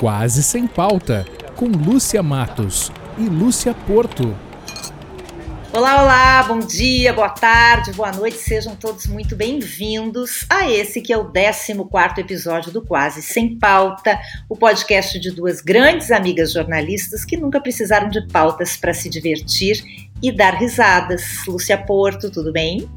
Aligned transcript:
Quase 0.00 0.42
Sem 0.42 0.66
Pauta, 0.66 1.26
com 1.56 1.66
Lúcia 1.66 2.22
Matos 2.22 2.90
e 3.18 3.24
Lúcia 3.24 3.74
Porto. 3.74 4.34
Olá, 5.74 6.02
olá, 6.02 6.42
bom 6.44 6.58
dia, 6.58 7.12
boa 7.12 7.28
tarde, 7.28 7.92
boa 7.92 8.10
noite, 8.10 8.38
sejam 8.38 8.74
todos 8.74 9.06
muito 9.06 9.36
bem-vindos 9.36 10.46
a 10.48 10.70
esse 10.70 11.02
que 11.02 11.12
é 11.12 11.18
o 11.18 11.30
14 11.30 12.18
episódio 12.18 12.72
do 12.72 12.80
Quase 12.80 13.20
Sem 13.20 13.58
Pauta, 13.58 14.18
o 14.48 14.56
podcast 14.56 15.20
de 15.20 15.32
duas 15.32 15.60
grandes 15.60 16.10
amigas 16.10 16.54
jornalistas 16.54 17.22
que 17.22 17.36
nunca 17.36 17.60
precisaram 17.60 18.08
de 18.08 18.26
pautas 18.28 18.78
para 18.78 18.94
se 18.94 19.10
divertir 19.10 19.84
e 20.22 20.32
dar 20.32 20.54
risadas. 20.54 21.44
Lúcia 21.46 21.76
Porto, 21.76 22.30
tudo 22.30 22.50
bem? 22.50 22.88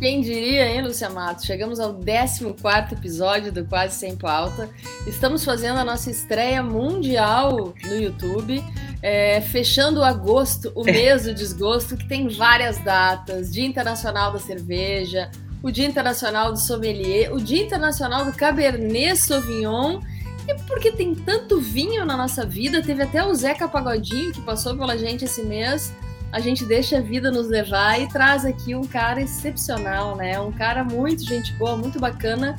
Quem 0.00 0.22
diria, 0.22 0.66
hein, 0.66 0.80
Lúcia 0.80 1.10
Matos? 1.10 1.44
Chegamos 1.44 1.78
ao 1.78 1.92
14 1.92 2.46
episódio 2.92 3.52
do 3.52 3.66
Quase 3.66 3.96
Sem 3.96 4.16
Pauta. 4.16 4.70
Estamos 5.06 5.44
fazendo 5.44 5.78
a 5.78 5.84
nossa 5.84 6.10
estreia 6.10 6.62
mundial 6.62 7.74
no 7.84 7.94
YouTube, 7.94 8.64
é, 9.02 9.42
fechando 9.42 10.02
agosto, 10.02 10.72
o 10.74 10.84
mês 10.88 11.24
do 11.24 11.34
desgosto, 11.34 11.98
que 11.98 12.08
tem 12.08 12.28
várias 12.28 12.78
datas: 12.78 13.52
Dia 13.52 13.66
Internacional 13.66 14.32
da 14.32 14.38
Cerveja, 14.38 15.30
o 15.62 15.70
Dia 15.70 15.86
Internacional 15.86 16.50
do 16.50 16.58
Sommelier, 16.58 17.30
o 17.34 17.38
Dia 17.38 17.62
Internacional 17.62 18.24
do 18.24 18.32
Cabernet 18.32 19.18
Sauvignon. 19.18 20.00
E 20.48 20.54
porque 20.66 20.90
tem 20.90 21.14
tanto 21.14 21.60
vinho 21.60 22.06
na 22.06 22.16
nossa 22.16 22.46
vida, 22.46 22.82
teve 22.82 23.02
até 23.02 23.22
o 23.22 23.34
Zeca 23.34 23.68
Pagodinho 23.68 24.32
que 24.32 24.40
passou 24.40 24.74
pela 24.74 24.96
gente 24.96 25.26
esse 25.26 25.42
mês 25.42 25.92
a 26.32 26.40
gente 26.40 26.64
deixa 26.64 26.98
a 26.98 27.00
vida 27.00 27.30
nos 27.30 27.48
levar 27.48 28.00
e 28.00 28.08
traz 28.08 28.44
aqui 28.44 28.74
um 28.74 28.84
cara 28.84 29.20
excepcional, 29.20 30.16
né? 30.16 30.38
Um 30.40 30.52
cara 30.52 30.84
muito 30.84 31.24
gente 31.24 31.52
boa, 31.54 31.76
muito 31.76 31.98
bacana, 31.98 32.56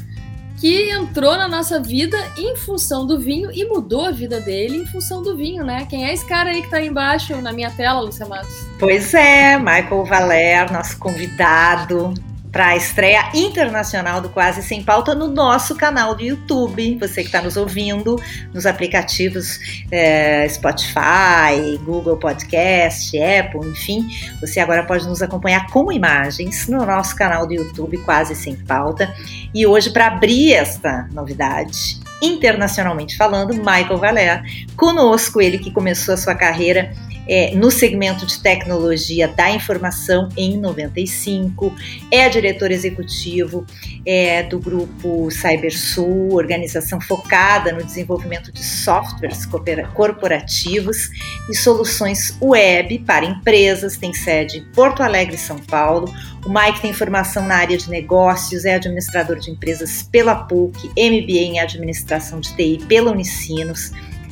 que 0.59 0.91
entrou 0.91 1.38
na 1.38 1.47
nossa 1.47 1.80
vida 1.80 2.17
em 2.38 2.55
função 2.55 3.08
do 3.08 3.19
vinho 3.19 3.50
e 3.52 3.66
mudou 3.66 4.05
a 4.05 4.11
vida 4.11 4.39
dele 4.39 4.78
em 4.78 4.86
função 4.86 5.22
do 5.22 5.36
vinho, 5.36 5.63
né? 5.63 5.88
Quem 5.89 6.05
é 6.05 6.13
esse 6.13 6.25
cara 6.28 6.52
aí 6.52 6.61
que 6.61 6.69
tá 6.69 6.78
aí 6.78 6.88
embaixo 6.88 7.36
na 7.41 7.52
minha 7.52 7.72
tela, 7.72 8.02
Lúcia 8.02 8.25
Matos? 8.25 8.53
Pois 8.78 9.13
é, 9.13 9.58
Michael 9.58 10.06
Valer, 10.06 10.72
nosso 10.72 10.97
convidado 11.00 12.13
para 12.52 12.67
a 12.67 12.75
estreia 12.75 13.30
internacional 13.33 14.19
do 14.19 14.30
Quase 14.30 14.61
Sem 14.61 14.83
Pauta 14.83 15.16
no 15.16 15.27
nosso 15.27 15.75
canal 15.75 16.13
do 16.13 16.21
YouTube. 16.21 16.97
Você 16.99 17.21
que 17.21 17.27
está 17.27 17.41
nos 17.41 17.55
ouvindo 17.55 18.21
nos 18.53 18.66
aplicativos 18.66 19.59
é, 19.89 20.47
Spotify, 20.49 21.77
Google 21.83 22.17
Podcast, 22.17 23.17
Apple, 23.17 23.69
enfim, 23.69 24.07
você 24.39 24.59
agora 24.59 24.83
pode 24.83 25.07
nos 25.07 25.22
acompanhar 25.22 25.67
com 25.67 25.91
imagens 25.91 26.67
no 26.67 26.85
nosso 26.85 27.16
canal 27.16 27.47
do 27.47 27.53
YouTube 27.53 27.97
Quase 27.99 28.35
Sem 28.35 28.55
Pauta. 28.55 29.13
E 29.53 29.66
hoje, 29.66 29.91
para 29.91 30.07
abrir 30.07 30.53
esta 30.53 31.07
novidade, 31.11 31.99
internacionalmente 32.22 33.17
falando, 33.17 33.53
Michael 33.53 33.97
Valer, 33.97 34.44
conosco, 34.75 35.41
ele 35.41 35.58
que 35.58 35.72
começou 35.72 36.14
a 36.14 36.17
sua 36.17 36.36
carreira 36.36 36.94
é, 37.28 37.55
no 37.55 37.69
segmento 37.69 38.25
de 38.25 38.41
tecnologia 38.41 39.28
da 39.28 39.52
informação 39.52 40.28
em 40.36 40.58
95, 40.58 41.73
é 42.11 42.28
diretor 42.28 42.72
executivo 42.72 43.66
é, 44.05 44.44
do 44.44 44.59
grupo 44.59 45.30
CyberSul, 45.30 46.33
organização 46.33 47.00
focada 47.00 47.72
no 47.72 47.83
desenvolvimento 47.83 48.52
de 48.52 48.63
softwares 48.63 49.47
corporativos 49.94 51.09
e 51.50 51.56
soluções 51.56 52.35
web 52.41 53.00
para 53.00 53.25
empresas, 53.25 53.97
tem 53.97 54.13
sede 54.13 54.58
em 54.58 54.66
Porto 54.72 55.03
Alegre, 55.03 55.38
São 55.38 55.58
Paulo. 55.58 56.11
O 56.45 56.50
Mike 56.50 56.81
tem 56.81 56.94
formação 56.94 57.45
na 57.45 57.56
área 57.56 57.78
de 57.78 57.89
negócios, 57.89 58.66
é 58.66 58.75
administrador 58.75 59.38
de 59.38 59.52
empresas 59.52 60.03
pela 60.03 60.36
PUC, 60.36 60.89
MBA 60.89 61.39
em 61.39 61.59
administração 61.59 62.39
de 62.39 62.56
TI 62.56 62.84
pela 62.88 63.11
Unicinos 63.11 63.92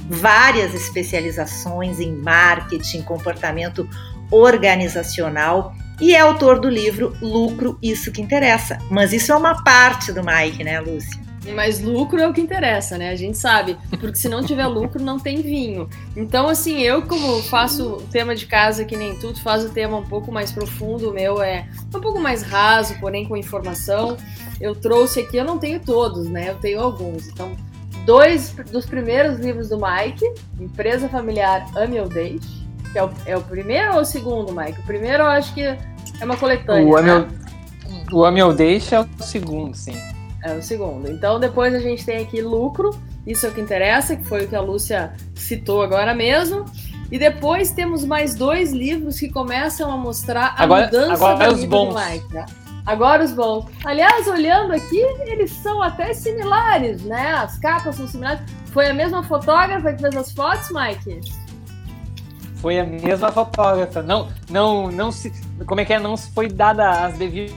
várias 0.09 0.73
especializações 0.73 1.99
em 1.99 2.11
marketing, 2.11 3.03
comportamento 3.03 3.87
organizacional 4.31 5.75
e 6.01 6.15
é 6.15 6.19
autor 6.19 6.59
do 6.59 6.69
livro 6.69 7.15
Lucro, 7.21 7.77
Isso 7.81 8.11
que 8.11 8.21
Interessa. 8.21 8.79
Mas 8.89 9.13
isso 9.13 9.31
é 9.31 9.35
uma 9.35 9.63
parte 9.63 10.11
do 10.11 10.21
Mike, 10.23 10.63
né, 10.63 10.79
Lúcia? 10.79 11.28
Mas 11.53 11.79
lucro 11.79 12.19
é 12.19 12.27
o 12.27 12.33
que 12.33 12.41
interessa, 12.41 12.97
né? 12.97 13.09
A 13.09 13.15
gente 13.15 13.37
sabe. 13.37 13.77
Porque 13.89 14.15
se 14.15 14.29
não 14.29 14.43
tiver 14.43 14.65
lucro, 14.67 15.03
não 15.03 15.19
tem 15.19 15.41
vinho. 15.41 15.89
Então, 16.15 16.47
assim, 16.47 16.81
eu, 16.81 17.01
como 17.01 17.41
faço 17.43 17.93
o 17.93 18.01
tema 18.03 18.35
de 18.35 18.45
casa 18.45 18.85
que 18.85 18.95
nem 18.95 19.15
tudo, 19.15 19.39
faço 19.39 19.67
o 19.67 19.69
tema 19.69 19.97
um 19.97 20.05
pouco 20.05 20.31
mais 20.31 20.51
profundo, 20.51 21.09
o 21.09 21.13
meu 21.13 21.41
é 21.41 21.67
um 21.93 21.99
pouco 21.99 22.19
mais 22.19 22.41
raso, 22.41 22.95
porém 22.99 23.25
com 23.27 23.35
informação. 23.35 24.17
Eu 24.59 24.75
trouxe 24.75 25.21
aqui, 25.21 25.37
eu 25.37 25.45
não 25.45 25.57
tenho 25.57 25.79
todos, 25.79 26.29
né? 26.29 26.49
Eu 26.49 26.55
tenho 26.55 26.81
alguns. 26.81 27.27
Então, 27.27 27.55
dois 28.05 28.55
dos 28.71 28.85
primeiros 28.85 29.39
livros 29.39 29.69
do 29.69 29.77
Mike, 29.77 30.25
Empresa 30.59 31.07
Familiar 31.07 31.65
Ame 31.75 31.99
ou 31.99 32.09
Deixe, 32.09 32.67
que 32.91 32.97
é 32.97 33.03
o, 33.03 33.09
é 33.25 33.37
o 33.37 33.41
primeiro 33.41 33.93
ou 33.95 34.01
o 34.01 34.05
segundo, 34.05 34.53
Mike? 34.53 34.79
O 34.79 34.83
primeiro 34.83 35.23
eu 35.23 35.27
acho 35.27 35.53
que 35.53 35.61
é 35.61 35.77
uma 36.23 36.35
coletânea. 36.35 36.85
O 36.85 36.97
Ame, 36.97 37.09
né? 38.39 38.45
ou 38.45 38.53
Deixe 38.53 38.95
é 38.95 38.99
o 38.99 39.07
segundo, 39.19 39.75
sim. 39.75 39.95
É 40.43 40.53
o 40.53 40.61
segundo. 40.61 41.09
Então 41.09 41.39
depois 41.39 41.73
a 41.73 41.79
gente 41.79 42.05
tem 42.05 42.17
aqui 42.17 42.41
Lucro, 42.41 42.91
isso 43.27 43.45
é 43.45 43.49
o 43.49 43.51
que 43.51 43.61
interessa, 43.61 44.15
que 44.15 44.23
foi 44.23 44.45
o 44.45 44.47
que 44.47 44.55
a 44.55 44.61
Lúcia 44.61 45.13
citou 45.35 45.81
agora 45.81 46.13
mesmo. 46.13 46.65
E 47.11 47.17
depois 47.17 47.71
temos 47.71 48.05
mais 48.05 48.35
dois 48.35 48.71
livros 48.71 49.19
que 49.19 49.29
começam 49.29 49.91
a 49.91 49.97
mostrar 49.97 50.53
a 50.55 50.63
agora, 50.63 50.85
mudança 50.85 51.13
agora 51.13 51.37
da 51.37 51.45
é 51.45 51.51
os 51.51 51.63
bons. 51.65 51.93
do 51.93 51.99
Mike. 51.99 52.33
Né? 52.33 52.45
Agora 52.85 53.23
os 53.23 53.33
bons. 53.33 53.65
Aliás, 53.83 54.27
olhando 54.27 54.73
aqui, 54.73 54.99
eles 55.25 55.51
são 55.51 55.81
até 55.81 56.13
similares, 56.13 57.03
né? 57.03 57.33
As 57.33 57.57
capas 57.57 57.95
são 57.95 58.07
similares. 58.07 58.41
Foi 58.67 58.87
a 58.87 58.93
mesma 58.93 59.23
fotógrafa 59.23 59.91
que 59.93 60.01
fez 60.01 60.15
as 60.15 60.31
fotos, 60.31 60.69
Mike? 60.71 61.19
Foi 62.55 62.79
a 62.79 62.85
mesma 62.85 63.31
fotógrafa. 63.31 64.03
Não, 64.03 64.27
não, 64.49 64.91
não 64.91 65.11
se. 65.11 65.31
Como 65.65 65.81
é 65.81 65.85
que 65.85 65.93
é? 65.93 65.99
Não 65.99 66.15
foi 66.15 66.47
dada 66.47 67.05
as 67.05 67.17
devidas 67.17 67.55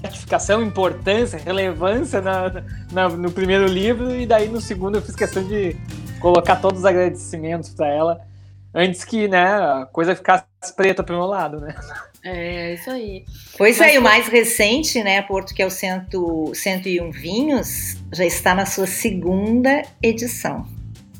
certificação, 0.00 0.62
importância, 0.62 1.38
relevância 1.38 2.20
na, 2.20 2.62
na, 2.92 3.08
no 3.08 3.30
primeiro 3.30 3.66
livro, 3.66 4.14
e 4.14 4.26
daí 4.26 4.48
no 4.48 4.60
segundo 4.60 4.96
eu 4.96 5.02
fiz 5.02 5.14
questão 5.14 5.42
de 5.44 5.76
colocar 6.20 6.56
todos 6.56 6.80
os 6.80 6.84
agradecimentos 6.84 7.70
para 7.70 7.88
ela, 7.88 8.20
antes 8.74 9.04
que 9.04 9.28
né, 9.28 9.44
a 9.44 9.88
coisa 9.90 10.14
ficasse 10.14 10.44
preta 10.76 11.02
pro 11.02 11.16
meu 11.16 11.26
lado, 11.26 11.60
né? 11.60 11.74
É, 12.22 12.74
isso 12.74 12.90
aí. 12.90 13.24
Pois 13.56 13.78
Mas 13.78 13.88
é, 13.88 13.94
e 13.94 13.98
o 13.98 14.02
mais 14.02 14.28
recente, 14.28 15.02
né, 15.02 15.22
Porto, 15.22 15.54
que 15.54 15.62
é 15.62 15.66
o 15.66 15.70
100, 15.70 16.08
101 16.52 17.10
Vinhos, 17.10 17.96
já 18.12 18.24
está 18.24 18.54
na 18.54 18.66
sua 18.66 18.86
segunda 18.86 19.82
edição. 20.02 20.66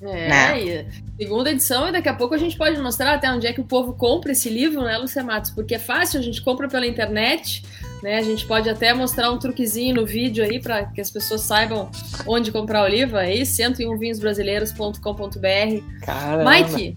É, 0.02 0.28
Né? 0.28 0.86
segunda 1.18 1.50
edição, 1.50 1.88
e 1.88 1.92
daqui 1.92 2.08
a 2.08 2.14
pouco 2.14 2.34
a 2.34 2.38
gente 2.38 2.56
pode 2.56 2.80
mostrar 2.80 3.12
até 3.12 3.30
onde 3.30 3.46
é 3.46 3.52
que 3.52 3.60
o 3.60 3.64
povo 3.64 3.92
compra 3.92 4.32
esse 4.32 4.48
livro, 4.48 4.82
né, 4.82 4.96
Lúcia 4.96 5.22
Matos? 5.22 5.50
Porque 5.50 5.74
é 5.74 5.78
fácil, 5.78 6.18
a 6.18 6.22
gente 6.22 6.40
compra 6.40 6.66
pela 6.66 6.86
internet, 6.86 7.62
né? 8.02 8.18
A 8.18 8.22
gente 8.22 8.44
pode 8.46 8.68
até 8.68 8.92
mostrar 8.94 9.30
um 9.30 9.38
truquezinho 9.38 9.94
no 9.96 10.06
vídeo 10.06 10.44
aí 10.44 10.58
para 10.60 10.84
que 10.86 11.00
as 11.00 11.10
pessoas 11.10 11.40
saibam 11.42 11.90
onde 12.26 12.50
comprar 12.52 12.84
o 12.84 12.88
livro 12.88 13.16
aí, 13.16 13.42
101vinhosbrasileiros.com.br. 13.42 16.04
Caramba. 16.04 16.50
Mike, 16.50 16.96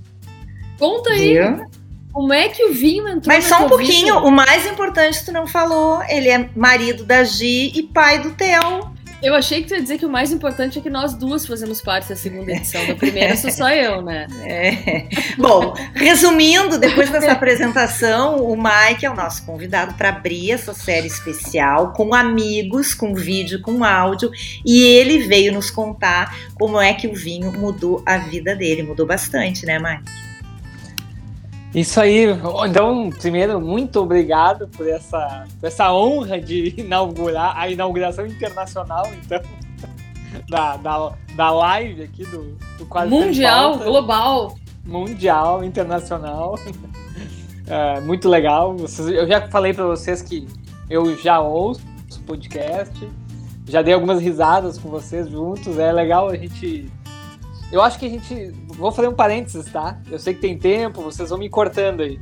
conta 0.79 1.11
aí 1.11 1.33
Viu? 1.33 1.65
como 2.11 2.33
é 2.33 2.49
que 2.49 2.63
o 2.65 2.73
vinho 2.73 3.07
entrou 3.07 3.33
Mas 3.35 3.49
na 3.49 3.57
só 3.57 3.65
um 3.65 3.69
pouquinho, 3.69 4.15
vida? 4.15 4.27
o 4.27 4.31
mais 4.31 4.65
importante 4.67 5.23
tu 5.25 5.31
não 5.31 5.47
falou, 5.47 6.01
ele 6.07 6.29
é 6.29 6.49
marido 6.55 7.03
da 7.03 7.23
Gi 7.23 7.71
e 7.75 7.83
pai 7.83 8.19
do 8.19 8.31
Theo. 8.31 8.92
Eu 9.23 9.34
achei 9.34 9.61
que 9.61 9.69
tu 9.69 9.73
ia 9.73 9.81
dizer 9.81 9.97
que 9.97 10.06
o 10.06 10.09
mais 10.09 10.34
importante 10.34 10.78
é 10.78 10.81
que 10.81 10.89
nós 10.89 11.13
duas 11.13 11.47
fazemos 11.47 11.81
parte 11.81 12.09
da 12.09 12.16
segunda 12.16 12.51
edição. 12.51 12.85
Da 12.85 12.94
primeira 12.94 13.38
sou 13.38 13.50
só 13.50 13.69
eu, 13.73 14.01
né? 14.01 14.28
É. 14.44 15.07
Bom, 15.38 15.73
resumindo, 15.95 16.78
depois 16.78 17.09
dessa 17.09 17.31
apresentação, 17.33 18.44
o 18.44 18.57
Mike 18.57 19.06
é 19.06 19.09
o 19.09 19.16
nosso 19.16 19.45
convidado 19.45 19.94
para 19.94 20.09
abrir 20.09 20.51
essa 20.51 20.73
série 20.73 21.07
especial 21.07 21.94
com 21.94 22.13
amigos, 22.13 22.94
com 22.94 23.15
vídeo, 23.15 23.62
com 23.62 23.81
áudio, 23.81 24.30
e 24.65 24.83
ele 24.83 25.19
veio 25.19 25.53
nos 25.53 25.71
contar 25.71 26.38
como 26.56 26.81
é 26.81 26.94
que 26.94 27.07
o 27.07 27.13
vinho 27.13 27.50
mudou 27.53 28.03
a 28.06 28.18
vida 28.18 28.53
dele. 28.53 28.83
Mudou 28.83 29.06
bastante, 29.06 29.65
né, 29.65 29.80
Mike? 29.80 30.32
Isso 31.73 31.99
aí. 31.99 32.25
Então, 32.67 33.09
primeiro, 33.09 33.59
muito 33.59 33.99
obrigado 33.99 34.67
por 34.67 34.87
essa, 34.87 35.45
por 35.59 35.67
essa 35.67 35.91
honra 35.91 36.39
de 36.39 36.75
inaugurar 36.77 37.57
a 37.57 37.69
inauguração 37.69 38.25
internacional, 38.27 39.07
então, 39.13 39.41
da, 40.47 40.77
da, 40.77 41.13
da 41.35 41.51
live 41.51 42.03
aqui 42.03 42.25
do, 42.25 42.55
do 42.77 42.85
Quase 42.85 43.09
Mundial, 43.09 43.79
global. 43.79 44.57
mundial, 44.85 45.63
internacional. 45.63 46.59
É, 47.65 48.01
muito 48.01 48.27
legal. 48.27 48.75
Eu 49.07 49.25
já 49.25 49.47
falei 49.47 49.73
para 49.73 49.85
vocês 49.85 50.21
que 50.21 50.45
eu 50.89 51.15
já 51.15 51.39
ouço 51.39 51.81
podcast, 52.25 53.09
já 53.67 53.81
dei 53.81 53.93
algumas 53.93 54.21
risadas 54.21 54.77
com 54.77 54.89
vocês 54.89 55.29
juntos. 55.29 55.77
É 55.77 55.91
legal 55.91 56.29
a 56.29 56.35
gente. 56.35 56.91
Eu 57.73 57.81
acho 57.81 57.97
que 57.97 58.05
a 58.05 58.09
gente. 58.09 58.51
Vou 58.67 58.91
fazer 58.91 59.07
um 59.07 59.15
parênteses, 59.15 59.65
tá? 59.65 59.99
Eu 60.09 60.19
sei 60.19 60.35
que 60.35 60.41
tem 60.41 60.55
tempo, 60.55 61.01
vocês 61.01 61.31
vão 61.31 61.39
me 61.39 61.49
cortando 61.49 62.03
aí. 62.03 62.19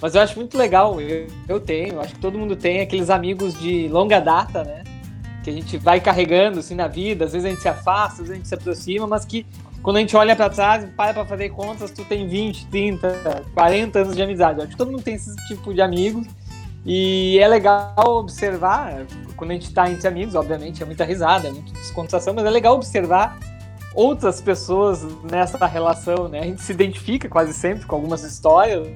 Mas 0.00 0.14
eu 0.14 0.22
acho 0.22 0.34
muito 0.36 0.56
legal. 0.56 0.98
Eu, 0.98 1.26
eu 1.46 1.60
tenho, 1.60 2.00
acho 2.00 2.14
que 2.14 2.20
todo 2.20 2.38
mundo 2.38 2.56
tem 2.56 2.80
aqueles 2.80 3.10
amigos 3.10 3.52
de 3.60 3.86
longa 3.88 4.18
data, 4.18 4.64
né? 4.64 4.82
Que 5.42 5.50
a 5.50 5.52
gente 5.52 5.76
vai 5.76 6.00
carregando 6.00 6.60
assim 6.60 6.74
na 6.74 6.88
vida. 6.88 7.26
Às 7.26 7.32
vezes 7.32 7.44
a 7.44 7.50
gente 7.50 7.60
se 7.60 7.68
afasta, 7.68 8.22
às 8.22 8.28
vezes 8.28 8.30
a 8.30 8.34
gente 8.36 8.48
se 8.48 8.54
aproxima, 8.54 9.06
mas 9.06 9.26
que 9.26 9.46
quando 9.82 9.98
a 9.98 10.00
gente 10.00 10.16
olha 10.16 10.34
para 10.34 10.48
trás 10.48 10.84
e 10.84 10.86
para 10.86 11.12
para 11.12 11.26
fazer 11.26 11.50
contas, 11.50 11.90
tu 11.90 12.02
tem 12.06 12.26
20, 12.26 12.66
30, 12.68 13.42
40 13.52 13.98
anos 13.98 14.16
de 14.16 14.22
amizade. 14.22 14.58
Eu 14.58 14.64
acho 14.64 14.72
que 14.72 14.78
todo 14.78 14.90
mundo 14.90 15.02
tem 15.02 15.16
esse 15.16 15.36
tipo 15.48 15.74
de 15.74 15.82
amigos. 15.82 16.26
E 16.86 17.38
é 17.38 17.46
legal 17.46 17.94
observar, 18.06 19.04
quando 19.36 19.50
a 19.50 19.54
gente 19.54 19.66
está 19.66 19.90
entre 19.90 20.08
amigos, 20.08 20.34
obviamente, 20.34 20.82
é 20.82 20.86
muita 20.86 21.04
risada, 21.04 21.48
é 21.48 21.50
muita 21.50 21.72
descontração, 21.72 22.32
mas 22.32 22.46
é 22.46 22.50
legal 22.50 22.74
observar 22.74 23.38
outras 23.94 24.40
pessoas 24.40 25.04
nessa 25.22 25.64
relação, 25.66 26.28
né? 26.28 26.40
A 26.40 26.44
gente 26.44 26.62
se 26.62 26.72
identifica 26.72 27.28
quase 27.28 27.52
sempre 27.52 27.86
com 27.86 27.94
algumas 27.96 28.22
histórias, 28.22 28.86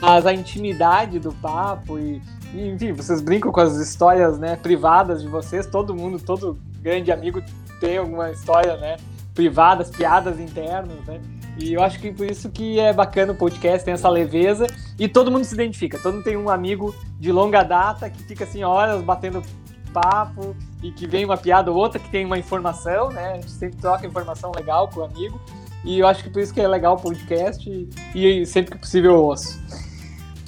mas 0.00 0.26
a 0.26 0.32
intimidade 0.32 1.18
do 1.18 1.32
papo 1.32 1.98
e, 1.98 2.20
e, 2.54 2.68
enfim, 2.68 2.92
vocês 2.92 3.20
brincam 3.20 3.52
com 3.52 3.60
as 3.60 3.76
histórias, 3.76 4.38
né, 4.38 4.56
privadas 4.56 5.22
de 5.22 5.28
vocês, 5.28 5.66
todo 5.66 5.94
mundo, 5.94 6.18
todo 6.18 6.58
grande 6.80 7.12
amigo 7.12 7.42
tem 7.80 7.98
alguma 7.98 8.30
história, 8.30 8.76
né, 8.76 8.96
privadas, 9.34 9.90
piadas 9.90 10.40
internas, 10.40 10.98
né? 11.06 11.20
E 11.58 11.74
eu 11.74 11.82
acho 11.82 12.00
que 12.00 12.10
por 12.10 12.30
isso 12.30 12.50
que 12.50 12.80
é 12.80 12.92
bacana 12.92 13.32
o 13.32 13.34
podcast, 13.34 13.84
tem 13.84 13.92
essa 13.92 14.08
leveza 14.08 14.66
e 14.98 15.06
todo 15.06 15.30
mundo 15.30 15.44
se 15.44 15.54
identifica. 15.54 15.98
Todo 15.98 16.14
mundo 16.14 16.24
tem 16.24 16.36
um 16.36 16.48
amigo 16.48 16.94
de 17.20 17.30
longa 17.30 17.62
data 17.62 18.08
que 18.08 18.22
fica 18.22 18.44
assim 18.44 18.64
horas 18.64 19.02
batendo 19.02 19.42
papo 19.92 20.56
e 20.82 20.90
que 20.90 21.06
vem 21.06 21.24
uma 21.24 21.36
piada 21.36 21.70
ou 21.70 21.76
outra 21.76 21.98
que 21.98 22.08
tem 22.08 22.24
uma 22.24 22.38
informação, 22.38 23.10
né? 23.10 23.32
A 23.32 23.34
gente 23.34 23.50
sempre 23.50 23.78
troca 23.78 24.06
informação 24.06 24.50
legal 24.54 24.88
com 24.88 25.00
o 25.00 25.04
amigo. 25.04 25.40
E 25.84 25.98
eu 25.98 26.06
acho 26.06 26.22
que 26.22 26.30
por 26.30 26.40
isso 26.40 26.54
que 26.54 26.60
é 26.60 26.68
legal 26.68 26.94
o 26.94 27.00
podcast 27.00 27.68
e, 27.68 27.88
e 28.14 28.46
sempre 28.46 28.72
que 28.72 28.78
possível 28.78 29.12
eu 29.12 29.24
ouço. 29.24 29.60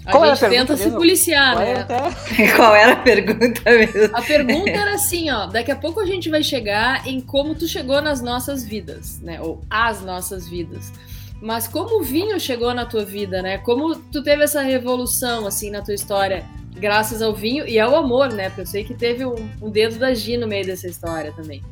A 0.07 0.13
Qual 0.13 0.37
gente 0.37 0.51
tenta 0.51 0.77
se 0.77 0.91
policiar, 0.91 1.55
Qual 1.55 1.65
né? 1.65 1.81
Até... 1.81 2.53
Qual 2.57 2.75
era 2.75 2.93
a 2.93 2.97
pergunta 2.97 3.63
mesmo? 3.65 4.17
A 4.17 4.21
pergunta 4.21 4.71
era 4.71 4.95
assim, 4.95 5.31
ó. 5.31 5.47
Daqui 5.47 5.71
a 5.71 5.77
pouco 5.77 5.99
a 6.01 6.07
gente 6.07 6.29
vai 6.29 6.43
chegar 6.43 7.07
em 7.07 7.21
como 7.21 7.55
tu 7.55 7.67
chegou 7.67 8.03
nas 8.03 8.21
nossas 8.21 8.65
vidas, 8.65 9.19
né? 9.21 9.41
Ou 9.41 9.63
as 9.71 10.03
nossas 10.03 10.47
vidas. 10.47 10.93
Mas 11.41 11.67
como 11.67 12.01
o 12.01 12.03
vinho 12.03 12.39
chegou 12.39 12.75
na 12.75 12.85
tua 12.85 13.05
vida, 13.05 13.41
né? 13.41 13.59
Como 13.59 13.97
tu 13.97 14.23
teve 14.23 14.45
essa 14.45 14.61
revolução, 14.61 15.47
assim, 15.47 15.71
na 15.71 15.81
tua 15.81 15.95
história, 15.95 16.45
graças 16.75 17.23
ao 17.23 17.35
vinho 17.35 17.67
e 17.67 17.79
ao 17.79 17.95
amor, 17.97 18.33
né? 18.33 18.49
Porque 18.49 18.63
eu 18.63 18.67
sei 18.67 18.85
que 18.85 18.95
teve 18.95 19.25
um, 19.25 19.35
um 19.63 19.71
dedo 19.71 19.99
da 19.99 20.13
Gi 20.13 20.37
no 20.37 20.47
meio 20.47 20.67
dessa 20.67 20.87
história 20.87 21.33
também. 21.33 21.63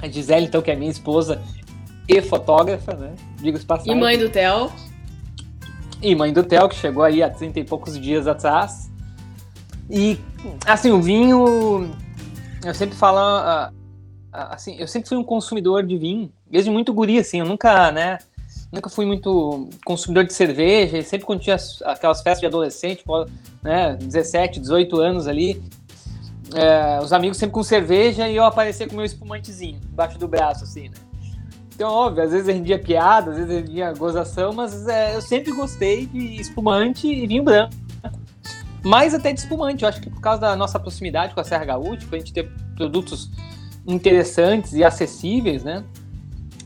A 0.00 0.08
Gisele, 0.08 0.46
então, 0.46 0.62
que 0.62 0.70
é 0.70 0.76
minha 0.76 0.90
esposa 0.90 1.40
e 2.08 2.20
fotógrafa, 2.20 2.94
né? 2.94 3.14
Digo 3.36 3.56
os 3.56 3.64
passagens. 3.64 3.96
E 3.96 4.00
mãe 4.00 4.18
do 4.18 4.28
Theo. 4.28 4.72
E 6.00 6.14
mãe 6.14 6.32
do 6.32 6.42
Theo, 6.42 6.68
que 6.68 6.74
chegou 6.74 7.04
aí 7.04 7.22
há 7.22 7.30
30 7.30 7.60
e 7.60 7.64
poucos 7.64 7.98
dias 7.98 8.26
atrás. 8.26 8.90
E, 9.88 10.18
assim, 10.66 10.90
o 10.90 11.00
vinho, 11.00 11.90
eu 12.64 12.74
sempre 12.74 12.96
falo, 12.96 13.18
ah, 13.18 13.72
ah, 14.32 14.54
assim, 14.54 14.76
eu 14.78 14.88
sempre 14.88 15.08
fui 15.08 15.18
um 15.18 15.24
consumidor 15.24 15.84
de 15.84 15.98
vinho, 15.98 16.32
desde 16.50 16.70
muito 16.70 16.92
guri, 16.92 17.18
assim, 17.18 17.40
eu 17.40 17.46
nunca, 17.46 17.92
né, 17.92 18.18
nunca 18.72 18.88
fui 18.88 19.04
muito 19.04 19.68
consumidor 19.84 20.24
de 20.24 20.32
cerveja, 20.32 20.98
e 20.98 21.04
sempre 21.04 21.26
quando 21.26 21.40
tinha 21.40 21.56
aquelas 21.84 22.22
festas 22.22 22.40
de 22.40 22.46
adolescente, 22.46 22.98
tipo, 22.98 23.26
né, 23.62 23.96
17, 24.00 24.58
18 24.58 24.98
anos 24.98 25.28
ali, 25.28 25.62
é, 26.54 26.98
os 27.00 27.12
amigos 27.12 27.36
sempre 27.36 27.52
com 27.52 27.62
cerveja 27.62 28.28
e 28.28 28.36
eu 28.36 28.44
aparecia 28.44 28.88
com 28.88 28.96
meu 28.96 29.04
espumantezinho 29.04 29.78
embaixo 29.92 30.18
do 30.18 30.26
braço, 30.26 30.64
assim, 30.64 30.88
né. 30.88 30.96
Então, 31.74 31.90
óbvio, 31.90 32.22
às 32.22 32.30
vezes 32.30 32.46
rendia 32.46 32.78
piada, 32.78 33.30
às 33.30 33.36
vezes 33.36 33.50
rendia 33.50 33.92
gozação, 33.92 34.52
mas 34.52 34.86
é, 34.86 35.16
eu 35.16 35.22
sempre 35.22 35.52
gostei 35.52 36.06
de 36.06 36.40
espumante 36.40 37.06
e 37.06 37.26
vinho 37.26 37.42
branco. 37.42 37.74
Mais 38.84 39.14
até 39.14 39.32
de 39.32 39.40
espumante, 39.40 39.82
eu 39.82 39.88
acho 39.88 40.00
que 40.00 40.10
por 40.10 40.20
causa 40.20 40.40
da 40.40 40.56
nossa 40.56 40.78
proximidade 40.78 41.34
com 41.34 41.40
a 41.40 41.44
Serra 41.44 41.64
Gaúcha, 41.64 42.06
pra 42.08 42.18
gente 42.18 42.32
ter 42.32 42.50
produtos 42.76 43.30
interessantes 43.86 44.74
e 44.74 44.84
acessíveis, 44.84 45.64
né? 45.64 45.84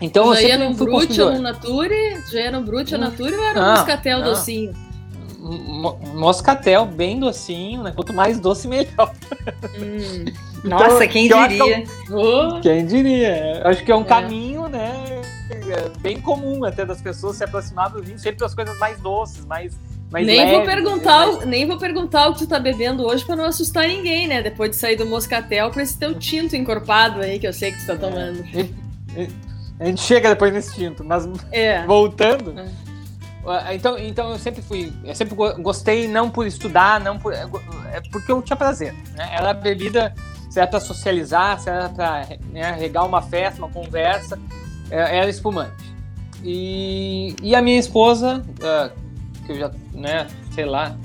Então, 0.01 0.35
já 0.35 0.43
ia 0.43 0.59
no 0.59 0.75
Brute 0.75 1.21
ou 1.21 1.33
no 1.33 1.41
Nature? 1.41 2.23
Já 2.31 2.41
ia 2.41 2.51
no 2.51 2.63
Brute 2.63 2.95
ou 2.95 3.01
Nature 3.01 3.35
ou 3.35 3.45
era 3.45 3.61
um 3.61 3.71
moscatel 3.71 4.19
não. 4.19 4.25
docinho? 4.27 4.75
Moscatel, 6.15 6.87
bem 6.87 7.21
docinho, 7.21 7.83
né? 7.83 7.93
Quanto 7.95 8.13
mais 8.13 8.41
doce, 8.41 8.67
melhor. 8.67 9.13
Hum. 9.79 10.25
Então, 10.65 10.79
Nossa, 10.81 11.07
quem 11.07 11.29
diria? 11.29 11.77
É 11.79 12.61
quem 12.61 12.87
diria? 12.87 13.63
Acho 13.65 13.85
que 13.85 13.93
é 13.93 13.95
um 13.95 14.01
é. 14.01 14.05
caminho, 14.05 14.69
né? 14.69 15.23
É 15.51 15.89
bem 16.01 16.21
comum 16.21 16.65
até 16.65 16.85
das 16.85 17.01
pessoas 17.01 17.37
se 17.37 17.45
aproximar 17.45 17.91
do 17.91 18.03
vinho, 18.03 18.19
sempre 18.19 18.45
as 18.45 18.55
coisas 18.55 18.77
mais 18.79 18.99
doces, 18.99 19.45
mais. 19.45 19.79
mais 20.11 20.27
nem 20.27 20.39
leves, 20.39 20.57
vou 20.57 20.65
perguntar, 20.65 21.27
mais... 21.27 21.47
nem 21.47 21.67
vou 21.67 21.79
perguntar 21.79 22.29
o 22.29 22.33
que 22.33 22.41
tu 22.41 22.47
tá 22.49 22.59
bebendo 22.59 23.07
hoje 23.07 23.25
para 23.25 23.37
não 23.37 23.45
assustar 23.45 23.87
ninguém, 23.87 24.27
né? 24.27 24.43
Depois 24.43 24.71
de 24.71 24.77
sair 24.77 24.97
do 24.97 25.07
moscatel 25.07 25.71
para 25.71 25.83
esse 25.85 25.97
teu 25.97 26.15
tinto 26.19 26.57
encorpado 26.57 27.21
aí 27.21 27.39
que 27.39 27.47
eu 27.47 27.53
sei 27.53 27.71
que 27.71 27.79
tu 27.79 27.87
tá 27.87 27.95
tomando. 27.95 28.45
É. 29.17 29.46
A 29.79 29.85
gente 29.85 30.01
chega 30.01 30.31
depois 30.31 30.53
nesse 30.53 30.75
tinto, 30.75 31.05
mas 31.05 31.29
é. 31.53 31.85
voltando. 31.87 32.59
É. 32.59 33.75
Então, 33.75 33.97
então 33.97 34.31
eu 34.31 34.39
sempre 34.39 34.61
fui, 34.61 34.93
eu 35.05 35.15
sempre 35.15 35.37
gostei 35.61 36.09
não 36.09 36.29
por 36.29 36.47
estudar, 36.47 36.99
não 36.99 37.17
por, 37.17 37.33
é 37.33 37.47
porque 38.11 38.33
eu 38.33 38.43
tinha 38.43 38.57
prazer. 38.57 38.93
Né? 39.15 39.29
Era 39.33 39.55
bebida 39.55 40.13
se 40.51 40.59
era 40.59 40.67
para 40.67 40.81
socializar, 40.81 41.61
se 41.61 41.69
era 41.69 41.89
para 41.89 42.27
né, 42.51 42.73
regar 42.73 43.07
uma 43.07 43.23
festa, 43.23 43.59
uma 43.61 43.69
conversa, 43.69 44.39
é, 44.91 45.19
era 45.19 45.29
espumante. 45.29 45.95
E, 46.43 47.37
e 47.43 47.55
a 47.55 47.63
minha 47.63 47.79
esposa, 47.79 48.43
uh, 48.43 49.45
que 49.45 49.53
eu 49.53 49.59
já, 49.59 49.71
né, 49.93 50.27
sei 50.53 50.65
lá, 50.65 50.97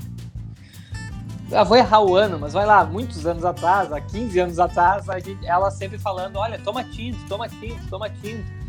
eu 1.52 1.66
vou 1.66 1.78
errar 1.78 2.02
o 2.02 2.16
ano, 2.16 2.40
mas 2.40 2.54
vai 2.54 2.66
lá, 2.66 2.86
muitos 2.86 3.26
anos 3.26 3.44
atrás, 3.44 3.92
há 3.92 4.00
15 4.00 4.40
anos 4.40 4.60
atrás, 4.60 5.10
a 5.10 5.20
gente, 5.20 5.46
ela 5.46 5.70
sempre 5.70 6.00
falando, 6.00 6.38
olha, 6.38 6.58
toma 6.60 6.84
tinto, 6.86 7.20
toma 7.28 7.50
tinto, 7.50 7.86
toma 7.90 8.10
tinto. 8.10 8.61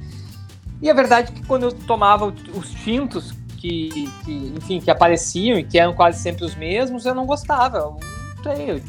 E 0.82 0.90
a 0.90 0.94
verdade 0.94 1.30
é 1.30 1.34
que 1.34 1.46
quando 1.46 1.62
eu 1.62 1.72
tomava 1.72 2.26
os 2.26 2.70
tintos 2.70 3.32
que, 3.56 4.10
que 4.24 4.52
enfim, 4.56 4.80
que 4.80 4.90
apareciam 4.90 5.56
e 5.56 5.62
que 5.62 5.78
eram 5.78 5.94
quase 5.94 6.20
sempre 6.20 6.44
os 6.44 6.56
mesmos, 6.56 7.06
eu 7.06 7.14
não 7.14 7.24
gostava. 7.24 7.78
Eu, 7.78 8.00
não 8.36 8.42
sei, 8.42 8.70
eu 8.70 8.82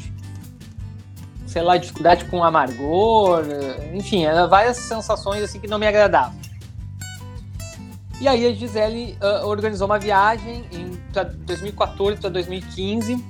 sei 1.46 1.62
lá, 1.62 1.76
dificuldade 1.76 2.24
com 2.24 2.42
amargor, 2.42 3.44
enfim, 3.94 4.24
eram 4.24 4.48
várias 4.48 4.76
sensações 4.76 5.40
assim 5.40 5.60
que 5.60 5.68
não 5.68 5.78
me 5.78 5.86
agradavam. 5.86 6.34
E 8.20 8.26
aí 8.26 8.44
a 8.44 8.52
Gisele 8.52 9.16
uh, 9.22 9.46
organizou 9.46 9.86
uma 9.86 9.98
viagem 9.98 10.64
em 10.72 10.98
2014 11.46 12.20
para 12.20 12.30
2015, 12.30 13.14
uh, 13.14 13.20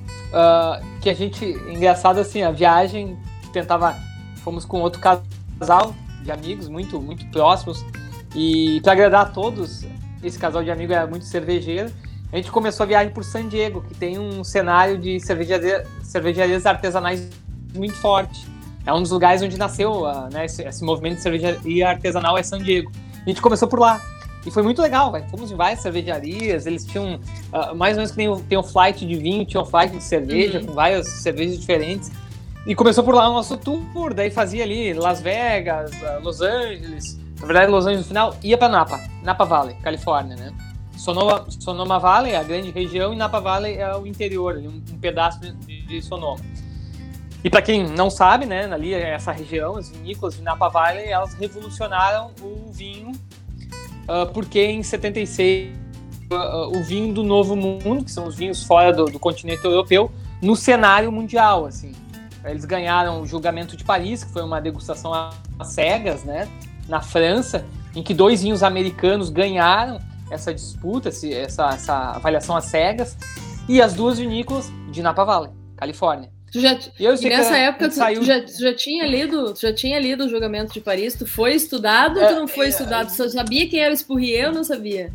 que 1.02 1.10
a 1.10 1.14
gente, 1.14 1.44
engraçado 1.44 2.18
assim, 2.18 2.42
a 2.42 2.50
viagem 2.50 3.18
tentava, 3.52 3.94
fomos 4.36 4.64
com 4.64 4.80
outro 4.80 5.00
casal 5.00 5.94
de 6.22 6.32
amigos 6.32 6.68
muito, 6.68 6.98
muito 7.00 7.26
próximos, 7.26 7.84
e 8.34 8.80
para 8.82 8.92
agradar 8.92 9.22
a 9.22 9.26
todos, 9.26 9.84
esse 10.22 10.38
casal 10.38 10.62
de 10.62 10.70
amigos 10.70 10.96
era 10.96 11.06
muito 11.06 11.24
cervejeiro, 11.24 11.90
a 12.34 12.36
gente 12.36 12.50
começou 12.50 12.82
a 12.82 12.86
viagem 12.86 13.12
por 13.12 13.22
San 13.22 13.46
Diego, 13.46 13.80
que 13.82 13.94
tem 13.94 14.18
um 14.18 14.42
cenário 14.42 14.98
de 14.98 15.20
cervejaria, 15.20 15.86
cervejarias 16.02 16.66
artesanais 16.66 17.30
muito 17.72 17.94
forte. 17.94 18.44
É 18.84 18.92
um 18.92 19.00
dos 19.00 19.12
lugares 19.12 19.40
onde 19.40 19.56
nasceu 19.56 20.02
uh, 20.02 20.28
né, 20.32 20.44
esse, 20.46 20.62
esse, 20.62 20.84
movimento 20.84 21.16
de 21.16 21.22
cervejaria 21.22 21.88
artesanal 21.88 22.36
é 22.36 22.42
San 22.42 22.58
Diego. 22.58 22.90
A 23.24 23.28
gente 23.28 23.40
começou 23.40 23.68
por 23.68 23.78
lá. 23.78 24.02
E 24.44 24.50
foi 24.50 24.64
muito 24.64 24.82
legal, 24.82 25.12
véio. 25.12 25.24
fomos 25.30 25.52
em 25.52 25.54
várias 25.54 25.80
cervejarias, 25.80 26.66
eles 26.66 26.84
tinham, 26.84 27.20
uh, 27.52 27.74
mais 27.74 27.96
ou 27.96 27.98
menos 27.98 28.10
que 28.10 28.16
tem, 28.16 28.36
tem 28.48 28.58
um 28.58 28.64
flight 28.64 29.06
de 29.06 29.14
vinho, 29.14 29.46
tinha 29.46 29.62
um 29.62 29.64
flight 29.64 29.96
de 29.96 30.02
cerveja, 30.02 30.58
uhum. 30.58 30.66
com 30.66 30.72
várias 30.72 31.06
cervejas 31.06 31.58
diferentes. 31.58 32.10
E 32.66 32.74
começou 32.74 33.04
por 33.04 33.14
lá 33.14 33.28
o 33.28 33.32
nosso 33.32 33.56
tour, 33.56 34.12
daí 34.12 34.30
fazia 34.30 34.64
ali 34.64 34.92
Las 34.92 35.20
Vegas, 35.20 35.92
uh, 35.92 36.20
Los 36.20 36.40
Angeles, 36.40 37.16
na 37.44 37.46
verdade 37.46 37.70
Los 37.70 37.84
Angeles 37.84 38.06
no 38.06 38.08
final, 38.08 38.36
ia 38.42 38.56
para 38.56 38.68
Napa, 38.70 39.00
Napa 39.22 39.44
Valley, 39.44 39.76
Califórnia, 39.82 40.34
né? 40.34 40.52
Sonoma, 40.96 41.44
Sonoma 41.50 41.98
Valley 41.98 42.32
é 42.32 42.36
a 42.36 42.42
grande 42.42 42.70
região 42.70 43.12
e 43.12 43.16
Napa 43.16 43.38
Valley 43.38 43.76
é 43.76 43.94
o 43.94 44.06
interior, 44.06 44.56
um, 44.56 44.82
um 44.92 44.98
pedaço 44.98 45.40
de, 45.40 45.82
de 45.82 46.02
Sonoma. 46.02 46.40
E 47.42 47.50
para 47.50 47.60
quem 47.60 47.86
não 47.86 48.08
sabe, 48.08 48.46
né, 48.46 48.64
ali 48.72 48.94
essa 48.94 49.30
região, 49.30 49.76
as 49.76 49.90
vinícolas 49.90 50.36
de 50.36 50.42
Napa 50.42 50.68
Valley, 50.70 51.10
elas 51.10 51.34
revolucionaram 51.34 52.30
o 52.40 52.72
vinho, 52.72 53.12
uh, 53.12 54.32
porque 54.32 54.64
em 54.64 54.82
76 54.82 55.76
uh, 56.32 56.74
o 56.74 56.82
vinho 56.82 57.12
do 57.12 57.22
Novo 57.22 57.54
Mundo, 57.54 58.04
que 58.04 58.10
são 58.10 58.26
os 58.26 58.34
vinhos 58.34 58.62
fora 58.62 58.90
do, 58.90 59.04
do, 59.04 59.18
continente 59.18 59.62
europeu, 59.62 60.10
no 60.40 60.56
cenário 60.56 61.12
mundial, 61.12 61.66
assim. 61.66 61.92
Eles 62.42 62.64
ganharam 62.64 63.20
o 63.20 63.26
julgamento 63.26 63.76
de 63.76 63.84
Paris, 63.84 64.24
que 64.24 64.32
foi 64.32 64.42
uma 64.42 64.60
degustação 64.60 65.12
às 65.58 65.68
cegas, 65.68 66.24
né, 66.24 66.48
na 66.88 67.00
França, 67.00 67.64
em 67.94 68.02
que 68.02 68.12
dois 68.12 68.42
vinhos 68.42 68.62
americanos 68.62 69.30
ganharam 69.30 70.00
essa 70.30 70.52
disputa, 70.52 71.08
essa, 71.08 71.68
essa 71.68 72.10
avaliação 72.12 72.56
às 72.56 72.66
cegas, 72.66 73.16
e 73.68 73.80
as 73.80 73.94
duas 73.94 74.18
vinícolas 74.18 74.70
de 74.90 75.02
Napa 75.02 75.24
Valley, 75.24 75.50
Califórnia. 75.76 76.30
Tu 76.52 76.60
já, 76.60 76.78
e 77.00 77.28
nessa 77.28 77.56
época 77.56 77.88
tu, 77.88 77.94
saiu... 77.96 78.20
tu, 78.20 78.26
já, 78.26 78.40
tu, 78.40 78.60
já, 78.60 78.72
tinha 78.74 79.04
lido, 79.06 79.54
já 79.60 79.72
tinha 79.72 79.98
lido 79.98 80.24
o 80.24 80.28
julgamento 80.28 80.72
de 80.72 80.80
Paris? 80.80 81.14
Tu 81.14 81.26
foi 81.26 81.54
estudado 81.54 82.20
ou 82.20 82.28
tu 82.28 82.34
não 82.34 82.46
foi 82.46 82.66
é, 82.66 82.68
estudado? 82.68 83.08
Tu 83.08 83.28
sabia 83.30 83.68
quem 83.68 83.80
era 83.80 83.92
o 83.92 83.96
Spurrier 83.96 84.48
ou 84.48 84.54
não 84.54 84.62
sabia? 84.62 85.12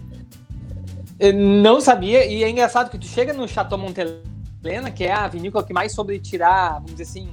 não 1.35 1.81
sabia, 1.81 2.25
e 2.25 2.43
é 2.43 2.49
engraçado 2.49 2.89
que 2.89 2.97
tu 2.97 3.05
chega 3.05 3.33
no 3.33 3.47
Chateau 3.47 3.77
Montelena, 3.77 4.89
que 4.93 5.03
é 5.03 5.11
a 5.11 5.27
vinícola 5.27 5.65
que 5.65 5.73
mais 5.73 5.93
sobre 5.93 6.17
tirar, 6.17 6.75
vamos 6.75 6.91
dizer 6.91 7.03
assim, 7.03 7.29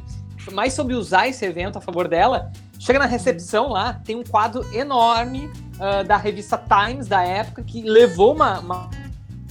mais 0.53 0.73
sobre 0.73 0.95
usar 0.95 1.29
esse 1.29 1.45
evento 1.45 1.79
a 1.79 1.81
favor 1.81 2.09
dela, 2.09 2.51
chega 2.79 2.99
na 2.99 3.07
recepção 3.07 3.69
lá, 3.69 3.95
tem 4.05 4.17
um 4.17 4.25
quadro 4.25 4.65
enorme 4.75 5.51
uh, 5.77 6.05
da 6.07 6.17
revista 6.17 6.59
Times 6.59 7.07
da 7.07 7.23
época 7.23 7.63
que 7.63 7.83
levou 7.83 8.35
uma, 8.35 8.61
uma, 8.61 8.91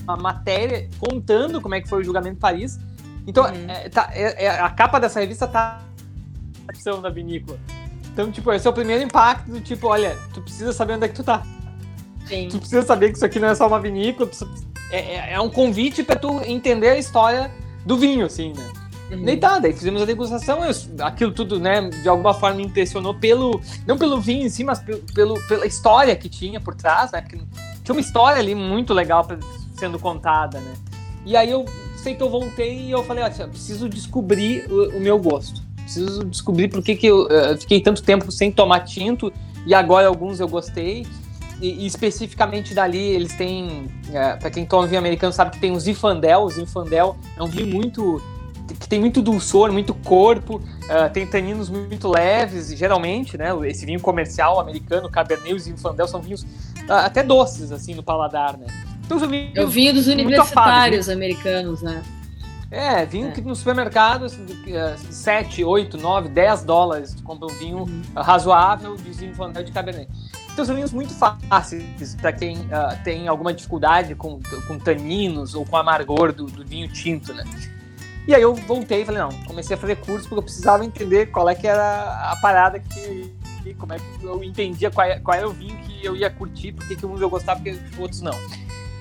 uma, 0.04 0.18
matéria 0.18 0.90
contando 1.00 1.62
como 1.62 1.76
é 1.76 1.82
que 1.82 1.90
foi 1.90 2.02
o 2.02 2.04
julgamento 2.04 2.38
em 2.38 2.40
Paris. 2.40 2.80
Então, 3.28 3.46
uhum. 3.46 3.70
é, 3.70 3.90
tá, 3.90 4.10
é, 4.14 4.46
é, 4.46 4.60
a 4.60 4.70
capa 4.70 5.00
dessa 5.00 5.20
revista 5.20 5.48
tá 5.48 5.82
na 7.02 7.10
vinícola. 7.10 7.58
Então, 8.12 8.32
tipo, 8.32 8.52
esse 8.54 8.66
é 8.66 8.70
o 8.70 8.74
primeiro 8.74 9.04
impacto 9.04 9.52
do 9.52 9.60
tipo, 9.60 9.88
olha, 9.88 10.18
tu 10.34 10.42
precisa 10.42 10.72
saber 10.72 10.94
onde 10.94 11.06
é 11.06 11.08
que 11.10 11.16
tu 11.16 11.24
tá. 11.24 11.44
Sim. 12.26 12.48
Tu 12.50 12.58
precisa 12.60 12.82
saber 12.82 13.10
que 13.10 13.18
isso 13.18 13.26
aqui 13.26 13.40
não 13.40 13.50
é 13.50 13.56
só 13.56 13.68
uma 13.68 13.80
vinícola, 13.80 14.30
é, 14.92 15.00
é, 15.00 15.34
é 15.34 15.42
um 15.42 15.50
convite 15.50 16.04
para 16.04 16.16
tu 16.16 16.42
entender 16.46 16.90
a 16.90 16.98
história 16.98 17.52
do 17.86 17.98
vinho, 17.98 18.26
assim, 18.26 18.54
né? 18.54 18.85
Uhum. 19.12 19.28
E 19.28 19.38
tá, 19.38 19.60
daí 19.60 19.72
fizemos 19.72 20.02
a 20.02 20.06
degustação, 20.06 20.60
aquilo 21.02 21.32
tudo, 21.32 21.60
né, 21.60 21.90
de 21.90 22.10
alguma 22.10 22.34
forma 22.34 22.58
me 22.58 22.64
impressionou 22.64 23.14
pelo, 23.14 23.62
não 23.86 23.98
pelo 23.98 24.20
vinho 24.20 24.46
em 24.46 24.50
si, 24.50 24.64
mas 24.64 24.80
pelo, 25.14 25.40
pela 25.48 25.66
história 25.66 26.16
que 26.16 26.28
tinha 26.28 26.60
por 26.60 26.74
trás, 26.74 27.12
né, 27.12 27.22
porque 27.22 27.38
tinha 27.84 27.94
uma 27.94 28.02
história 28.02 28.40
ali 28.40 28.56
muito 28.56 28.94
legal 28.94 29.28
sendo 29.78 30.00
contada, 30.00 30.60
né. 30.60 30.74
E 31.24 31.38
aí 31.38 31.52
eu 31.52 31.66
sei 31.98 32.16
que 32.16 32.24
eu 32.24 32.30
voltei 32.30 32.80
e 32.80 32.92
eu 32.92 33.04
falei, 33.04 33.24
olha, 33.24 33.48
preciso 33.48 33.88
descobrir 33.88 34.66
o, 34.72 34.98
o 34.98 35.00
meu 35.00 35.20
gosto, 35.20 35.62
preciso 35.84 36.24
descobrir 36.24 36.68
por 36.68 36.84
que, 36.84 36.96
que 36.96 37.06
eu 37.06 37.26
uh, 37.26 37.58
fiquei 37.60 37.82
tanto 37.82 38.02
tempo 38.02 38.32
sem 38.32 38.52
tomar 38.52 38.80
tinto 38.82 39.32
e 39.68 39.74
agora 39.74 40.08
alguns 40.08 40.40
eu 40.40 40.48
gostei. 40.48 41.06
E, 41.62 41.84
e 41.84 41.86
especificamente 41.86 42.74
dali, 42.74 43.00
eles 43.00 43.34
têm. 43.34 43.90
É, 44.12 44.36
para 44.36 44.52
quem 44.52 44.66
toma 44.66 44.86
vinho 44.88 45.00
americano, 45.00 45.32
sabe 45.32 45.52
que 45.52 45.60
tem 45.60 45.72
o 45.72 45.80
Zinfandel. 45.80 46.42
O 46.42 46.50
Zinfandel 46.50 47.16
é 47.38 47.42
um 47.42 47.48
vinho 47.48 47.68
muito 47.68 48.22
que 48.74 48.88
tem 48.88 49.00
muito 49.00 49.22
dulçor, 49.22 49.72
muito 49.72 49.94
corpo, 49.94 50.56
uh, 50.56 51.12
tem 51.14 51.26
taninos 51.28 51.70
muito 51.70 52.08
leves, 52.08 52.76
geralmente, 52.76 53.38
né? 53.38 53.50
Esse 53.68 53.86
vinho 53.86 54.00
comercial 54.00 54.60
americano, 54.60 55.10
Cabernet 55.10 55.56
e 55.56 55.60
Zinfandel, 55.60 56.08
são 56.08 56.22
vinhos 56.22 56.42
uh, 56.42 56.94
até 57.06 57.22
doces, 57.22 57.72
assim, 57.72 57.94
no 57.94 58.04
paladar, 58.04 58.58
né? 58.58 58.68
Então, 59.06 59.20
são 59.20 59.28
vinhos 59.30 59.56
é 59.56 59.64
o 59.64 59.68
vinho 59.68 59.94
dos 59.94 60.08
universitários 60.08 61.10
americanos, 61.10 61.82
né? 61.82 62.02
É, 62.72 63.06
vinho 63.06 63.30
é. 63.30 63.32
que 63.32 63.42
no 63.42 63.56
supermercado, 63.56 64.26
7, 65.10 65.64
8, 65.64 65.98
9, 65.98 66.30
10 66.30 66.64
dólares, 66.64 67.14
tu 67.14 67.24
compra 67.24 67.46
um 67.46 67.58
vinho 67.58 67.78
uhum. 67.78 68.02
razoável 68.16 68.96
de 68.96 69.14
Zinfandel 69.14 69.64
de 69.64 69.72
Cabernet. 69.72 70.10
Então 70.52 70.66
são 70.66 70.74
vinhos 70.74 70.92
muito 70.92 71.14
fáceis 71.14 72.16
para 72.16 72.32
quem 72.32 72.58
uh, 72.58 73.04
tem 73.04 73.28
alguma 73.28 73.54
dificuldade 73.54 74.16
com, 74.16 74.40
com 74.68 74.80
taninos 74.80 75.54
ou 75.54 75.66
com 75.66 75.78
amargor 75.78 76.32
do, 76.32 76.46
do 76.46 76.66
vinho 76.66 76.88
tinto, 76.88 77.34
né? 77.34 77.44
E 78.28 78.34
aí 78.34 78.42
eu 78.42 78.56
voltei 78.56 79.02
e 79.02 79.06
falei, 79.06 79.22
não, 79.22 79.30
comecei 79.46 79.76
a 79.76 79.80
fazer 79.80 79.98
curso 79.98 80.28
porque 80.28 80.40
eu 80.40 80.44
precisava 80.44 80.84
entender 80.84 81.28
qual 81.28 81.48
é 81.48 81.56
que 81.56 81.68
era 81.68 82.32
a 82.32 82.36
parada 82.42 82.80
que 82.80 83.34
como 83.74 83.94
é 83.94 83.98
que 83.98 84.24
eu 84.24 84.44
entendia 84.44 84.92
qual, 84.92 85.08
é, 85.08 85.20
qual 85.20 85.36
era 85.36 85.48
o 85.48 85.52
vinho 85.52 85.76
que 85.78 86.06
eu 86.06 86.16
ia 86.16 86.30
curtir, 86.30 86.72
porque 86.72 86.96
que 86.96 87.06
uns 87.06 87.20
eu 87.20 87.30
gostava 87.30 87.62
e 87.68 87.80
outros 87.98 88.22
não. 88.22 88.38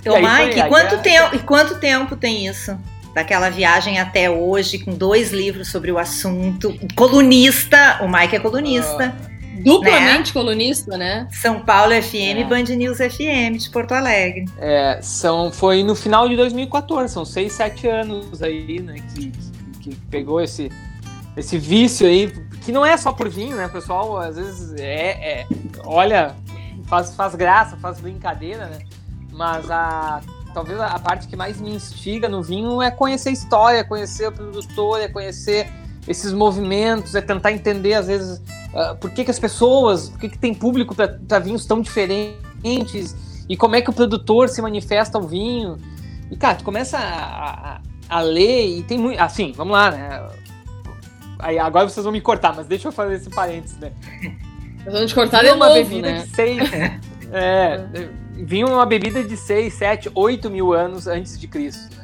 Então, 0.00 0.16
Mike, 0.16 0.68
quanto, 0.68 1.02
tempo, 1.02 1.36
e 1.36 1.38
quanto 1.40 1.78
tempo 1.78 2.16
tem 2.16 2.46
isso? 2.46 2.78
Daquela 3.14 3.48
viagem 3.48 3.98
até 3.98 4.28
hoje, 4.28 4.78
com 4.78 4.92
dois 4.92 5.32
livros 5.32 5.70
sobre 5.70 5.92
o 5.92 5.98
assunto. 5.98 6.74
Colunista, 6.94 8.00
o 8.02 8.08
Mike 8.08 8.36
é 8.36 8.40
colunista. 8.40 9.14
Uh, 9.30 9.33
Duplamente 9.62 10.28
né? 10.28 10.32
colunista, 10.32 10.96
né? 10.96 11.28
São 11.30 11.60
Paulo 11.60 11.92
FM, 11.92 12.38
é. 12.38 12.44
Band 12.44 12.64
News 12.76 12.98
FM 12.98 13.58
de 13.58 13.70
Porto 13.70 13.92
Alegre. 13.92 14.46
É, 14.58 14.98
são, 15.02 15.52
foi 15.52 15.82
no 15.82 15.94
final 15.94 16.28
de 16.28 16.36
2014, 16.36 17.12
são 17.12 17.24
seis, 17.24 17.52
sete 17.52 17.86
anos 17.86 18.42
aí, 18.42 18.80
né, 18.80 18.96
que, 19.14 19.32
que, 19.80 19.94
pegou 20.10 20.40
esse, 20.40 20.70
esse 21.36 21.58
vício 21.58 22.06
aí, 22.06 22.32
que 22.64 22.72
não 22.72 22.84
é 22.84 22.96
só 22.96 23.12
por 23.12 23.28
vinho, 23.28 23.56
né, 23.56 23.68
pessoal? 23.68 24.16
Às 24.16 24.36
vezes 24.36 24.74
é, 24.80 25.40
é 25.40 25.46
olha, 25.84 26.34
faz, 26.86 27.14
faz 27.14 27.34
graça, 27.34 27.76
faz 27.76 28.00
brincadeira, 28.00 28.66
né? 28.66 28.78
Mas 29.32 29.70
a 29.70 30.20
talvez 30.54 30.80
a 30.80 30.98
parte 31.00 31.26
que 31.26 31.36
mais 31.36 31.60
me 31.60 31.74
instiga 31.74 32.28
no 32.28 32.40
vinho 32.40 32.80
é 32.80 32.88
conhecer 32.88 33.30
a 33.30 33.32
história, 33.32 33.84
conhecer 33.84 34.28
o 34.28 34.32
produtor, 34.32 35.00
é 35.00 35.08
conhecer 35.08 35.68
esses 36.06 36.32
movimentos, 36.32 37.14
é 37.14 37.20
tentar 37.20 37.52
entender 37.52 37.94
às 37.94 38.06
vezes 38.06 38.38
uh, 38.72 38.96
por 39.00 39.10
que, 39.10 39.24
que 39.24 39.30
as 39.30 39.38
pessoas, 39.38 40.08
por 40.08 40.20
que, 40.20 40.28
que 40.28 40.38
tem 40.38 40.54
público 40.54 40.94
para 40.94 41.38
vinhos 41.38 41.64
tão 41.66 41.80
diferentes 41.80 43.14
e 43.48 43.56
como 43.56 43.76
é 43.76 43.82
que 43.82 43.90
o 43.90 43.92
produtor 43.92 44.48
se 44.48 44.60
manifesta 44.62 45.18
ao 45.18 45.24
vinho. 45.24 45.76
E, 46.30 46.36
cara, 46.36 46.56
tu 46.56 46.64
começa 46.64 46.98
a, 46.98 47.74
a, 47.74 47.80
a 48.08 48.20
ler 48.20 48.78
e 48.78 48.82
tem 48.82 48.98
muito. 48.98 49.20
Assim, 49.20 49.52
vamos 49.52 49.72
lá, 49.72 49.90
né? 49.90 50.28
Aí, 51.38 51.58
agora 51.58 51.88
vocês 51.88 52.02
vão 52.04 52.12
me 52.12 52.20
cortar, 52.20 52.54
mas 52.54 52.66
deixa 52.66 52.88
eu 52.88 52.92
fazer 52.92 53.16
esse 53.16 53.28
parênteses, 53.28 53.78
né? 53.78 53.92
Vamos 54.86 55.12
cortar 55.12 55.42
de 55.42 55.50
uma 55.50 55.68
novo, 55.68 55.74
bebida 55.74 56.10
né? 56.10 56.22
de 56.22 56.34
seis. 56.34 56.70
é, 57.32 58.08
vinha 58.32 58.66
uma 58.66 58.84
bebida 58.84 59.22
de 59.22 59.36
6, 59.36 59.72
7, 59.74 60.10
8 60.14 60.50
mil 60.50 60.72
anos 60.72 61.06
antes 61.06 61.38
de 61.38 61.46
Cristo. 61.46 62.03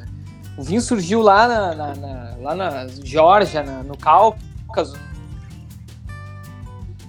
O 0.61 0.63
vinho 0.63 0.79
surgiu 0.79 1.23
lá 1.23 1.47
na, 1.47 1.73
na, 1.73 1.95
na 1.95 2.35
lá 2.39 2.55
na 2.55 2.87
Geórgia, 2.87 3.63
no 3.63 3.97
Cáucaso, 3.97 4.95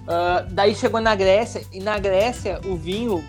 Uh, 0.03 0.45
daí 0.51 0.75
chegou 0.75 0.99
na 0.99 1.15
Grécia, 1.15 1.65
e 1.71 1.79
na 1.79 1.97
Grécia 1.97 2.59
o 2.65 2.75
vinho, 2.75 3.23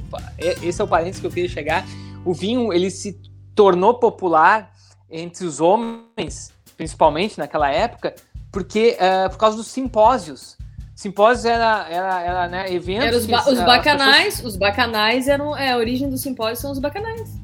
esse 0.60 0.80
é 0.80 0.84
o 0.84 0.88
parênteses 0.88 1.20
que 1.20 1.26
eu 1.28 1.30
queria 1.30 1.48
chegar, 1.48 1.86
o 2.24 2.34
vinho 2.34 2.72
ele 2.72 2.90
se 2.90 3.16
tornou 3.54 3.94
popular 3.94 4.72
entre 5.08 5.46
os 5.46 5.60
homens, 5.60 6.52
principalmente 6.76 7.38
naquela 7.38 7.70
época, 7.70 8.16
porque 8.50 8.98
uh, 8.98 9.30
por 9.30 9.38
causa 9.38 9.56
dos 9.56 9.68
simpósios. 9.68 10.56
Simpósios 10.96 11.44
era, 11.44 11.86
era, 11.88 12.20
era 12.22 12.48
né, 12.48 12.72
eventos. 12.72 13.06
Era 13.06 13.16
os, 13.18 13.26
ba 13.26 13.48
os 13.48 13.60
bacanais, 13.60 14.34
pessoas... 14.34 14.54
os 14.54 14.58
bacanais 14.58 15.28
eram. 15.28 15.56
É, 15.56 15.70
a 15.70 15.76
origem 15.76 16.10
dos 16.10 16.22
simpósios 16.22 16.58
são 16.58 16.72
os 16.72 16.80
bacanais. 16.80 17.43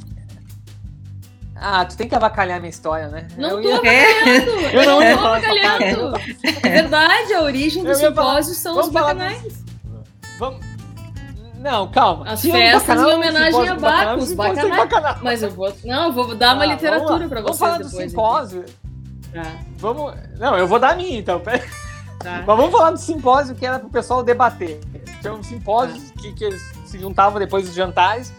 Ah, 1.62 1.84
tu 1.84 1.94
tem 1.94 2.08
que 2.08 2.14
avacalhar 2.14 2.58
minha 2.58 2.70
história, 2.70 3.08
né? 3.08 3.28
Não 3.36 3.60
eu 3.60 3.78
tô 3.78 3.84
ia... 3.84 4.06
avacalhando! 4.06 4.50
eu 4.72 4.86
não 4.86 5.02
ia 5.02 5.14
avacalhando! 5.14 6.16
É 6.62 6.68
verdade, 6.70 7.34
a 7.34 7.42
origem 7.42 7.84
dos 7.84 7.98
simpósios 7.98 8.56
são 8.56 8.80
os 8.80 8.88
bacanais. 8.88 9.62
Vamos... 10.38 10.64
Não, 11.58 11.90
calma. 11.90 12.30
As 12.30 12.40
festas 12.40 13.02
em 13.02 13.04
homenagem 13.04 13.68
a 13.68 13.74
Bacos, 13.74 14.32
bacanais. 14.32 15.18
Mas 15.20 15.42
eu 15.42 15.50
vou... 15.50 15.70
Não, 15.84 16.06
eu 16.06 16.12
vou 16.12 16.34
dar 16.34 16.54
uma 16.54 16.64
ah, 16.64 16.66
literatura 16.66 17.28
pra 17.28 17.42
vocês 17.42 17.58
vamos 17.58 17.58
falar 17.58 17.76
depois. 17.76 17.92
Do 17.92 18.08
simpósio. 18.08 18.64
Tá. 19.30 19.52
Vamos... 19.76 20.14
Não, 20.38 20.56
eu 20.56 20.66
vou 20.66 20.78
dar 20.78 20.92
a 20.92 20.96
minha, 20.96 21.18
então. 21.18 21.40
Tá. 22.20 22.44
Mas 22.46 22.54
vamos 22.54 22.70
falar 22.70 22.90
do 22.90 22.98
simpósio 22.98 23.54
que 23.54 23.64
era 23.64 23.78
pro 23.78 23.88
pessoal 23.88 24.22
debater. 24.22 24.78
Tinha 25.22 25.32
um 25.32 25.42
simpósio 25.42 25.98
tá. 25.98 26.20
que, 26.20 26.34
que 26.34 26.44
eles 26.44 26.60
se 26.84 26.98
juntavam 26.98 27.38
depois 27.38 27.64
dos 27.64 27.74
jantares 27.74 28.30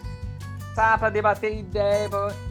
tá 0.74 0.96
para 0.98 1.10
debater 1.10 1.58
ideia. 1.58 2.08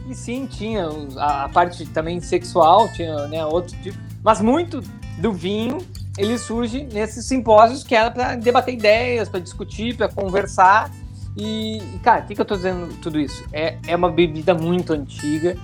E 0.08 0.14
sim, 0.14 0.46
tinha 0.46 0.88
a, 1.16 1.48
parte 1.48 1.84
também 1.86 2.20
sexual, 2.20 2.88
tinha 2.92 3.26
né, 3.28 3.44
outro 3.44 3.76
tipo. 3.82 3.98
Mas 4.22 4.40
muito 4.40 4.80
do 5.18 5.32
vinho 5.32 5.78
ele 6.16 6.36
surge 6.38 6.86
nesses 6.92 7.26
simpósios 7.26 7.82
que 7.82 7.94
era 7.94 8.10
para 8.10 8.36
debater 8.36 8.74
ideias, 8.74 9.28
para 9.28 9.40
discutir, 9.40 9.96
para 9.96 10.08
conversar. 10.08 10.90
E, 11.36 11.80
cara, 12.02 12.22
o 12.22 12.26
que, 12.26 12.34
que 12.34 12.40
eu 12.40 12.44
tô 12.44 12.56
dizendo 12.56 12.94
tudo 13.00 13.18
isso? 13.18 13.42
É, 13.52 13.78
é 13.86 13.96
uma 13.96 14.10
bebida 14.10 14.52
muito 14.54 14.92
antiga. 14.92 15.56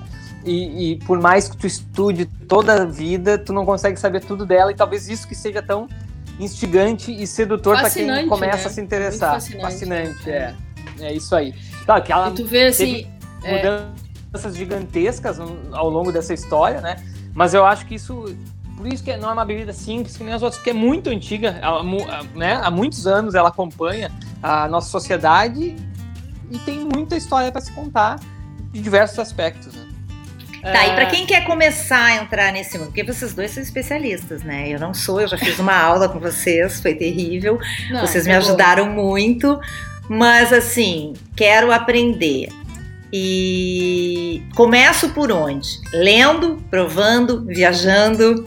E, 0.44 0.92
e, 0.92 0.96
por 1.00 1.20
mais 1.20 1.48
que 1.48 1.56
tu 1.56 1.66
estude 1.66 2.24
toda 2.24 2.82
a 2.82 2.84
vida, 2.86 3.36
tu 3.36 3.52
não 3.52 3.66
consegue 3.66 3.98
saber 3.98 4.24
tudo 4.24 4.46
dela. 4.46 4.72
E 4.72 4.74
talvez 4.74 5.08
isso 5.08 5.28
que 5.28 5.34
seja 5.34 5.60
tão 5.60 5.86
instigante 6.40 7.12
e 7.12 7.26
sedutor 7.26 7.76
para 7.76 7.90
quem 7.90 8.28
começa 8.28 8.62
né? 8.62 8.66
a 8.66 8.70
se 8.70 8.80
interessar. 8.80 9.34
fascinante, 9.34 9.62
fascinante 9.62 10.30
é. 10.30 10.32
é. 10.32 10.54
É 11.00 11.12
isso 11.12 11.34
aí. 11.34 11.54
Claro 11.88 12.02
que 12.02 12.12
ela 12.12 12.28
e 12.28 12.35
tu 12.35 12.45
vê 12.45 12.66
assim. 12.66 13.07
É... 13.42 13.57
Mudanças 13.57 14.54
gigantescas 14.54 15.40
ao 15.40 15.88
longo 15.88 16.12
dessa 16.12 16.35
história, 16.35 16.83
né? 16.83 17.02
Mas 17.33 17.54
eu 17.54 17.64
acho 17.64 17.87
que 17.87 17.95
isso. 17.95 18.37
Por 18.76 18.87
isso 18.87 19.02
que 19.02 19.16
não 19.16 19.30
é 19.30 19.33
uma 19.33 19.45
bebida 19.45 19.73
simples, 19.73 20.14
que 20.14 20.23
nem 20.23 20.35
as 20.35 20.42
outras, 20.42 20.59
porque 20.59 20.71
é 20.71 20.75
muito 20.75 21.09
antiga, 21.09 21.59
né? 22.35 22.61
Há 22.62 22.71
muitos 22.71 23.07
anos 23.07 23.35
ela 23.35 23.49
acompanha 23.49 24.12
a 24.42 24.68
nossa 24.68 24.90
sociedade 24.90 25.75
e 26.50 26.59
tem 26.59 26.80
muita 26.80 27.16
história 27.16 27.50
para 27.50 27.62
se 27.62 27.73
contar 27.73 28.21
de 28.71 28.80
diversos 28.80 29.18
aspectos. 29.18 29.75
Né? 29.75 29.88
Tá, 30.62 30.87
e 30.87 30.95
para 30.95 31.07
quem 31.07 31.25
quer 31.25 31.45
começar 31.45 32.04
a 32.04 32.16
entrar 32.16 32.52
nesse 32.52 32.76
mundo, 32.78 32.88
porque 32.88 33.02
vocês 33.02 33.33
dois 33.33 33.50
são 33.50 33.62
especialistas, 33.62 34.42
né? 34.42 34.68
Eu 34.68 34.78
não 34.78 34.92
sou, 34.92 35.21
eu 35.21 35.28
já 35.28 35.38
fiz 35.38 35.59
uma 35.59 35.75
aula 35.80 36.09
com 36.09 36.21
vocês, 36.21 36.80
foi 36.80 36.95
terrível. 36.95 37.59
Não, 37.90 38.07
vocês 38.07 38.26
me 38.26 38.35
ajudaram 38.35 38.95
bom. 38.95 39.11
muito. 39.11 39.59
Mas 40.08 40.52
assim, 40.52 41.14
quero 41.36 41.72
aprender. 41.72 42.48
E 43.12 44.42
começo 44.54 45.10
por 45.10 45.32
onde? 45.32 45.68
Lendo, 45.92 46.62
provando, 46.70 47.44
viajando. 47.44 48.46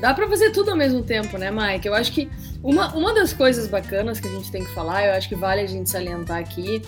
Dá 0.00 0.14
para 0.14 0.28
fazer 0.28 0.50
tudo 0.50 0.70
ao 0.70 0.76
mesmo 0.76 1.02
tempo, 1.02 1.36
né, 1.38 1.50
Mike? 1.50 1.86
Eu 1.86 1.94
acho 1.94 2.12
que 2.12 2.30
uma, 2.62 2.94
uma 2.94 3.14
das 3.14 3.32
coisas 3.32 3.66
bacanas 3.68 4.20
que 4.20 4.28
a 4.28 4.30
gente 4.30 4.50
tem 4.50 4.64
que 4.64 4.74
falar, 4.74 5.04
eu 5.04 5.12
acho 5.14 5.28
que 5.28 5.34
vale 5.34 5.60
a 5.60 5.66
gente 5.66 5.88
salientar 5.88 6.38
aqui, 6.38 6.82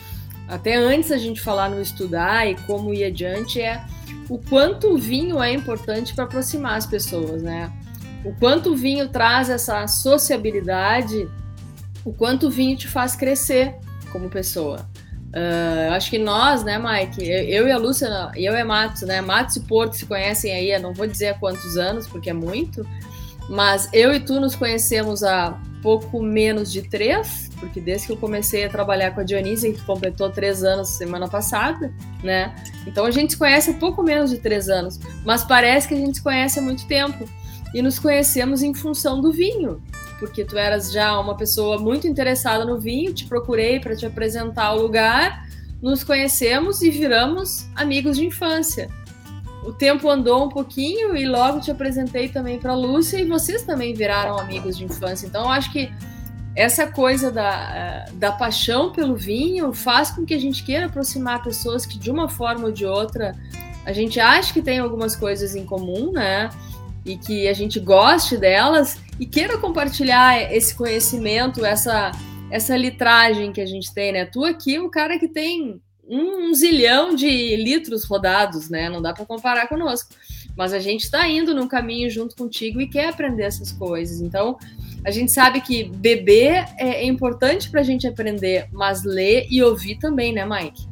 até 0.47 0.77
antes 0.77 1.11
a 1.11 1.19
gente 1.19 1.41
falar 1.41 1.71
no 1.71 1.81
estudar 1.81 2.49
e 2.49 2.55
como 2.67 2.93
ir 2.93 3.05
adiante, 3.05 3.61
é 3.61 3.83
o 4.29 4.39
quanto 4.39 4.95
o 4.95 4.99
vinho 4.99 5.43
é 5.43 5.53
importante 5.53 6.15
para 6.15 6.25
aproximar 6.25 6.77
as 6.77 6.87
pessoas, 6.87 7.43
né? 7.43 7.71
o 8.25 8.33
quanto 8.35 8.73
o 8.73 8.77
vinho 8.77 9.09
traz 9.09 9.49
essa 9.49 9.87
sociabilidade, 9.87 11.29
o 12.09 12.13
quanto 12.15 12.47
o 12.47 12.51
vinho 12.51 12.75
te 12.75 12.89
faz 12.89 13.15
crescer 13.15 13.75
como 14.11 14.31
pessoa. 14.31 14.89
Uh, 15.29 15.93
acho 15.93 16.09
que 16.09 16.19
nós, 16.19 16.65
né, 16.65 16.79
Mike, 16.79 17.23
eu 17.23 17.69
e 17.69 17.71
a 17.71 17.77
Lúcia, 17.77 18.09
eu 18.35 18.55
e 18.55 18.61
a 18.61 18.65
Matos, 18.65 19.03
né, 19.03 19.21
Matos 19.21 19.57
e 19.57 19.61
Porto 19.61 19.95
se 19.95 20.07
conhecem 20.07 20.51
aí, 20.53 20.73
eu 20.73 20.81
não 20.81 20.95
vou 20.95 21.07
dizer 21.07 21.29
há 21.29 21.35
quantos 21.35 21.77
anos, 21.77 22.07
porque 22.07 22.31
é 22.31 22.33
muito, 22.33 22.87
mas 23.51 23.91
eu 23.93 24.15
e 24.15 24.21
tu 24.21 24.41
nos 24.41 24.57
conhecemos 24.57 25.23
há 25.23 25.61
pouco 25.83 26.23
menos 26.23 26.73
de 26.73 26.81
três, 26.81 27.51
porque 27.61 27.79
desde 27.79 28.07
que 28.07 28.13
eu 28.15 28.17
comecei 28.17 28.65
a 28.65 28.71
trabalhar 28.71 29.11
com 29.11 29.21
a 29.21 29.23
Dionísia, 29.23 29.71
que 29.71 29.83
completou 29.83 30.31
três 30.31 30.65
anos 30.65 30.89
semana 30.97 31.29
passada, 31.29 31.93
né, 32.25 32.57
então 32.87 33.05
a 33.05 33.11
gente 33.11 33.35
se 33.35 33.39
conhece 33.39 33.71
há 33.71 33.75
pouco 33.75 34.03
menos 34.03 34.31
de 34.31 34.39
três 34.39 34.71
anos, 34.71 34.99
mas 35.27 35.45
parece 35.45 35.87
que 35.87 35.93
a 35.93 35.99
gente 35.99 36.17
se 36.17 36.23
conhece 36.23 36.59
há 36.59 36.63
muito 36.63 36.87
tempo, 36.87 37.29
e 37.75 37.83
nos 37.83 37.99
conhecemos 37.99 38.63
em 38.63 38.73
função 38.73 39.21
do 39.21 39.31
vinho, 39.31 39.83
porque 40.19 40.45
tu 40.45 40.57
eras 40.57 40.93
já 40.93 41.19
uma 41.19 41.37
pessoa 41.37 41.79
muito 41.79 42.07
interessada 42.07 42.65
no 42.65 42.79
vinho, 42.79 43.13
te 43.13 43.27
procurei 43.27 43.81
para 43.81 43.97
te 43.97 44.05
apresentar 44.07 44.75
o 44.75 44.83
lugar, 44.83 45.47
nos 45.81 46.03
conhecemos 46.03 46.83
e 46.83 46.91
viramos 46.91 47.69
amigos 47.75 48.17
de 48.17 48.27
infância. 48.27 48.89
O 49.65 49.73
tempo 49.73 50.09
andou 50.09 50.45
um 50.45 50.49
pouquinho 50.49 51.17
e 51.17 51.27
logo 51.27 51.61
te 51.61 51.71
apresentei 51.71 52.29
também 52.29 52.59
para 52.59 52.75
Lúcia 52.75 53.19
e 53.19 53.25
vocês 53.25 53.63
também 53.63 53.95
viraram 53.95 54.39
amigos 54.39 54.77
de 54.77 54.85
infância. 54.85 55.27
Então 55.27 55.45
eu 55.45 55.51
acho 55.51 55.73
que 55.73 55.93
essa 56.57 56.87
coisa 56.87 57.31
da, 57.31 58.07
da 58.15 58.33
paixão 58.33 58.91
pelo 58.93 59.15
vinho 59.15 59.73
faz 59.73 60.11
com 60.11 60.25
que 60.25 60.35
a 60.35 60.41
gente 60.41 60.65
queira 60.65 60.87
aproximar 60.87 61.43
pessoas 61.43 61.87
que 61.87 61.99
de 61.99 62.11
uma 62.11 62.29
forma 62.29 62.67
ou 62.67 62.73
de 62.73 62.87
outra 62.87 63.37
a 63.85 63.93
gente 63.93 64.19
acha 64.19 64.53
que 64.53 64.61
tem 64.61 64.79
algumas 64.79 65.15
coisas 65.17 65.55
em 65.55 65.65
comum, 65.65 66.13
né? 66.13 66.51
e 67.09 67.17
que 67.17 67.49
a 67.49 67.53
gente 67.53 67.81
goste 67.81 68.37
delas 68.37 69.01
e 69.19 69.27
queira 69.27 69.59
compartilhar 69.59 70.53
esse 70.53 70.75
conhecimento, 70.75 71.65
essa 71.65 72.13
essa 72.51 72.75
litragem 72.77 73.53
que 73.53 73.61
a 73.61 73.67
gente 73.67 73.93
tem, 73.93 74.13
né? 74.13 74.25
Tu 74.25 74.43
aqui, 74.43 74.79
o 74.79 74.89
cara 74.89 75.19
que 75.19 75.29
tem 75.29 75.81
um, 76.09 76.55
zilhão 76.55 77.15
de 77.15 77.57
litros 77.57 78.05
rodados, 78.05 78.71
né? 78.71 78.89
Não 78.89 79.03
dá 79.03 79.13
para 79.13 79.27
comparar 79.27 79.69
conosco. 79.69 80.15
Mas 80.57 80.73
a 80.73 80.79
gente 80.79 81.03
está 81.03 81.29
indo 81.29 81.55
num 81.55 81.69
caminho 81.69 82.09
junto 82.09 82.35
contigo 82.35 82.81
e 82.81 82.89
quer 82.89 83.11
aprender 83.11 83.43
essas 83.43 83.71
coisas. 83.71 84.23
Então, 84.23 84.57
a 85.05 85.11
gente 85.11 85.31
sabe 85.31 85.61
que 85.61 85.85
beber 85.85 86.65
é, 86.79 87.03
é 87.03 87.05
importante 87.05 87.71
para 87.71 87.81
a 87.81 87.85
gente 87.85 88.07
aprender, 88.07 88.67
mas 88.73 89.05
ler 89.05 89.47
e 89.51 89.63
ouvir 89.63 89.99
também, 89.99 90.33
né, 90.33 90.47
Mike? 90.47 90.89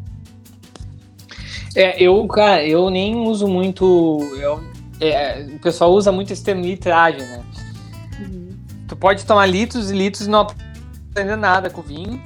É, 1.75 2.03
eu, 2.03 2.27
cara, 2.27 2.63
eu 2.67 2.91
nem 2.91 3.17
uso 3.17 3.49
muito. 3.49 4.21
Eu 4.39 4.63
é, 5.01 5.47
o 5.55 5.59
pessoal 5.59 5.93
usa 5.93 6.11
muito 6.11 6.33
esse 6.33 6.43
termo 6.43 6.65
litragem, 6.65 7.21
né? 7.21 7.45
Tu 8.89 8.97
pode 8.97 9.25
tomar 9.25 9.47
litros 9.47 9.91
e 9.91 9.95
litros 9.95 10.27
e 10.27 10.31
não 10.31 10.41
aprender 10.41 11.37
nada 11.37 11.71
com 11.71 11.83
vinho. 11.83 12.23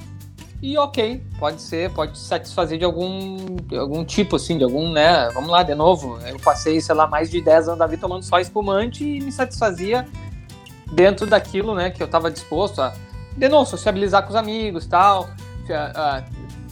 E 0.61 0.77
ok, 0.77 1.23
pode 1.39 1.59
ser, 1.59 1.89
pode 1.91 2.19
satisfazer 2.19 2.77
de 2.77 2.85
algum, 2.85 3.55
de 3.67 3.75
algum 3.75 4.05
tipo, 4.05 4.35
assim, 4.35 4.59
de 4.59 4.63
algum, 4.63 4.91
né? 4.91 5.27
Vamos 5.33 5.49
lá, 5.49 5.63
de 5.63 5.73
novo. 5.73 6.19
Eu 6.19 6.37
passei, 6.39 6.79
sei 6.79 6.93
lá, 6.93 7.07
mais 7.07 7.31
de 7.31 7.41
10 7.41 7.69
anos 7.69 7.79
da 7.79 7.87
vida 7.87 8.01
tomando 8.01 8.21
só 8.21 8.39
espumante 8.39 9.03
e 9.03 9.19
me 9.19 9.31
satisfazia 9.31 10.07
dentro 10.93 11.25
daquilo, 11.25 11.73
né? 11.73 11.89
Que 11.89 12.03
eu 12.03 12.05
estava 12.05 12.29
disposto 12.29 12.79
a, 12.79 12.93
de 13.35 13.49
novo, 13.49 13.67
sociabilizar 13.67 14.21
com 14.21 14.29
os 14.29 14.35
amigos 14.35 14.85
tal. 14.85 15.29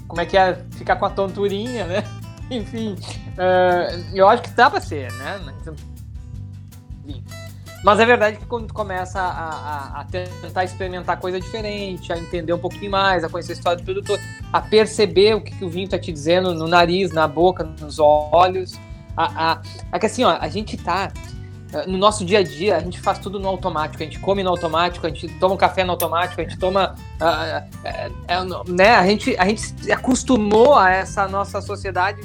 como 0.08 0.22
é 0.22 0.25
que 0.25 0.38
é 0.38 0.63
ficar 0.72 0.98
com 0.98 1.05
a 1.05 1.10
tonturinha, 1.10 1.86
né? 1.86 2.03
Enfim, 2.51 2.93
uh, 2.93 4.05
eu 4.13 4.27
acho 4.27 4.43
que 4.43 4.50
dá 4.50 4.69
pra 4.69 4.79
ser, 4.79 5.12
né? 5.13 5.39
Mas 7.83 8.00
é 8.00 8.05
verdade 8.05 8.38
que 8.38 8.45
quando 8.45 8.67
tu 8.67 8.74
começa 8.74 9.19
a, 9.19 9.25
a, 9.25 10.01
a, 10.01 10.05
tentar 10.05 10.65
experimentar 10.65 11.17
coisa 11.17 11.39
diferente, 11.39 12.12
a 12.12 12.17
entender 12.17 12.51
um 12.51 12.60
pouquinho 12.60 12.91
mais, 12.91 13.23
a 13.23 13.30
conhecer 13.30 13.53
a 13.53 13.56
história 13.56 13.77
do 13.77 13.86
produtor, 13.86 14.19
a 14.51 14.62
perceber 14.62 15.36
o 15.36 15.41
que, 15.41 15.56
que 15.56 15.63
o 15.63 15.69
vinho 15.69 15.88
tá 15.88 15.97
te 15.97 16.12
dizendo 16.12 16.53
no 16.53 16.67
nariz, 16.67 17.12
na 17.12 17.27
boca, 17.27 17.63
nos 17.80 17.97
olhos. 17.99 18.77
A, 19.15 19.51
a, 19.53 19.62
é 19.93 19.99
que 19.99 20.06
assim, 20.06 20.23
ó, 20.23 20.38
a 20.39 20.47
gente 20.49 20.75
tá. 20.75 21.12
Eh, 21.71 21.86
no 21.88 21.97
nosso 21.97 22.25
dia 22.25 22.39
a 22.39 22.43
dia, 22.43 22.75
a 22.75 22.80
gente 22.82 22.99
faz 22.99 23.17
tudo 23.17 23.39
no 23.39 23.47
automático. 23.47 24.03
A 24.03 24.06
gente 24.06 24.19
come 24.19 24.43
no 24.43 24.49
automático, 24.49 25.08
a 25.08 25.10
gente 25.10 25.30
toma 25.39 25.56
um 25.56 25.58
café 25.58 25.86
no 25.86 25.91
automático, 25.91 26.41
a 26.41 26.43
gente 26.43 26.60
toma. 26.60 26.95
Uh, 27.15 28.73
né? 28.73 28.95
a, 28.95 29.06
gente, 29.06 29.38
a 29.38 29.45
gente 29.45 29.62
se 29.62 29.91
acostumou 29.91 30.75
a 30.75 30.89
essa 30.89 31.30
nossa 31.30 31.62
sociedade, 31.62 32.19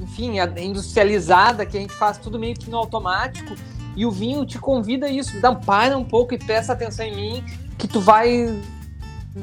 enfim, 0.00 0.36
industrializada, 0.58 1.66
que 1.66 1.76
a 1.76 1.80
gente 1.80 1.92
faz 1.92 2.16
tudo 2.16 2.38
meio 2.38 2.54
que 2.54 2.70
no 2.70 2.78
automático 2.78 3.54
e 3.96 4.04
o 4.04 4.10
vinho 4.10 4.44
te 4.44 4.58
convida 4.58 5.06
a 5.06 5.10
isso. 5.10 5.40
Dá, 5.40 5.54
para 5.54 5.96
um 5.96 6.04
pouco 6.04 6.34
e 6.34 6.38
presta 6.38 6.72
atenção 6.72 7.06
em 7.06 7.14
mim, 7.14 7.44
que 7.78 7.86
tu 7.86 8.00
vai 8.00 8.46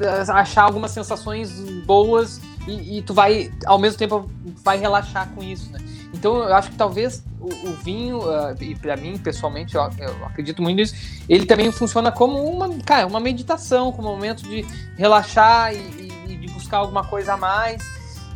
eh, 0.00 0.24
achar 0.28 0.62
algumas 0.62 0.90
sensações 0.90 1.50
boas 1.84 2.40
e, 2.66 2.98
e 2.98 3.02
tu 3.02 3.12
vai, 3.12 3.52
ao 3.66 3.78
mesmo 3.78 3.98
tempo, 3.98 4.30
vai 4.62 4.78
relaxar 4.78 5.28
com 5.34 5.42
isso, 5.42 5.70
né? 5.72 5.78
Então 6.14 6.36
eu 6.36 6.54
acho 6.54 6.70
que 6.70 6.76
talvez 6.76 7.24
o, 7.40 7.46
o 7.46 7.72
vinho, 7.82 8.18
uh, 8.18 8.54
e 8.60 8.74
para 8.74 8.96
mim 8.96 9.18
pessoalmente, 9.18 9.74
eu, 9.74 9.82
eu, 9.98 10.26
acredito 10.26 10.62
muito 10.62 10.76
nisso, 10.76 10.94
ele 11.28 11.46
também 11.46 11.72
funciona 11.72 12.12
como 12.12 12.44
uma, 12.44 12.68
cara, 12.84 13.06
uma 13.06 13.18
meditação, 13.18 13.90
como 13.90 14.08
um 14.08 14.12
momento 14.12 14.42
de 14.42 14.64
relaxar 14.96 15.74
e, 15.74 15.78
e, 15.78 16.32
e 16.32 16.36
de 16.36 16.52
buscar 16.52 16.78
alguma 16.78 17.04
coisa 17.04 17.34
a 17.34 17.36
mais. 17.36 17.82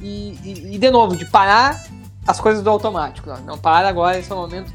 E, 0.00 0.38
e, 0.74 0.78
de 0.78 0.90
novo, 0.90 1.16
de 1.16 1.24
parar 1.24 1.82
as 2.26 2.38
coisas 2.38 2.62
do 2.62 2.68
automático. 2.68 3.30
Não, 3.30 3.40
não 3.42 3.58
para 3.58 3.88
agora, 3.88 4.18
esse 4.18 4.30
é 4.30 4.34
o 4.34 4.38
momento 4.38 4.70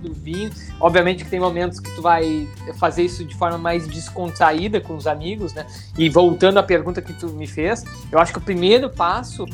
do 0.00 0.12
vinho. 0.12 0.50
Obviamente 0.80 1.24
que 1.24 1.30
tem 1.30 1.40
momentos 1.40 1.80
que 1.80 1.94
tu 1.94 2.02
vai 2.02 2.48
fazer 2.78 3.02
isso 3.02 3.24
de 3.24 3.34
forma 3.34 3.58
mais 3.58 3.86
descontraída 3.86 4.80
com 4.80 4.96
os 4.96 5.06
amigos, 5.06 5.52
né? 5.52 5.66
E 5.96 6.08
voltando 6.08 6.58
à 6.58 6.62
pergunta 6.62 7.02
que 7.02 7.12
tu 7.12 7.28
me 7.28 7.46
fez, 7.46 7.84
eu 8.10 8.18
acho 8.18 8.32
que 8.32 8.38
o 8.38 8.42
primeiro 8.42 8.90
passo 8.90 9.44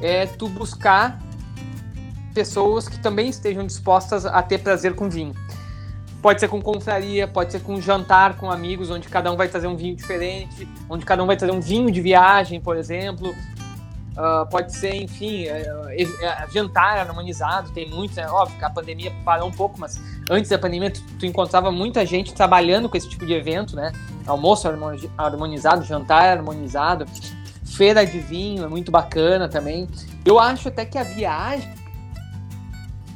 é 0.00 0.26
tu 0.26 0.48
buscar 0.48 1.20
pessoas 2.32 2.88
que 2.88 2.98
também 2.98 3.28
estejam 3.28 3.66
dispostas 3.66 4.24
a 4.24 4.40
ter 4.42 4.58
prazer 4.58 4.94
com 4.94 5.08
vinho. 5.10 5.34
Pode 6.22 6.40
ser 6.40 6.48
com 6.48 6.60
confraria, 6.60 7.28
pode 7.28 7.52
ser 7.52 7.60
com 7.60 7.80
jantar 7.80 8.36
com 8.36 8.50
amigos, 8.50 8.90
onde 8.90 9.08
cada 9.08 9.30
um 9.32 9.36
vai 9.36 9.48
trazer 9.48 9.68
um 9.68 9.76
vinho 9.76 9.94
diferente, 9.94 10.68
onde 10.88 11.04
cada 11.04 11.22
um 11.22 11.26
vai 11.26 11.36
trazer 11.36 11.52
um 11.52 11.60
vinho 11.60 11.90
de 11.90 12.00
viagem, 12.00 12.60
por 12.60 12.76
exemplo, 12.76 13.34
Uh, 14.18 14.44
pode 14.50 14.74
ser, 14.74 14.96
enfim, 14.96 15.44
uh, 15.46 16.52
jantar 16.52 16.98
harmonizado, 16.98 17.70
tem 17.70 17.88
muitos, 17.88 18.16
né? 18.16 18.26
óbvio 18.28 18.58
que 18.58 18.64
a 18.64 18.70
pandemia 18.70 19.12
parou 19.24 19.46
um 19.46 19.52
pouco, 19.52 19.78
mas 19.78 19.96
antes 20.28 20.50
da 20.50 20.58
pandemia 20.58 20.90
tu, 20.90 21.00
tu, 21.20 21.24
encontrava 21.24 21.70
muita 21.70 22.04
gente 22.04 22.34
trabalhando 22.34 22.88
com 22.88 22.96
esse 22.96 23.08
tipo 23.08 23.24
de 23.24 23.32
evento, 23.32 23.76
né? 23.76 23.92
Almoço 24.26 24.68
harmonizado, 25.16 25.84
jantar 25.84 26.36
harmonizado, 26.36 27.06
feira 27.64 28.04
de 28.04 28.18
vinho 28.18 28.64
é 28.64 28.68
muito 28.68 28.90
bacana 28.90 29.48
também. 29.48 29.88
Eu 30.24 30.40
acho 30.40 30.66
até 30.66 30.84
que 30.84 30.98
a 30.98 31.04
viagem 31.04 31.72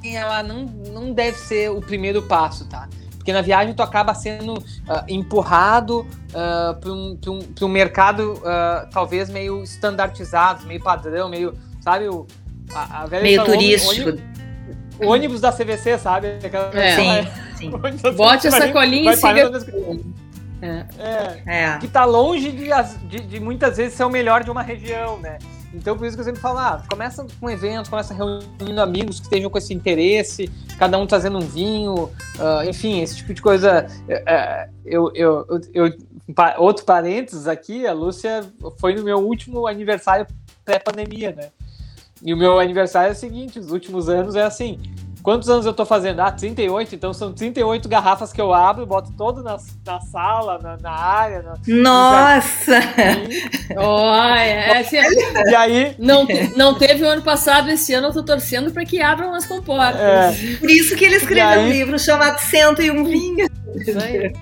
ela 0.05 0.41
não, 0.41 0.65
não 0.65 1.12
deve 1.12 1.37
ser 1.37 1.69
o 1.69 1.81
primeiro 1.81 2.23
passo, 2.23 2.65
tá? 2.67 2.88
Porque 3.23 3.33
na 3.33 3.41
viagem 3.41 3.73
tu 3.73 3.85
acaba 3.85 4.13
sendo 4.15 4.55
uh, 4.55 5.05
empurrado 5.09 6.01
uh, 6.01 6.75
para 6.81 6.91
um, 6.91 7.17
um, 7.29 7.65
um 7.65 7.69
mercado 7.69 8.33
uh, 8.33 8.91
talvez 8.91 9.31
meio 9.31 9.63
standardizado, 9.63 10.67
meio 10.67 10.83
padrão, 10.83 11.29
meio, 11.29 11.55
sabe, 11.81 12.09
o, 12.09 12.27
a, 12.75 13.05
a 13.05 13.07
meio 13.07 13.45
turístico. 13.45 14.09
Ônibus, 14.09 14.25
o 14.99 15.07
ônibus 15.07 15.41
da 15.41 15.53
CVC, 15.53 15.99
sabe? 15.99 16.39
Aquela, 16.45 16.69
é, 16.75 16.97
sim, 16.97 17.31
sim. 17.57 17.71
Bote 18.17 18.49
a 18.49 18.51
sacolinha 18.51 19.13
e 19.13 19.17
siga. 19.17 19.53
É. 20.61 20.85
É, 20.99 21.43
é. 21.47 21.79
Que 21.79 21.87
tá 21.87 22.05
longe 22.05 22.51
de, 22.51 22.71
de, 23.09 23.21
de, 23.21 23.41
muitas 23.41 23.77
vezes 23.77 23.95
ser 23.95 24.03
o 24.03 24.11
melhor 24.11 24.43
de 24.43 24.51
uma 24.51 24.63
região, 24.63 25.17
né? 25.19 25.39
Então, 25.75 25.97
por 25.97 26.07
isso 26.07 26.17
que 26.17 26.21
eu 26.21 26.25
sempre 26.25 26.41
falo, 26.41 26.59
ah, 26.59 26.83
começa 26.89 27.27
com 27.41 27.49
eventos, 27.49 27.89
começa 27.89 28.13
reunindo 28.13 28.81
amigos 28.81 29.19
que 29.19 29.25
estejam 29.25 29.51
com 29.51 29.57
esse 29.57 29.73
interesse, 29.73 30.51
cada 30.79 30.99
um 30.99 31.07
trazendo 31.07 31.39
um 31.39 31.47
vinho, 31.47 32.05
uh, 32.05 32.69
enfim, 32.69 33.01
esse 33.01 33.17
tipo 33.17 33.33
de 33.33 33.41
coisa. 33.41 33.87
Uh, 34.07 34.73
eu, 34.85 35.11
eu, 35.15 35.47
eu, 35.49 35.61
eu, 35.87 35.93
outro 36.59 36.85
parênteses 36.85 37.47
aqui, 37.47 37.87
a 37.87 37.93
Lúcia 37.93 38.45
foi 38.79 38.95
no 38.95 39.03
meu 39.03 39.19
último 39.19 39.67
aniversário 39.67 40.27
pré-pandemia, 40.65 41.33
né? 41.33 41.49
E 42.23 42.33
o 42.33 42.37
meu 42.37 42.61
aniversário 42.61 43.09
é 43.09 43.13
o 43.13 43.17
seguinte, 43.17 43.59
os 43.59 43.73
últimos 43.73 44.09
anos 44.09 44.37
é 44.37 44.43
assim, 44.43 44.79
Quantos 45.23 45.49
anos 45.49 45.65
eu 45.65 45.73
tô 45.73 45.87
fazendo? 45.87 46.21
Ah, 46.21 46.33
38. 46.33 46.95
Então 46.97 47.13
são 47.15 47.33
38 47.33 47.89
garrafas 47.89 48.33
que 48.33 48.41
eu 48.41 48.53
abro, 48.53 48.85
boto 48.85 49.13
todo 49.13 49.43
na, 49.43 49.57
na 49.87 50.01
sala, 50.01 50.59
na, 50.59 50.77
na 50.79 50.91
área. 50.91 51.43
Na, 51.43 51.55
Nossa! 51.67 52.81
Olha, 53.77 54.41
é, 54.41 54.83
e 55.51 55.55
aí. 55.55 55.95
Não, 55.99 56.27
não 56.57 56.75
teve 56.75 57.05
o 57.05 57.09
ano 57.09 57.23
passado, 57.23 57.71
esse 57.71 57.95
ano 57.95 58.09
eu 58.09 58.13
tô 58.13 58.23
torcendo 58.25 58.73
para 58.73 58.85
que 58.85 59.01
abram 59.01 59.33
as 59.33 59.47
comportas. 59.47 60.01
É. 60.01 60.57
Por 60.57 60.71
isso 60.71 60.97
que 60.97 61.05
ele 61.05 61.17
escreveu 61.17 61.47
aí... 61.47 61.67
um 61.67 61.69
livro 61.71 61.99
chamado 61.99 62.39
Cento 62.41 62.83
e 62.83 62.91
um 62.91 63.05
Vinho. 63.05 63.49
Isso 63.77 63.99
aí. 63.99 64.17
É. 64.17 64.33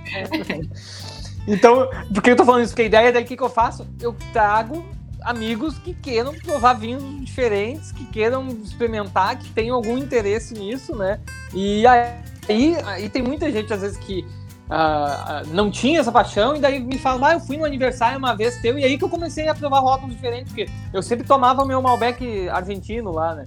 Então, 1.46 1.88
por 2.12 2.22
que 2.22 2.30
eu 2.30 2.36
tô 2.36 2.44
falando 2.44 2.62
isso? 2.62 2.72
Porque 2.72 2.82
a 2.82 2.86
ideia 2.86 3.12
daí 3.12 3.24
que, 3.24 3.36
que 3.36 3.42
eu 3.42 3.50
faço? 3.50 3.86
Eu 4.00 4.14
trago 4.32 4.84
amigos 5.22 5.78
que 5.78 5.94
queiram 5.94 6.34
provar 6.34 6.74
vinhos 6.74 7.02
diferentes, 7.24 7.92
que 7.92 8.04
queiram 8.06 8.48
experimentar, 8.48 9.38
que 9.38 9.48
tenham 9.50 9.76
algum 9.76 9.96
interesse 9.98 10.54
nisso, 10.54 10.94
né? 10.94 11.20
E 11.54 11.86
aí, 11.86 12.76
aí 12.84 13.08
tem 13.08 13.22
muita 13.22 13.50
gente, 13.50 13.72
às 13.72 13.80
vezes, 13.80 13.96
que 13.98 14.24
uh, 14.70 15.46
não 15.52 15.70
tinha 15.70 16.00
essa 16.00 16.12
paixão, 16.12 16.56
e 16.56 16.60
daí 16.60 16.80
me 16.80 16.98
fala, 16.98 17.28
ah, 17.28 17.32
eu 17.34 17.40
fui 17.40 17.56
no 17.56 17.64
aniversário 17.64 18.18
uma 18.18 18.34
vez 18.34 18.56
teu, 18.60 18.78
e 18.78 18.84
aí 18.84 18.96
que 18.96 19.04
eu 19.04 19.08
comecei 19.08 19.48
a 19.48 19.54
provar 19.54 19.80
rótulos 19.80 20.14
diferentes, 20.14 20.52
porque 20.52 20.70
eu 20.92 21.02
sempre 21.02 21.26
tomava 21.26 21.62
o 21.62 21.66
meu 21.66 21.82
Malbec 21.82 22.48
argentino 22.48 23.10
lá, 23.10 23.34
né? 23.34 23.46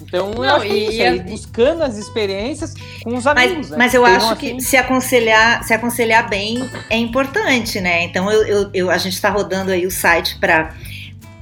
Então, 0.00 0.30
não, 0.30 0.44
eu 0.44 0.56
acho 0.56 0.66
é 0.66 0.76
isso, 0.76 1.02
aí, 1.02 1.20
buscando 1.20 1.82
as 1.82 1.96
experiências 1.96 2.74
com 3.02 3.16
os 3.16 3.26
amigos. 3.26 3.56
Mas, 3.56 3.70
né? 3.70 3.76
mas 3.78 3.94
eu 3.94 4.04
Tem 4.04 4.14
acho 4.14 4.36
que 4.36 4.60
se 4.60 4.76
aconselhar, 4.76 5.64
se 5.64 5.72
aconselhar 5.72 6.28
bem 6.28 6.68
é 6.90 6.96
importante, 6.96 7.80
né? 7.80 8.04
Então, 8.04 8.30
eu, 8.30 8.46
eu, 8.46 8.70
eu 8.74 8.90
a 8.90 8.98
gente 8.98 9.14
está 9.14 9.30
rodando 9.30 9.70
aí 9.70 9.86
o 9.86 9.90
site 9.90 10.38
para 10.38 10.74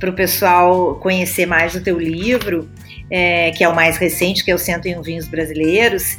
o 0.07 0.13
pessoal 0.13 0.97
conhecer 0.97 1.47
mais 1.47 1.75
o 1.75 1.81
teu 1.83 1.99
livro, 1.99 2.71
é, 3.11 3.51
que 3.51 3.65
é 3.65 3.69
o 3.69 3.75
mais 3.75 3.97
recente, 3.97 4.45
que 4.45 4.51
é 4.51 4.55
o 4.55 4.59
101 4.59 5.03
Vinhos 5.03 5.27
Brasileiros 5.27 6.17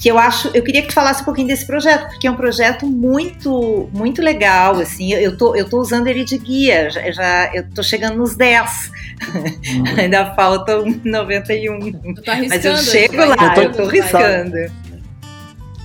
que 0.00 0.10
eu 0.10 0.18
acho, 0.18 0.48
eu 0.54 0.62
queria 0.62 0.80
que 0.80 0.88
tu 0.88 0.94
falasse 0.94 1.20
um 1.20 1.24
pouquinho 1.26 1.46
desse 1.46 1.66
projeto, 1.66 2.08
porque 2.08 2.26
é 2.26 2.30
um 2.30 2.36
projeto 2.36 2.86
muito, 2.86 3.90
muito 3.92 4.22
legal, 4.22 4.76
assim, 4.76 5.12
eu 5.12 5.36
tô, 5.36 5.54
eu 5.54 5.68
tô 5.68 5.78
usando 5.78 6.06
ele 6.06 6.24
de 6.24 6.38
guia, 6.38 6.90
já, 6.90 7.10
já 7.10 7.54
eu 7.54 7.68
tô 7.68 7.82
chegando 7.82 8.16
nos 8.16 8.34
10, 8.34 8.92
uhum. 9.34 9.84
ainda 10.00 10.34
faltam 10.34 10.86
91, 11.04 12.14
tu 12.14 12.22
tá 12.22 12.36
mas 12.48 12.64
eu 12.64 12.78
chego 12.78 13.16
lá, 13.16 13.36
eu 13.36 13.54
tô, 13.54 13.60
eu 13.60 13.72
tô 13.72 13.86
riscando. 13.86 14.56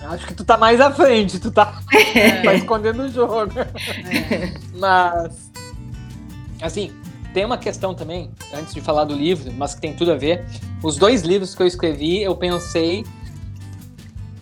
Acho 0.08 0.28
que 0.28 0.34
tu 0.36 0.46
tá 0.46 0.56
mais 0.56 0.80
à 0.80 0.92
frente, 0.92 1.40
tu 1.40 1.52
tá, 1.52 1.82
é. 2.14 2.42
tá 2.44 2.54
escondendo 2.54 3.04
o 3.04 3.12
jogo. 3.12 3.52
É. 3.60 4.54
Mas, 4.76 5.52
assim, 6.62 6.92
tem 7.34 7.44
uma 7.44 7.58
questão 7.58 7.96
também, 7.96 8.30
antes 8.54 8.72
de 8.72 8.82
falar 8.82 9.06
do 9.06 9.16
livro, 9.16 9.52
mas 9.58 9.74
que 9.74 9.82
tem 9.82 9.94
tudo 9.94 10.12
a 10.12 10.16
ver. 10.16 10.46
Os 10.84 10.96
dois 10.96 11.24
livros 11.24 11.56
que 11.56 11.64
eu 11.64 11.68
escrevi, 11.68 12.22
eu 12.22 12.36
pensei 12.36 13.04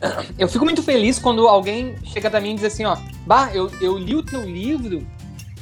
eu 0.37 0.47
fico 0.47 0.65
muito 0.65 0.83
feliz 0.83 1.19
quando 1.19 1.47
alguém 1.47 1.95
chega 2.03 2.29
para 2.29 2.41
mim 2.41 2.51
e 2.51 2.55
diz 2.55 2.65
assim, 2.65 2.85
ó, 2.85 2.97
bah, 3.25 3.49
eu, 3.53 3.71
eu 3.81 3.97
li 3.97 4.15
o 4.15 4.23
teu 4.23 4.43
livro 4.43 5.05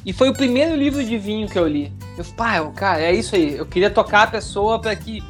e 0.06 0.12
foi 0.12 0.30
o 0.30 0.34
primeiro 0.34 0.75
livro 0.75 1.04
de 1.04 1.17
vinho 1.17 1.47
que 1.47 1.58
eu 1.58 1.67
li. 1.67 1.93
Eu 2.17 2.25
pá, 2.36 2.60
cara, 2.75 3.01
é 3.01 3.13
isso 3.13 3.36
aí. 3.36 3.56
Eu 3.56 3.65
queria 3.65 3.89
tocar 3.89 4.23
a 4.23 4.27
pessoa 4.27 4.80
para 4.80 4.95
que 4.95 5.23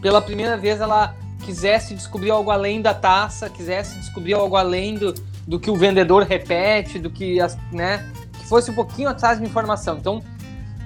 pela 0.00 0.20
primeira 0.20 0.56
vez 0.56 0.80
ela 0.80 1.14
quisesse 1.44 1.94
descobrir 1.94 2.30
algo 2.30 2.50
além 2.50 2.80
da 2.80 2.94
taça, 2.94 3.48
quisesse 3.48 3.98
descobrir 3.98 4.34
algo 4.34 4.56
além 4.56 4.94
do, 4.94 5.14
do 5.46 5.58
que 5.58 5.70
o 5.70 5.76
vendedor 5.76 6.22
repete, 6.22 6.98
do 6.98 7.10
que, 7.10 7.40
as, 7.40 7.56
né, 7.72 8.06
que 8.38 8.46
fosse 8.46 8.70
um 8.70 8.74
pouquinho 8.74 9.08
atrás 9.08 9.38
de 9.38 9.44
informação. 9.44 9.96
Então, 9.98 10.22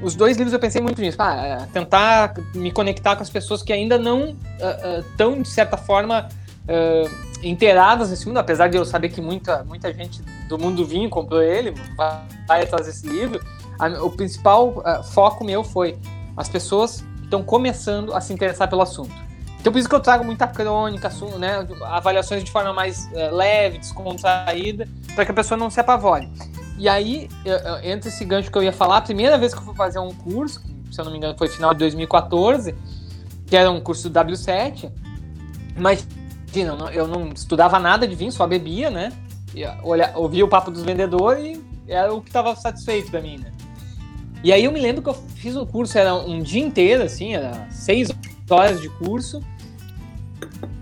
os 0.00 0.14
dois 0.14 0.37
livros 0.37 0.52
eu 0.52 0.59
pensei 0.59 0.80
muito 0.80 1.00
nisso, 1.00 1.16
ah, 1.20 1.66
tentar 1.72 2.35
me 2.54 2.70
conectar 2.70 3.16
com 3.16 3.22
as 3.22 3.30
pessoas 3.30 3.62
que 3.62 3.72
ainda 3.72 3.98
não 3.98 4.37
estão, 5.02 5.33
uh, 5.33 5.38
uh, 5.38 5.42
de 5.42 5.48
certa 5.48 5.76
forma, 5.76 6.28
uh, 6.64 7.37
inteiradas 7.42 8.11
nesse 8.11 8.27
mundo, 8.27 8.38
apesar 8.38 8.68
de 8.68 8.77
eu 8.77 8.85
saber 8.85 9.09
que 9.09 9.20
muita, 9.20 9.64
muita 9.64 9.92
gente 9.92 10.22
do 10.48 10.59
mundo 10.59 10.77
do 10.77 10.87
vinho 10.87 11.09
comprou 11.11 11.42
ele, 11.42 11.72
vai, 11.96 12.22
vai 12.46 12.62
atrás 12.62 12.87
desse 12.87 13.07
livro, 13.07 13.40
a, 13.79 13.88
o 14.03 14.11
principal 14.11 14.68
uh, 14.68 15.03
foco 15.03 15.44
meu 15.44 15.62
foi 15.62 15.96
as 16.37 16.48
pessoas 16.48 17.05
estão 17.22 17.42
começando 17.42 18.14
a 18.14 18.20
se 18.20 18.33
interessar 18.33 18.68
pelo 18.68 18.83
assunto. 18.83 19.12
Então 19.61 19.72
por 19.72 19.79
isso 19.79 19.88
que 19.88 19.94
eu 19.94 20.00
trago 20.00 20.24
muita 20.24 20.46
crônica, 20.46 21.09
né, 21.38 21.66
avaliações 21.85 22.44
de 22.44 22.50
forma 22.50 22.72
mais 22.72 23.11
uh, 23.12 23.35
leve, 23.35 23.79
descontraída, 23.79 24.88
para 25.14 25.24
que 25.24 25.31
a 25.31 25.35
pessoa 25.35 25.57
não 25.57 25.70
se 25.70 25.81
apavore. 25.81 26.29
E 26.77 26.88
aí, 26.88 27.29
entre 27.85 28.09
esse 28.09 28.24
gancho 28.24 28.50
que 28.50 28.59
eu 28.59 28.62
ia 28.64 28.72
falar, 28.72 28.96
a 28.96 29.00
primeira 29.00 29.38
vez 29.38 29.55
que 29.55 29.61
eu 29.61 29.64
fui 29.64 29.77
fazer 29.77 30.00
um 30.00 30.12
curso, 30.12 30.61
se 30.90 31.00
eu 31.00 31.05
não 31.05 31.12
me 31.12 31.18
engano 31.18 31.38
foi 31.38 31.48
final 31.48 31.72
de 31.72 31.79
2014, 31.79 32.74
que 33.46 33.57
era 33.57 33.70
um 33.70 33.81
curso 33.81 34.11
do 34.11 34.18
W7, 34.18 34.90
mas 35.77 36.05
Imagina, 36.54 36.92
eu 36.92 37.08
não 37.08 37.30
estudava 37.30 37.80
nada 37.80 38.06
de 38.06 38.14
vinho, 38.14 38.30
só 38.30 38.46
bebia, 38.46 38.88
né? 38.88 39.12
Olha, 39.82 40.12
ouvia 40.14 40.44
o 40.44 40.48
papo 40.48 40.70
dos 40.70 40.82
vendedores 40.82 41.60
e 41.86 41.92
era 41.92 42.14
o 42.14 42.20
que 42.20 42.28
estava 42.28 42.54
satisfeito 42.54 43.10
para 43.10 43.20
mim, 43.20 43.38
né? 43.38 43.52
E 44.42 44.52
aí 44.52 44.64
eu 44.64 44.70
me 44.70 44.78
lembro 44.78 45.02
que 45.02 45.08
eu 45.08 45.14
fiz 45.14 45.56
o 45.56 45.66
curso, 45.66 45.98
era 45.98 46.14
um 46.14 46.42
dia 46.42 46.62
inteiro, 46.62 47.02
assim, 47.02 47.34
era 47.34 47.66
seis 47.70 48.12
horas 48.48 48.80
de 48.80 48.88
curso. 48.88 49.42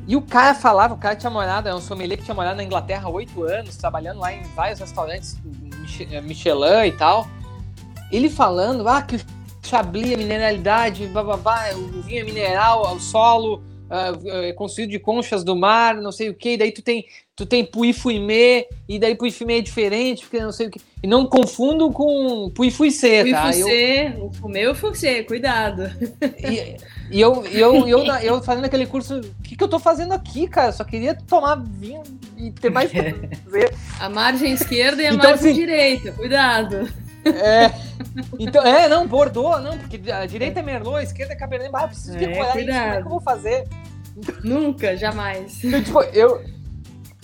E 0.07 0.15
o 0.17 0.21
cara 0.21 0.55
falava, 0.55 0.95
o 0.95 0.99
cara 0.99 1.17
tinha 1.17 1.31
morado, 1.31 1.69
é 1.69 1.75
um 1.75 1.81
sommelier 1.81 2.19
que 2.19 2.25
tinha 2.25 2.35
morado 2.35 2.57
na 2.57 2.65
Inglaterra 2.65 3.07
há 3.07 3.11
oito 3.11 3.45
anos, 3.45 3.77
trabalhando 3.77 4.21
lá 4.21 4.33
em 4.33 4.43
vários 4.55 4.81
restaurantes 4.81 5.39
Michelin 6.25 6.87
e 6.87 6.93
tal. 6.93 7.27
Ele 8.11 8.29
falando, 8.29 8.87
ah, 8.89 9.01
que 9.01 9.17
o 9.17 9.21
Chablis, 9.63 10.13
a 10.13 10.17
mineralidade, 10.17 11.07
bababá, 11.07 11.71
o 11.75 12.03
vinho 12.03 12.21
é 12.21 12.25
mineral, 12.25 12.95
o 12.95 13.01
solo, 13.01 13.63
uh, 13.93 14.55
construído 14.55 14.91
de 14.91 14.99
conchas 14.99 15.45
do 15.45 15.55
mar, 15.55 15.97
não 15.97 16.11
sei 16.11 16.31
o 16.31 16.35
que, 16.35 16.57
daí 16.57 16.73
tu 16.73 16.81
tem, 16.81 17.05
tu 17.37 17.45
tem 17.45 17.65
Pui 17.65 17.93
Fuimê, 17.93 18.67
e 18.89 18.99
daí 18.99 19.15
Pui 19.15 19.31
Fuimê 19.31 19.59
é 19.59 19.61
diferente, 19.61 20.23
porque 20.23 20.41
não 20.41 20.53
sei 20.53 20.69
o 20.69 20.71
que. 20.71 20.81
E 21.03 21.07
não 21.07 21.27
confundo 21.27 21.91
com 21.91 22.51
Pui 22.55 22.71
Fuicê, 22.71 23.31
tá? 23.31 23.43
Pui 23.43 23.53
Fuicê, 23.53 24.13
eu... 24.17 24.25
o 24.25 24.33
Fumê 24.33 24.67
ou 24.67 24.75
Fuicê, 24.75 25.23
cuidado. 25.25 25.91
E, 26.39 26.77
e 27.11 27.21
eu, 27.21 27.45
eu, 27.47 27.87
eu, 27.87 28.05
eu, 28.05 28.15
eu 28.17 28.43
fazendo 28.43 28.65
aquele 28.65 28.87
curso, 28.87 29.19
o 29.19 29.43
que, 29.43 29.57
que 29.57 29.63
eu 29.63 29.69
tô 29.69 29.79
fazendo 29.79 30.13
aqui, 30.13 30.49
cara? 30.49 30.69
Eu 30.69 30.73
só 30.73 30.85
queria 30.85 31.15
tomar 31.15 31.57
vinho 31.57 32.03
e 32.37 32.51
ter 32.51 32.71
mais. 32.71 32.91
A 34.01 34.09
margem 34.09 34.53
esquerda 34.53 35.03
e 35.03 35.07
a 35.07 35.13
então, 35.13 35.31
margem 35.31 35.51
assim, 35.51 35.61
direita, 35.61 36.13
cuidado. 36.13 36.89
É. 37.25 37.71
Então, 38.39 38.67
é, 38.67 38.89
não, 38.89 39.07
Bordeaux, 39.07 39.63
não, 39.63 39.79
porque 39.79 40.11
a 40.11 40.27
direita 40.27 40.61
é 40.61 40.63
Merlot, 40.63 40.99
a 40.99 41.03
esquerda 41.03 41.33
é 41.33 41.37
Cabernet, 41.37 41.71
mas 41.71 41.83
eu 41.83 41.89
preciso 41.89 42.17
é, 42.17 42.19
decorar 42.19 42.57
isso, 42.59 42.67
como 42.67 42.81
é 42.81 42.97
que 42.97 43.07
eu 43.07 43.11
vou 43.11 43.21
fazer? 43.21 43.69
Nunca, 44.43 44.97
jamais. 44.97 45.63
Então, 45.65 45.83
tipo, 45.83 46.03
eu, 46.03 46.45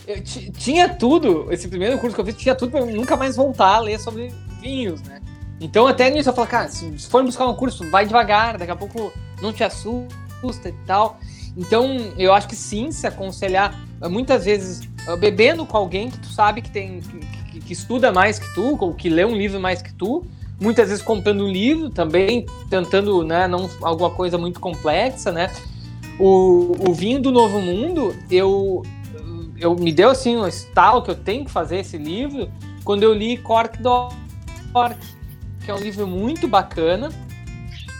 eu 0.06 0.22
tinha 0.22 0.88
tudo, 0.88 1.52
esse 1.52 1.68
primeiro 1.68 1.98
curso 1.98 2.14
que 2.14 2.20
eu 2.20 2.24
fiz, 2.24 2.36
tinha 2.36 2.54
tudo 2.54 2.70
pra 2.70 2.80
eu 2.80 2.86
nunca 2.86 3.16
mais 3.16 3.36
voltar 3.36 3.74
a 3.74 3.78
ler 3.80 3.98
sobre 3.98 4.32
vinhos, 4.60 5.02
né? 5.02 5.20
Então, 5.60 5.86
até 5.86 6.08
nisso 6.08 6.30
eu 6.30 6.34
falo, 6.34 6.46
cara, 6.46 6.68
se, 6.68 6.98
se 6.98 7.08
for 7.08 7.22
buscar 7.24 7.46
um 7.46 7.54
curso, 7.54 7.88
vai 7.90 8.06
devagar, 8.06 8.56
daqui 8.56 8.70
a 8.70 8.76
pouco 8.76 9.12
não 9.42 9.52
te 9.52 9.64
assusta 9.64 10.68
e 10.68 10.72
tal. 10.86 11.18
Então, 11.56 12.14
eu 12.16 12.32
acho 12.32 12.46
que 12.46 12.54
sim, 12.54 12.92
se 12.92 13.06
aconselhar, 13.06 13.78
muitas 14.02 14.44
vezes, 14.44 14.88
bebendo 15.18 15.66
com 15.66 15.76
alguém 15.76 16.10
que 16.10 16.18
tu 16.18 16.28
sabe 16.28 16.62
que 16.62 16.70
tem, 16.70 17.00
que, 17.00 17.18
que 17.58 17.72
estuda 17.72 18.12
mais 18.12 18.38
que 18.38 18.54
tu, 18.54 18.76
ou 18.80 18.94
que 18.94 19.08
lê 19.08 19.24
um 19.24 19.36
livro 19.36 19.60
mais 19.60 19.82
que 19.82 19.92
tu, 19.92 20.24
muitas 20.60 20.88
vezes 20.88 21.02
comprando 21.02 21.44
um 21.44 21.48
livro 21.48 21.90
também, 21.90 22.46
tentando, 22.68 23.22
né, 23.22 23.46
não 23.46 23.70
alguma 23.82 24.10
coisa 24.10 24.36
muito 24.36 24.60
complexa, 24.60 25.30
né? 25.30 25.50
O, 26.18 26.74
o 26.88 26.92
vinho 26.92 27.20
do 27.20 27.30
Novo 27.30 27.60
Mundo, 27.60 28.14
eu, 28.30 28.82
eu 29.58 29.74
me 29.76 29.92
deu 29.92 30.10
assim 30.10 30.36
um 30.36 30.46
estalo 30.46 31.02
que 31.02 31.10
eu 31.10 31.14
tenho 31.14 31.44
que 31.44 31.50
fazer 31.50 31.78
esse 31.78 31.96
livro 31.96 32.50
quando 32.84 33.02
eu 33.02 33.12
li 33.12 33.36
Cork 33.36 33.80
do 33.80 34.08
Cork, 34.72 34.98
que 35.64 35.70
é 35.70 35.74
um 35.74 35.78
livro 35.78 36.06
muito 36.06 36.48
bacana. 36.48 37.10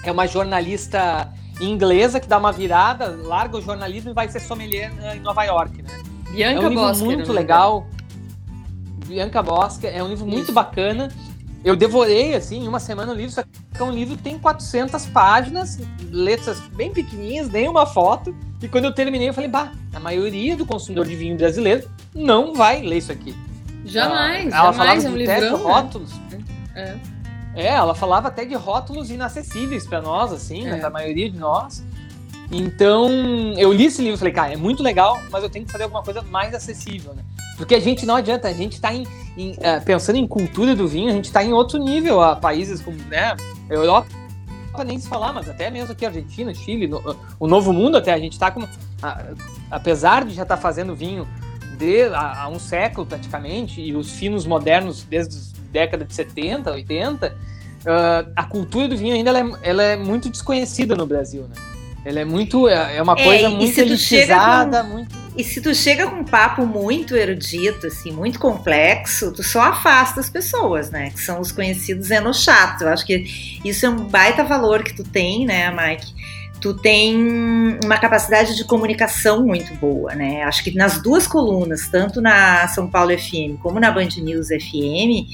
É 0.03 0.11
uma 0.11 0.27
jornalista 0.27 1.33
inglesa 1.61 2.19
que 2.21 2.27
dá 2.27 2.39
uma 2.39 2.53
virada, 2.53 3.17
larga 3.23 3.59
o 3.59 3.61
jornalismo 3.61 4.11
e 4.11 4.15
vai 4.15 4.29
ser 4.29 4.41
sommelier 4.41 4.93
eh, 5.03 5.17
em 5.17 5.21
Nova 5.21 5.45
York, 5.45 5.83
né? 5.83 5.91
Bianca 6.31 6.63
é 6.63 6.67
um 6.67 6.69
livro 6.69 6.85
Bosque, 6.85 7.05
muito 7.05 7.33
legal. 7.33 7.87
Bianca 9.09 9.43
Bosque 9.43 9.87
é 9.87 10.03
um 10.03 10.09
livro 10.09 10.27
muito 10.27 10.45
Isso. 10.45 10.53
bacana 10.53 11.09
eu 11.65 11.75
devorei, 11.75 12.35
assim, 12.35 12.65
em 12.65 12.69
uma 12.69 12.79
semana 12.79 13.13
o 13.13 13.15
livro, 13.15 13.33
só 13.33 13.43
que 13.43 13.49
é 13.79 13.83
um 13.83 13.91
livro 13.91 14.17
que 14.17 14.23
tem 14.23 14.39
400 14.39 15.07
páginas, 15.07 15.79
letras 16.11 16.61
bem 16.75 16.93
pequenininhas, 16.93 17.49
nem 17.49 17.69
uma 17.69 17.85
foto. 17.85 18.35
E 18.63 18.69
quando 18.69 18.85
eu 18.85 18.95
terminei, 18.95 19.29
eu 19.29 19.35
falei, 19.35 19.51
bah, 19.51 19.73
a 19.93 20.01
maioria 20.01 20.57
do 20.57 20.65
consumidor 20.65 21.07
de 21.07 21.17
vinho 21.17 21.37
brasileiro 21.37 21.89
não 22.15 22.55
vai 22.55 22.83
ler 22.83 22.99
isso 22.99 23.11
aqui. 23.11 23.37
Jamais, 23.85 24.53
ela, 24.53 24.57
ela 24.57 24.73
jamais, 24.73 24.77
falava 24.77 25.03
é 25.03 25.09
um 25.09 25.13
de 25.13 25.19
livrão, 25.19 25.59
né? 25.59 25.65
rótulos. 25.65 26.13
É. 26.75 26.97
é, 27.55 27.67
ela 27.67 27.95
falava 27.95 28.29
até 28.29 28.45
de 28.45 28.55
rótulos 28.55 29.11
inacessíveis 29.11 29.85
para 29.85 30.01
nós, 30.01 30.33
assim, 30.33 30.63
né, 30.63 30.71
é. 30.71 30.73
né, 30.75 30.79
pra 30.79 30.91
maioria 30.91 31.29
de 31.29 31.39
nós. 31.39 31.85
Então, 32.53 33.11
eu 33.57 33.73
li 33.73 33.87
esse 33.87 34.01
livro 34.01 34.15
e 34.15 34.19
falei, 34.19 34.33
cara, 34.33 34.53
é 34.53 34.57
muito 34.57 34.83
legal, 34.83 35.21
mas 35.31 35.43
eu 35.43 35.51
tenho 35.51 35.67
que 35.67 35.73
fazer 35.73 35.85
alguma 35.85 36.03
coisa 36.03 36.23
mais 36.23 36.55
acessível, 36.55 37.15
né? 37.15 37.23
Porque 37.59 37.75
a 37.75 37.81
gente 37.81 38.07
não 38.07 38.15
adianta, 38.15 38.47
a 38.47 38.53
gente 38.53 38.75
está 38.75 38.95
em, 38.95 39.05
em 39.37 39.51
uh, 39.51 39.85
pensando 39.85 40.17
em 40.17 40.27
cultura 40.27 40.77
do 40.77 40.87
vinho, 40.87 41.11
a 41.11 41.13
gente 41.13 41.25
está 41.25 41.43
em 41.43 41.53
outro 41.53 41.79
nível 41.79 42.23
a 42.23 42.37
países 42.37 42.81
como 42.81 42.97
né, 43.09 43.37
Europa, 43.69 44.09
nem 44.87 44.99
se 44.99 45.09
falar, 45.09 45.33
mas 45.33 45.49
até 45.49 45.69
mesmo 45.69 45.91
aqui 45.93 46.07
Argentina, 46.07 46.55
Chile, 46.55 46.87
no, 46.87 47.17
o 47.41 47.49
Novo 47.49 47.73
Mundo 47.73 47.97
até, 47.97 48.13
a 48.13 48.19
gente 48.19 48.35
está 48.35 48.49
com. 48.53 48.63
apesar 49.69 50.25
de 50.25 50.35
já 50.35 50.45
estar 50.45 50.57
tá 50.57 50.63
fazendo 50.63 50.95
vinho 50.95 51.27
de, 51.77 52.05
há, 52.05 52.43
há, 52.43 52.49
um 52.49 52.61
século 52.61 53.05
praticamente, 53.05 53.81
e 53.81 53.95
os 53.95 54.13
finos 54.13 54.47
modernos 54.47 55.03
desde 55.03 55.37
a 55.37 55.73
década 55.73 56.05
de 56.05 56.15
70, 56.15 56.71
80, 56.71 57.27
uh, 57.27 58.33
a 58.37 58.45
cultura 58.45 58.87
do 58.87 58.97
vinho 58.97 59.15
ainda 59.15 59.31
ela 59.31 59.41
é, 59.41 59.71
ela 59.71 59.83
é 59.83 59.97
muito 59.97 60.31
desconhecida 60.31 60.95
no 60.95 61.07
Brasil, 61.07 61.43
né? 61.43 61.57
Ela 62.05 62.21
é 62.21 62.25
muito. 62.25 62.69
É, 62.69 62.97
é 62.97 63.03
uma 63.03 63.15
é, 63.15 63.25
coisa 63.25 63.51
muito 63.51 63.79
elitizada, 63.79 64.83
com, 64.83 64.91
muito. 64.91 65.18
E 65.39 65.45
se 65.45 65.61
tu 65.61 65.73
chega 65.73 66.11
com 66.11 66.17
um 66.17 66.25
papo 66.25 66.67
muito 66.67 67.15
erudito, 67.15 67.87
assim, 67.87 68.11
muito 68.11 68.41
complexo, 68.41 69.33
tu 69.33 69.45
só 69.45 69.61
afasta 69.61 70.19
as 70.19 70.29
pessoas, 70.29 70.91
né? 70.91 71.11
Que 71.11 71.21
são 71.21 71.41
os 71.41 71.53
conhecidos 71.53 72.11
enochatos. 72.11 72.83
Eu 72.83 72.89
acho 72.89 73.07
que 73.07 73.61
isso 73.65 73.87
é 73.87 73.89
um 73.89 74.09
baita 74.09 74.43
valor 74.43 74.83
que 74.83 74.97
tu 74.97 75.05
tem, 75.05 75.47
né, 75.47 75.71
Mike? 75.71 76.13
tu 76.61 76.75
tem 76.75 77.17
uma 77.85 77.99
capacidade 77.99 78.57
de 78.57 78.65
comunicação 78.65 79.47
muito 79.47 79.73
boa, 79.77 80.13
né? 80.17 80.43
Acho 80.43 80.65
que 80.65 80.75
nas 80.75 81.01
duas 81.01 81.25
colunas, 81.25 81.87
tanto 81.89 82.21
na 82.21 82.67
São 82.67 82.91
Paulo 82.91 83.17
FM 83.17 83.61
como 83.63 83.79
na 83.79 83.93
Band 83.93 84.09
News 84.21 84.49
FM, 84.49 85.29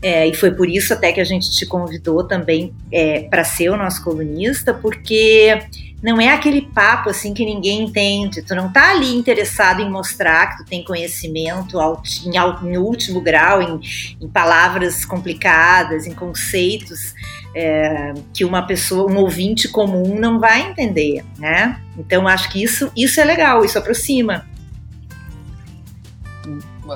é, 0.00 0.26
e 0.26 0.34
foi 0.34 0.52
por 0.52 0.66
isso 0.66 0.94
até 0.94 1.12
que 1.12 1.20
a 1.20 1.24
gente 1.24 1.50
te 1.50 1.66
convidou 1.66 2.24
também 2.24 2.72
é, 2.90 3.20
para 3.24 3.44
ser 3.44 3.68
o 3.68 3.76
nosso 3.76 4.02
colunista, 4.02 4.72
porque 4.72 5.58
não 6.04 6.20
é 6.20 6.28
aquele 6.28 6.60
papo 6.60 7.08
assim 7.08 7.32
que 7.32 7.46
ninguém 7.46 7.84
entende. 7.84 8.42
Tu 8.42 8.54
não 8.54 8.70
tá 8.70 8.90
ali 8.90 9.16
interessado 9.16 9.80
em 9.80 9.90
mostrar 9.90 10.50
que 10.50 10.58
tu 10.58 10.68
tem 10.68 10.84
conhecimento 10.84 11.78
em, 12.26 12.68
em 12.68 12.76
último 12.76 13.22
grau, 13.22 13.62
em, 13.62 13.80
em, 14.20 14.28
palavras 14.28 15.06
complicadas, 15.06 16.06
em 16.06 16.12
conceitos 16.12 17.14
é, 17.56 18.12
que 18.34 18.44
uma 18.44 18.66
pessoa, 18.66 19.10
um 19.10 19.16
ouvinte 19.16 19.66
comum 19.66 20.20
não 20.20 20.38
vai 20.38 20.68
entender, 20.68 21.24
né? 21.38 21.80
Então 21.96 22.28
acho 22.28 22.50
que 22.50 22.62
isso, 22.62 22.92
isso 22.94 23.18
é 23.18 23.24
legal, 23.24 23.64
isso 23.64 23.78
aproxima. 23.78 24.46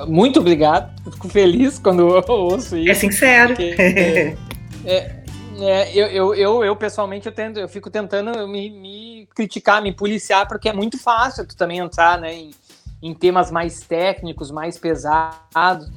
Muito 0.07 0.39
obrigado, 0.39 0.93
fico 1.11 1.29
feliz 1.29 1.79
quando 1.79 2.07
eu 2.07 2.23
ouço 2.27 2.77
isso. 2.77 2.91
É 2.91 2.93
sincero. 2.93 3.55
Porque, 3.55 3.75
é, 3.75 4.35
é, 4.85 5.18
é, 5.61 5.91
eu, 5.93 6.07
eu, 6.07 6.35
eu, 6.35 6.63
eu, 6.63 6.75
pessoalmente 6.75 7.27
eu, 7.27 7.31
tento, 7.31 7.59
eu 7.59 7.67
fico 7.67 7.89
tentando 7.89 8.47
me, 8.47 8.69
me, 8.69 9.27
criticar, 9.35 9.81
me 9.81 9.93
policiar, 9.93 10.47
porque 10.47 10.69
é 10.69 10.73
muito 10.73 10.97
fácil 10.97 11.45
tu 11.45 11.55
também 11.55 11.79
entrar 11.79 12.19
né, 12.19 12.33
em, 12.33 12.51
em 13.01 13.13
temas 13.13 13.51
mais 13.51 13.81
técnicos, 13.81 14.51
mais 14.51 14.77
pesados. 14.77 15.89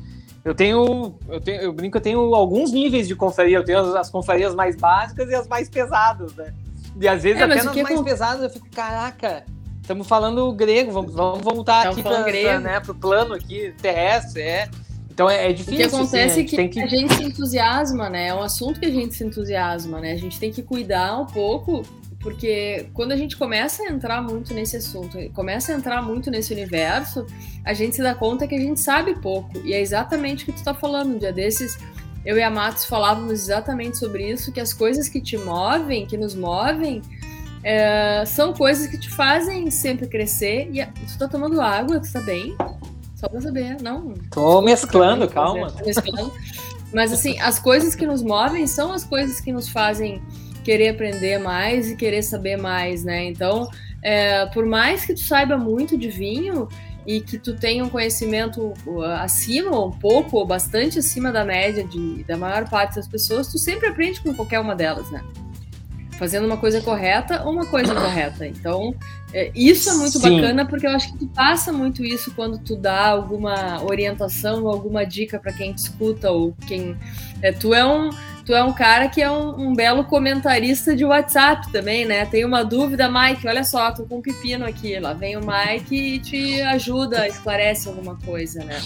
Eu 0.45 0.55
tenho, 0.55 1.15
eu 1.29 1.41
tenho, 1.41 1.61
eu 1.63 1.73
brinco, 1.73 1.97
eu 1.97 2.01
tenho 2.01 2.35
alguns 2.35 2.73
níveis 2.73 3.07
de 3.07 3.15
confraria. 3.15 3.57
Eu 3.57 3.65
tenho 3.65 3.79
as, 3.79 3.95
as 3.95 4.11
confrarias 4.11 4.55
mais 4.55 4.75
básicas 4.77 5.29
e 5.29 5.35
as 5.35 5.47
mais 5.47 5.69
pesadas, 5.69 6.35
né? 6.35 6.53
E 7.01 7.09
às 7.09 7.23
vezes 7.23 7.41
é, 7.41 7.45
até 7.45 7.63
nas 7.63 7.75
mais 7.75 8.01
pesadas 8.03 8.43
eu 8.43 8.51
fico, 8.51 8.69
caraca, 8.71 9.45
estamos 9.81 10.07
falando 10.07 10.53
grego, 10.53 10.91
vamos, 10.91 11.15
vamos 11.15 11.43
voltar 11.43 11.89
aqui 11.89 12.03
para 12.03 12.59
né, 12.61 12.83
o 12.87 12.95
plano 12.95 13.35
aqui 13.35 13.75
terrestre, 13.81 14.43
é. 14.43 14.69
Então 15.13 15.29
é, 15.29 15.51
é 15.51 15.53
difícil. 15.53 15.75
O 15.75 15.77
que 15.77 15.95
acontece 15.95 16.41
assim, 16.41 16.41
é 16.41 16.45
que, 16.45 16.69
que, 16.69 16.81
a 16.81 16.87
gente 16.87 17.15
se 17.15 17.23
entusiasma, 17.23 18.09
né? 18.09 18.29
É 18.29 18.35
um 18.35 18.43
assunto 18.43 18.81
que 18.81 18.87
a 18.87 18.91
gente 18.91 19.15
se 19.15 19.23
entusiasma, 19.25 20.01
né? 20.01 20.13
A 20.13 20.17
gente 20.17 20.41
tem 20.41 20.51
que 20.51 20.63
cuidar 20.63 21.19
um 21.21 21.27
pouco, 21.27 21.83
porque 22.19 22.87
quando 22.95 23.13
a 23.13 23.17
gente 23.17 23.37
começa 23.37 23.83
a 23.83 23.91
entrar 23.91 24.23
muito 24.23 24.55
nesse 24.55 24.77
assunto, 24.77 25.19
começa 25.35 25.73
a 25.73 25.77
entrar 25.77 26.01
muito 26.03 26.31
nesse 26.31 26.53
universo, 26.53 27.27
a 27.63 27.75
gente 27.75 27.95
se 27.95 28.03
dá 28.03 28.15
conta 28.15 28.47
que 28.47 28.55
a 28.55 28.61
gente 28.61 28.81
sabe 28.81 29.15
pouco. 29.21 29.59
E 29.65 29.75
é 29.75 29.81
exatamente 29.81 30.45
o 30.45 30.47
que 30.47 30.53
tu 30.53 30.65
tá 30.65 30.73
falando. 30.73 31.15
Um 31.15 31.19
dia 31.19 31.33
desses, 31.33 31.79
eu 32.25 32.39
e 32.39 32.43
a 32.43 32.51
Matos 32.51 32.87
falávamos 32.87 33.33
exatamente 33.33 33.99
sobre 33.99 34.31
isso, 34.31 34.51
que 34.51 34.61
as 34.61 34.73
coisas 34.73 35.11
que 35.11 35.21
te 35.21 35.37
movem, 35.37 36.07
que 36.07 36.17
nos 36.17 36.35
movem, 36.35 37.03
é, 37.63 38.25
são 38.25 38.55
coisas 38.55 38.87
que 38.87 38.97
te 38.97 39.11
fazem 39.11 39.71
sempre 39.71 40.07
crescer. 40.07 40.71
E 40.73 40.83
tu 40.87 41.19
tá 41.19 41.29
tomando 41.29 41.61
água, 41.61 42.01
tu 42.01 42.11
tá 42.11 42.21
bem? 42.21 42.57
Só 43.23 43.29
pra 43.29 43.41
saber, 43.41 43.81
não. 43.81 44.15
Tô 44.33 44.61
mesclando, 44.61 45.29
calma. 45.29 45.71
Tô 45.71 45.85
mesclando. 45.85 46.33
Mas 46.93 47.13
assim, 47.13 47.39
as 47.39 47.57
coisas 47.57 47.95
que 47.95 48.05
nos 48.05 48.21
movem 48.21 48.67
são 48.67 48.93
as 48.93 49.05
coisas 49.05 49.41
que 49.41 49.53
nos 49.53 49.69
fazem 49.69 50.21
querer 50.65 50.89
aprender 50.89 51.39
mais 51.39 51.89
e 51.89 51.95
querer 51.95 52.23
saber 52.25 52.57
mais, 52.57 53.05
né? 53.05 53.25
Então, 53.27 53.71
é, 54.03 54.45
por 54.47 54.67
mais 54.67 55.05
que 55.05 55.15
tu 55.15 55.21
saiba 55.21 55.57
muito 55.57 55.97
de 55.97 56.11
vinho 56.11 56.69
e 57.07 57.21
que 57.21 57.39
tu 57.39 57.55
tenha 57.55 57.85
um 57.85 57.89
conhecimento 57.89 58.75
uh, 58.87 59.03
acima, 59.03 59.71
ou 59.71 59.89
um 59.89 59.93
pouco, 59.93 60.39
ou 60.39 60.45
bastante 60.45 60.99
acima 60.99 61.31
da 61.31 61.45
média 61.45 61.85
de, 61.85 62.25
da 62.25 62.37
maior 62.37 62.69
parte 62.69 62.97
das 62.97 63.07
pessoas, 63.07 63.47
tu 63.47 63.57
sempre 63.59 63.87
aprende 63.87 64.21
com 64.21 64.35
qualquer 64.35 64.59
uma 64.59 64.75
delas, 64.75 65.09
né? 65.13 65.23
Fazendo 66.19 66.47
uma 66.47 66.57
coisa 66.57 66.81
correta 66.81 67.43
ou 67.45 67.53
uma 67.53 67.67
coisa 67.67 67.93
incorreta. 67.93 68.47
Então, 68.47 68.95
é, 69.33 69.51
isso 69.55 69.91
é 69.91 69.95
muito 69.95 70.19
Sim. 70.19 70.37
bacana 70.37 70.67
porque 70.67 70.87
eu 70.87 70.91
acho 70.91 71.13
que 71.13 71.19
tu 71.19 71.27
passa 71.29 71.73
muito 71.73 72.05
isso 72.05 72.33
quando 72.35 72.59
tu 72.59 72.77
dá 72.77 73.09
alguma 73.09 73.83
orientação 73.83 74.65
ou 74.65 74.71
alguma 74.71 75.05
dica 75.05 75.39
para 75.39 75.53
quem 75.53 75.73
te 75.73 75.79
escuta 75.79 76.31
ou 76.31 76.55
quem. 76.67 76.97
É, 77.41 77.53
tu 77.53 77.75
é 77.75 77.85
um. 77.85 78.11
Tu 78.45 78.53
é 78.53 78.65
um 78.65 78.73
cara 78.73 79.09
que 79.09 79.23
é 79.23 79.31
um, 79.31 79.69
um, 79.69 79.73
belo 79.73 80.03
comentarista 80.03 80.97
de 80.97 81.05
WhatsApp 81.05 81.71
também, 81.71 82.05
né? 82.05 82.27
Tem 82.27 82.45
uma 82.45 82.65
dúvida, 82.65 83.09
Mike, 83.09 83.47
olha 83.47 83.63
só, 83.63 83.93
tô 83.93 84.05
com 84.05 84.17
um 84.17 84.21
pepino 84.21 84.65
aqui. 84.65 84.99
Lá 84.99 85.13
vem 85.13 85.37
o 85.37 85.41
Mike 85.41 85.95
e 85.95 86.19
te 86.19 86.61
ajuda, 86.63 87.29
esclarece 87.29 87.87
alguma 87.87 88.17
coisa, 88.17 88.65
né? 88.65 88.81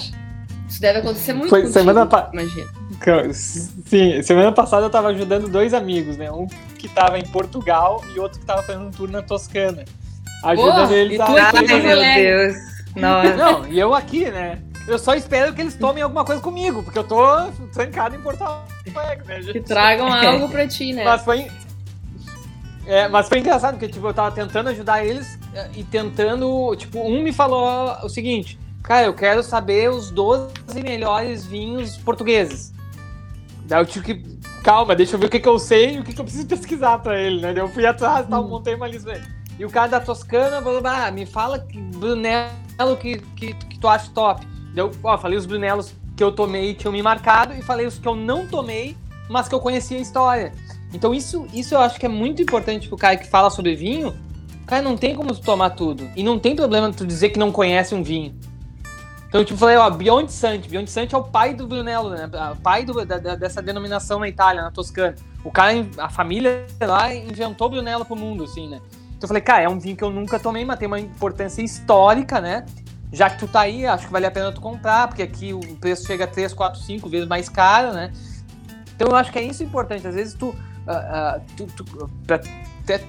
Isso 0.69 0.81
deve 0.81 0.99
acontecer 0.99 1.33
muito 1.33 1.49
Foi 1.49 1.63
contigo, 1.63 1.79
semana 1.79 2.05
pa... 2.05 2.29
imagina. 2.35 2.67
Sim, 3.87 4.21
semana 4.23 4.53
passada 4.53 4.85
eu 4.85 4.91
tava 4.91 5.09
ajudando 5.09 5.49
dois 5.49 5.73
amigos, 5.73 6.19
né? 6.19 6.31
Um 6.31 6.47
que 6.77 6.89
tava 6.89 7.19
em 7.19 7.27
Portugal 7.27 8.05
e 8.15 8.21
outro 8.21 8.41
que 8.41 8.47
tava 8.47 8.63
fazendo 8.63 8.87
um 8.87 8.91
tour 8.91 9.11
na 9.11 9.23
Toscana. 9.23 9.85
Ajudando 10.45 10.91
oh, 10.91 10.95
eles 10.95 11.21
a. 11.21 11.27
Ai, 11.27 11.81
meu 11.81 11.99
Deus! 11.99 12.57
Nossa. 12.95 13.37
Não, 13.37 13.67
e 13.69 13.79
eu 13.79 13.95
aqui, 13.95 14.31
né? 14.31 14.61
Eu 14.87 14.99
só 14.99 15.15
espero 15.15 15.53
que 15.53 15.61
eles 15.61 15.75
tomem 15.75 16.03
alguma 16.03 16.25
coisa 16.25 16.41
comigo, 16.41 16.83
porque 16.83 16.99
eu 16.99 17.05
tô 17.05 17.19
trancado 17.73 18.15
em 18.15 18.21
Porto 18.21 18.43
Alegre, 18.43 19.27
né, 19.27 19.43
gente? 19.43 19.53
Que 19.55 19.61
tragam 19.61 20.13
algo 20.13 20.49
pra 20.49 20.67
ti, 20.67 20.93
né? 20.93 21.05
Mas 21.05 21.23
foi. 21.23 21.51
É, 22.87 23.09
mas 23.09 23.29
foi 23.29 23.41
engraçado, 23.41 23.73
porque 23.75 23.89
tipo, 23.89 24.07
eu 24.07 24.15
tava 24.15 24.31
tentando 24.31 24.69
ajudar 24.69 25.05
eles 25.05 25.37
é, 25.53 25.69
e 25.75 25.83
tentando. 25.83 26.75
Tipo, 26.77 27.01
um 27.01 27.21
me 27.21 27.33
falou 27.33 27.97
o 28.05 28.09
seguinte: 28.09 28.57
Cara, 28.87 29.07
eu 29.07 29.15
quero 29.15 29.43
saber 29.43 29.91
os 29.91 30.13
12 30.13 30.53
melhores 30.81 31.45
vinhos 31.45 31.97
portugueses. 31.97 32.73
Daí 33.65 33.83
eu 33.83 33.87
tive 33.87 34.15
que. 34.15 34.36
Calma, 34.67 34.97
deixa 34.97 35.15
eu 35.15 35.21
ver 35.21 35.27
o 35.27 35.31
que, 35.31 35.39
que 35.39 35.49
eu 35.49 35.61
sei 35.61 35.95
e 35.95 36.01
o 36.01 36.03
que, 36.03 36.13
que 36.13 36.21
eu 36.21 36.25
preciso 36.25 36.45
pesquisar 36.45 36.99
pra 36.99 37.17
ele, 37.17 37.41
né? 37.41 37.55
Eu 37.57 37.69
fui 37.69 37.87
atrás, 37.87 38.27
tá, 38.27 38.43
montei 38.43 38.75
uma 38.75 38.89
lista. 38.89 39.13
E 39.57 39.65
o 39.65 39.71
cara 39.71 39.87
da 39.87 40.01
Toscana 40.01 40.61
falou: 40.61 40.83
me 41.13 41.25
fala 41.25 41.61
que 41.61 41.81
Brunello 41.81 42.51
que, 43.01 43.19
que, 43.37 43.55
que 43.55 43.79
tu 43.79 43.87
acha 43.87 44.11
top. 44.11 44.45
Eu 44.75 44.91
ó, 45.05 45.17
falei 45.17 45.39
os 45.39 45.47
Brunelos 45.47 45.95
que 46.17 46.25
eu 46.25 46.33
tomei 46.33 46.75
tinham 46.75 46.91
me 46.91 47.01
marcado 47.01 47.55
e 47.55 47.63
falei 47.63 47.87
os 47.87 47.97
que 47.97 48.09
eu 48.09 48.17
não 48.17 48.45
tomei, 48.45 48.97
mas 49.31 49.47
que 49.47 49.55
eu 49.55 49.61
conhecia 49.61 49.99
a 49.99 50.01
história. 50.01 50.53
Então 50.93 51.15
isso, 51.15 51.47
isso 51.55 51.73
eu 51.73 51.79
acho 51.79 52.01
que 52.01 52.07
é 52.07 52.09
muito 52.09 52.43
importante 52.43 52.89
pro 52.89 52.97
cara 52.97 53.17
que 53.17 53.29
fala 53.29 53.51
sobre 53.51 53.77
vinho. 53.77 54.17
Cara, 54.67 54.83
não 54.83 54.97
tem 54.97 55.15
como 55.15 55.33
tu 55.33 55.43
tomar 55.43 55.71
tudo. 55.71 56.11
E 56.17 56.25
não 56.25 56.41
tem 56.41 56.57
problema 56.57 56.93
tu 56.93 57.07
dizer 57.07 57.29
que 57.29 57.39
não 57.39 57.53
conhece 57.53 57.95
um 57.95 58.03
vinho. 58.03 58.35
Então, 59.37 59.45
tipo, 59.45 59.59
falei, 59.59 59.77
ó, 59.77 59.91
Bionde 59.91 60.33
Santi. 60.33 60.67
Bionde 60.67 60.91
Santi 60.91 61.15
é 61.15 61.19
o 61.19 61.23
pai 61.23 61.53
do 61.53 61.67
Brunello, 61.67 62.09
né? 62.09 62.27
O 62.53 62.57
pai 62.57 62.87
do, 62.87 63.05
da, 63.05 63.19
dessa 63.19 63.61
denominação 63.61 64.19
na 64.19 64.27
Itália, 64.27 64.63
na 64.63 64.71
Toscana. 64.71 65.15
O 65.45 65.51
cara, 65.51 65.73
a 65.99 66.09
família 66.09 66.67
lá 66.81 67.15
inventou 67.15 67.69
Brunello 67.69 68.03
pro 68.03 68.17
mundo, 68.17 68.45
assim, 68.45 68.67
né? 68.67 68.81
Então 69.09 69.25
eu 69.25 69.29
falei, 69.29 69.43
cara, 69.43 69.65
é 69.65 69.69
um 69.69 69.79
vinho 69.79 69.95
que 69.95 70.03
eu 70.03 70.09
nunca 70.09 70.39
tomei, 70.39 70.65
mas 70.65 70.79
tem 70.79 70.87
uma 70.89 70.99
importância 70.99 71.61
histórica, 71.61 72.41
né? 72.41 72.65
Já 73.13 73.29
que 73.29 73.39
tu 73.39 73.47
tá 73.47 73.61
aí, 73.61 73.85
acho 73.85 74.07
que 74.07 74.13
vale 74.13 74.25
a 74.25 74.31
pena 74.31 74.51
tu 74.53 74.61
comprar, 74.63 75.09
porque 75.09 75.23
aqui 75.23 75.53
o 75.53 75.61
preço 75.77 76.07
chega 76.07 76.25
a 76.25 76.27
3, 76.27 76.55
4, 76.55 76.81
5 76.81 77.07
vezes 77.07 77.29
mais 77.29 77.51
caro, 77.51 77.93
né? 77.93 78.11
Então 78.95 79.09
eu 79.09 79.17
acho 79.17 79.31
que 79.31 79.39
é 79.39 79.43
isso 79.43 79.63
importante. 79.63 80.09
Às 80.09 80.15
vezes 80.15 80.33
tu, 80.33 80.49
uh, 80.49 80.55
uh, 80.55 81.43
tu, 81.59 81.67
tu 81.67 82.11
pra 82.27 82.41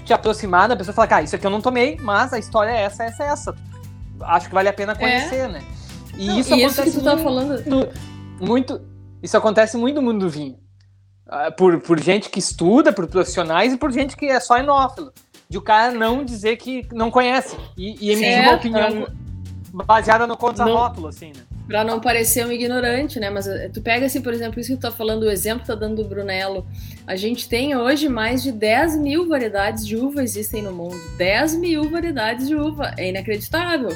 te 0.03 0.11
aproximar 0.11 0.67
da 0.67 0.75
pessoa 0.75 0.91
e 0.91 0.95
falar, 0.95 1.07
cara, 1.07 1.23
isso 1.23 1.37
aqui 1.37 1.47
eu 1.47 1.51
não 1.51 1.61
tomei, 1.61 1.97
mas 2.01 2.33
a 2.33 2.37
história 2.37 2.71
é 2.71 2.81
essa, 2.81 3.05
essa, 3.05 3.23
essa. 3.23 3.55
Acho 4.19 4.49
que 4.49 4.53
vale 4.53 4.67
a 4.67 4.73
pena 4.73 4.93
conhecer, 4.93 5.35
é. 5.35 5.47
né? 5.47 5.63
E 6.17 6.25
Não, 6.25 6.39
isso, 6.39 6.55
e 6.55 6.63
isso 6.63 6.83
que 6.83 6.91
tu 6.91 7.03
tá 7.03 7.17
falando. 7.17 7.63
Muito, 8.39 8.81
isso 9.21 9.37
acontece 9.37 9.77
muito 9.77 9.95
no 9.95 10.01
mundo 10.01 10.25
do 10.25 10.29
vinho. 10.29 10.57
Ah, 11.27 11.51
por, 11.51 11.79
por 11.81 11.99
gente 11.99 12.29
que 12.29 12.39
estuda, 12.39 12.93
por 12.93 13.07
profissionais 13.07 13.73
e 13.73 13.77
por 13.77 13.91
gente 13.91 14.15
que 14.15 14.25
é 14.25 14.39
só 14.39 14.57
enófilo. 14.57 15.11
De 15.49 15.57
o 15.57 15.61
cara 15.61 15.93
não 15.93 16.25
dizer 16.25 16.57
que 16.57 16.85
não 16.91 17.09
conhece 17.09 17.55
e, 17.77 17.95
e 18.01 18.11
emitir 18.11 18.41
uma 18.41 18.55
opinião 18.55 19.07
baseada 19.71 20.27
no 20.27 20.35
contrarótulo, 20.35 21.07
assim, 21.07 21.27
né? 21.27 21.43
Pra 21.67 21.83
não 21.83 21.99
parecer 21.99 22.45
um 22.45 22.51
ignorante, 22.51 23.19
né? 23.19 23.29
Mas 23.29 23.47
eh, 23.47 23.69
tu 23.73 23.81
pega 23.81 24.05
assim, 24.05 24.21
por 24.21 24.33
exemplo, 24.33 24.59
isso 24.59 24.69
que 24.71 24.77
tu 24.77 24.81
tá 24.81 24.91
falando, 24.91 25.23
o 25.23 25.31
exemplo 25.31 25.65
tá 25.65 25.75
dando 25.75 26.01
do 26.01 26.07
Brunello. 26.07 26.65
A 27.05 27.15
gente 27.15 27.47
tem 27.47 27.75
hoje 27.75 28.09
mais 28.09 28.41
de 28.41 28.51
10 28.51 28.97
mil 28.97 29.27
variedades 29.27 29.85
de 29.85 29.95
uva 29.95 30.23
existem 30.23 30.61
no 30.61 30.71
mundo. 30.71 30.97
10 31.17 31.55
mil 31.55 31.89
variedades 31.89 32.47
de 32.47 32.55
uva. 32.55 32.93
É 32.97 33.09
inacreditável. 33.09 33.89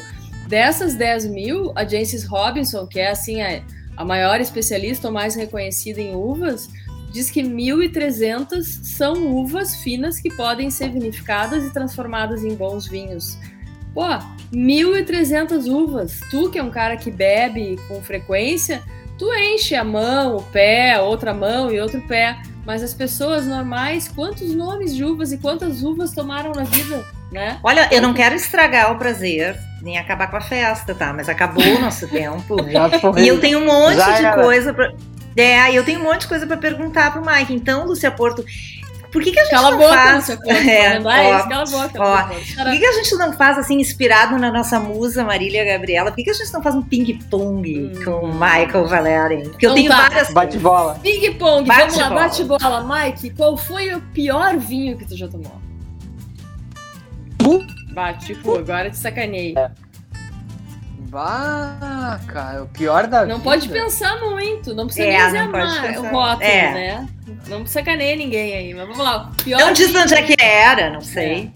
Dessas 0.52 0.96
10 0.96 1.28
mil, 1.28 1.72
a 1.78 1.86
Jancis 1.86 2.26
Robinson, 2.26 2.86
que 2.86 3.00
é 3.00 3.10
assim 3.10 3.42
a, 3.42 3.64
a 3.96 4.04
maior 4.04 4.42
especialista 4.42 5.08
ou 5.08 5.14
mais 5.14 5.34
reconhecida 5.34 6.02
em 6.02 6.14
uvas, 6.14 6.68
diz 7.10 7.32
que 7.32 7.42
1.300 7.42 8.62
são 8.84 9.34
uvas 9.34 9.76
finas 9.76 10.20
que 10.20 10.30
podem 10.36 10.70
ser 10.70 10.92
vinificadas 10.92 11.64
e 11.64 11.72
transformadas 11.72 12.44
em 12.44 12.54
bons 12.54 12.86
vinhos. 12.86 13.38
Pô, 13.94 14.04
1.300 14.54 15.72
uvas. 15.72 16.20
Tu, 16.30 16.52
que 16.52 16.60
é 16.60 16.64
um 16.64 16.70
cara 16.70 16.98
que 16.98 17.10
bebe 17.10 17.80
com 17.88 18.02
frequência, 18.02 18.84
tu 19.18 19.34
enche 19.34 19.74
a 19.74 19.86
mão, 19.86 20.36
o 20.36 20.44
pé, 20.44 21.00
outra 21.00 21.34
mão 21.34 21.72
e 21.72 21.80
outro 21.80 22.06
pé. 22.10 22.42
Mas 22.66 22.84
as 22.84 22.94
pessoas 22.94 23.48
normais, 23.48 24.10
quantos 24.10 24.54
nomes 24.54 24.94
de 24.94 25.06
uvas 25.06 25.32
e 25.32 25.38
quantas 25.38 25.82
uvas 25.82 26.12
tomaram 26.12 26.52
na 26.52 26.66
vida, 26.66 27.06
né? 27.32 27.58
Olha, 27.64 27.88
eu 27.92 28.02
não 28.02 28.14
quero 28.14 28.36
estragar 28.36 28.92
o 28.92 28.98
prazer 28.98 29.58
nem 29.82 29.98
acabar 29.98 30.30
com 30.30 30.38
a 30.38 30.42
festa, 30.42 30.94
tá? 30.94 31.12
Mas 31.14 31.28
acabou 31.28 31.64
o 31.64 31.80
nosso 31.82 32.08
tempo. 32.08 32.56
e 33.18 33.28
eu 33.28 33.40
tenho 33.40 33.60
um 33.60 33.66
monte 33.66 33.96
de 33.96 34.34
coisa 34.44 34.74
pra. 34.74 34.92
É, 35.36 35.72
eu 35.74 35.84
tenho 35.84 36.00
um 36.00 36.04
monte 36.04 36.22
de 36.22 36.28
coisa 36.28 36.46
para 36.46 36.58
perguntar 36.58 37.12
pro 37.14 37.26
Mike. 37.26 37.54
Então, 37.54 37.86
Lúcia 37.88 38.12
Porto, 38.12 38.44
Por 39.12 39.24
que, 39.24 39.32
que 39.32 39.40
a 39.40 39.44
gente 39.44 39.52
cala 39.52 39.72
não 39.72 39.78
boca, 39.78 39.94
faz? 39.94 40.30
É, 40.30 41.00
tá 41.00 41.18
é 41.18 41.34
ó, 41.34 41.38
isso, 41.40 41.50
cala 41.50 41.64
a 41.64 41.66
boca. 41.66 42.00
ó. 42.00 42.24
Por 42.28 42.72
que, 42.72 42.80
que 42.80 42.86
a 42.86 42.92
gente 42.94 43.16
não 43.16 43.34
faz 43.34 43.58
assim, 43.58 43.80
inspirado 43.80 44.38
na 44.38 44.52
nossa 44.52 44.80
musa 44.80 45.24
Marília 45.24 45.64
Gabriela? 45.66 46.12
Por 46.12 46.18
que, 46.18 46.24
que 46.26 46.30
a 46.30 46.34
gente 46.34 46.54
não 46.54 46.62
faz 46.62 46.76
um 46.76 46.82
ping-pong 46.82 47.92
Hum. 47.98 48.04
com 48.04 48.12
o 48.26 48.34
Michael 48.34 48.88
Valério? 48.88 49.50
Porque 49.50 49.66
eu 49.66 49.72
Então 49.72 49.76
tenho 49.76 49.90
tá. 49.90 49.98
várias. 50.10 50.32
Bate 50.32 50.58
bola. 50.60 51.00
Ping 51.02 51.34
pong, 51.34 51.68
vamos 51.68 51.96
lá, 51.98 52.10
Bate-bola. 52.10 52.20
bate 52.22 52.44
bola. 52.44 53.04
Mike, 53.06 53.30
qual 53.32 53.58
foi 53.58 53.94
o 53.96 54.02
pior 54.14 54.58
vinho 54.58 54.98
que 54.98 55.06
tu 55.06 55.18
já 55.18 55.28
tomou? 55.28 55.60
Bate, 57.94 58.28
tipo, 58.28 58.58
agora 58.58 58.90
te 58.90 58.98
sacanei. 58.98 59.54
Bah, 61.10 62.20
cara, 62.28 62.64
o 62.64 62.68
pior 62.68 63.06
da 63.08 63.26
Não 63.26 63.38
vida. 63.38 63.44
pode 63.44 63.68
pensar 63.70 64.18
muito, 64.22 64.74
não 64.74 64.86
precisa 64.86 65.08
É, 65.08 65.32
nem 65.32 65.52
dizer 65.52 66.00
o 66.00 66.10
rótulo, 66.10 66.44
É. 66.44 66.74
né? 66.74 67.10
Não 67.48 67.66
sacaneia 67.66 68.16
ninguém 68.16 68.54
aí, 68.56 68.74
mas 68.74 68.84
vamos 68.88 68.98
lá. 68.98 69.30
o 69.30 69.44
Pior 69.44 69.60
Não 69.60 69.74
diz 69.74 69.94
onde 69.94 70.14
é 70.14 70.22
que 70.24 70.36
era, 70.42 70.90
não 70.90 71.02
sei. 71.02 71.52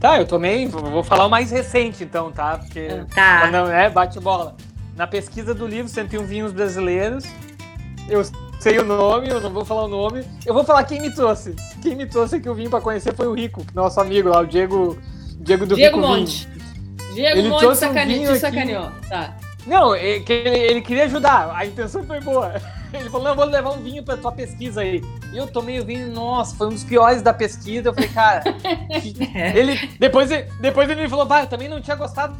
Tá, 0.00 0.18
eu 0.18 0.26
tomei, 0.26 0.66
vou 0.66 0.82
vou 0.82 1.04
falar 1.04 1.26
o 1.26 1.30
mais 1.30 1.50
recente 1.50 2.02
então, 2.04 2.32
tá? 2.32 2.58
Porque 2.58 2.80
É. 2.80 3.04
Tá. 3.14 3.50
não 3.50 3.70
é 3.70 3.90
bate 3.90 4.18
bola. 4.18 4.56
Na 4.96 5.06
pesquisa 5.06 5.54
do 5.54 5.66
livro 5.66 5.88
101 5.88 6.24
vinhos 6.24 6.52
brasileiros, 6.52 7.24
eu 8.08 8.22
sei 8.62 8.78
o 8.78 8.84
nome, 8.84 9.28
eu 9.28 9.40
não 9.40 9.50
vou 9.50 9.64
falar 9.64 9.84
o 9.84 9.88
nome. 9.88 10.24
Eu 10.46 10.54
vou 10.54 10.62
falar 10.64 10.84
quem 10.84 11.00
me 11.00 11.10
trouxe. 11.12 11.54
Quem 11.82 11.96
me 11.96 12.06
trouxe 12.06 12.40
que 12.40 12.48
eu 12.48 12.54
vim 12.54 12.68
pra 12.70 12.80
conhecer 12.80 13.14
foi 13.14 13.26
o 13.26 13.34
Rico, 13.34 13.64
nosso 13.74 14.00
amigo 14.00 14.28
lá, 14.28 14.40
o 14.40 14.46
Diego, 14.46 14.96
Diego 15.36 15.66
do 15.66 15.74
Diego 15.74 15.96
Rico 15.96 16.08
Monte. 16.08 16.48
Diego 17.12 17.38
Ele 17.38 17.48
Monte 17.48 17.58
trouxe 17.60 17.84
um 17.84 17.88
sacaneou, 17.88 18.18
vinho 18.18 18.26
te 18.28 18.30
aqui. 18.30 18.40
sacaneou. 18.40 18.88
Tá. 19.08 19.20
Vinho. 19.20 19.52
Não, 19.66 19.94
é 19.94 20.04
ele, 20.04 20.24
ele 20.28 20.80
queria 20.80 21.04
ajudar, 21.04 21.52
a 21.54 21.66
intenção 21.66 22.04
foi 22.04 22.20
boa. 22.20 22.52
Ele 22.92 23.08
falou, 23.08 23.28
não, 23.28 23.34
vou 23.34 23.46
levar 23.46 23.70
um 23.70 23.82
vinho 23.82 24.02
pra 24.02 24.18
tua 24.18 24.30
pesquisa 24.32 24.82
aí. 24.82 25.02
E 25.32 25.38
eu 25.38 25.46
tomei 25.46 25.80
o 25.80 25.84
vinho, 25.84 26.12
nossa, 26.12 26.54
foi 26.54 26.66
um 26.66 26.70
dos 26.70 26.84
piores 26.84 27.22
da 27.22 27.32
pesquisa. 27.32 27.88
Eu 27.88 27.94
falei, 27.94 28.10
cara, 28.10 28.42
ele, 29.56 29.88
depois, 29.98 30.30
ele- 30.30 30.46
depois 30.60 30.90
ele 30.90 31.00
me 31.00 31.08
falou, 31.08 31.24
pá, 31.24 31.40
eu 31.40 31.46
também 31.46 31.70
não 31.70 31.80
tinha 31.80 31.96
gostado, 31.96 32.36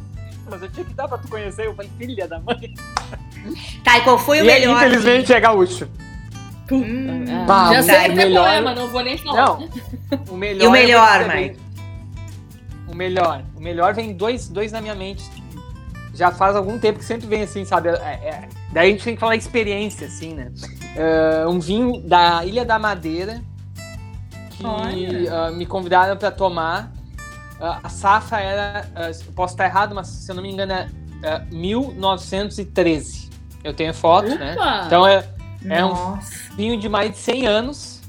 mas 0.47 0.61
eu 0.61 0.69
tinha 0.69 0.85
que 0.85 0.93
dar 0.93 1.07
pra 1.07 1.17
tu 1.17 1.27
conhecer. 1.27 1.65
Eu 1.65 1.73
falei, 1.73 1.89
filha 1.97 2.27
da 2.27 2.39
mãe. 2.39 2.71
Tá, 3.83 3.97
e 3.97 4.01
qual 4.01 4.19
foi 4.19 4.41
o 4.41 4.43
e 4.43 4.45
melhor? 4.45 4.75
infelizmente, 4.77 5.33
é 5.33 5.39
gaúcho. 5.39 5.87
Hum. 6.77 7.25
Ah, 7.29 7.45
Bah, 7.45 7.73
já 7.73 7.79
o 7.79 7.83
sei 7.83 7.95
até 7.95 8.09
melhor- 8.15 8.43
qual 8.43 8.53
é, 8.53 8.61
mas 8.61 8.75
não 8.77 8.87
vou 8.89 9.03
nem 9.03 9.17
falar. 9.17 9.45
Não, 9.45 9.69
o 10.29 10.37
melhor. 10.37 10.63
E 10.63 10.67
o 10.67 10.71
melhor, 10.71 11.19
vou 11.19 11.27
dizer, 11.29 11.41
Mike? 11.41 11.59
O 12.87 12.95
melhor. 12.95 13.43
O 13.55 13.59
melhor 13.61 13.93
vem 13.93 14.13
dois, 14.13 14.47
dois 14.47 14.71
na 14.71 14.79
minha 14.81 14.95
mente. 14.95 15.23
Já 16.13 16.31
faz 16.31 16.55
algum 16.55 16.77
tempo 16.77 16.99
que 16.99 17.05
sempre 17.05 17.25
vem 17.27 17.41
assim, 17.41 17.65
sabe? 17.65 17.89
É- 17.89 17.93
é- 17.93 18.49
daí 18.71 18.89
a 18.89 18.91
gente 18.91 19.03
tem 19.03 19.15
que 19.15 19.19
falar 19.19 19.35
experiência, 19.35 20.05
assim, 20.07 20.33
né? 20.35 20.51
É, 20.95 21.47
um 21.47 21.59
vinho 21.59 21.99
da 22.01 22.45
Ilha 22.45 22.63
da 22.63 22.77
Madeira 22.77 23.41
que 24.51 24.63
ah, 25.27 25.49
me 25.51 25.65
convidaram 25.65 26.15
para 26.15 26.29
tomar. 26.29 26.91
Ah, 27.59 27.79
a 27.83 27.89
safra 27.89 28.39
era, 28.41 28.87
ah, 28.95 29.09
eu 29.09 29.33
posso 29.33 29.55
estar 29.55 29.65
errado, 29.65 29.95
mas 29.95 30.07
se 30.07 30.31
eu 30.31 30.35
não 30.35 30.43
me 30.43 30.51
engano 30.51 30.71
é 30.73 30.87
ah, 31.23 31.41
1913. 31.51 33.29
Eu 33.63 33.73
tenho 33.73 33.93
foto, 33.93 34.27
né? 34.35 34.53
Opa! 34.53 34.83
Então 34.85 35.07
é, 35.07 35.23
é 35.69 35.85
um 35.85 36.17
vinho 36.55 36.79
de 36.79 36.87
mais 36.89 37.11
de 37.11 37.17
100 37.17 37.47
anos. 37.47 38.01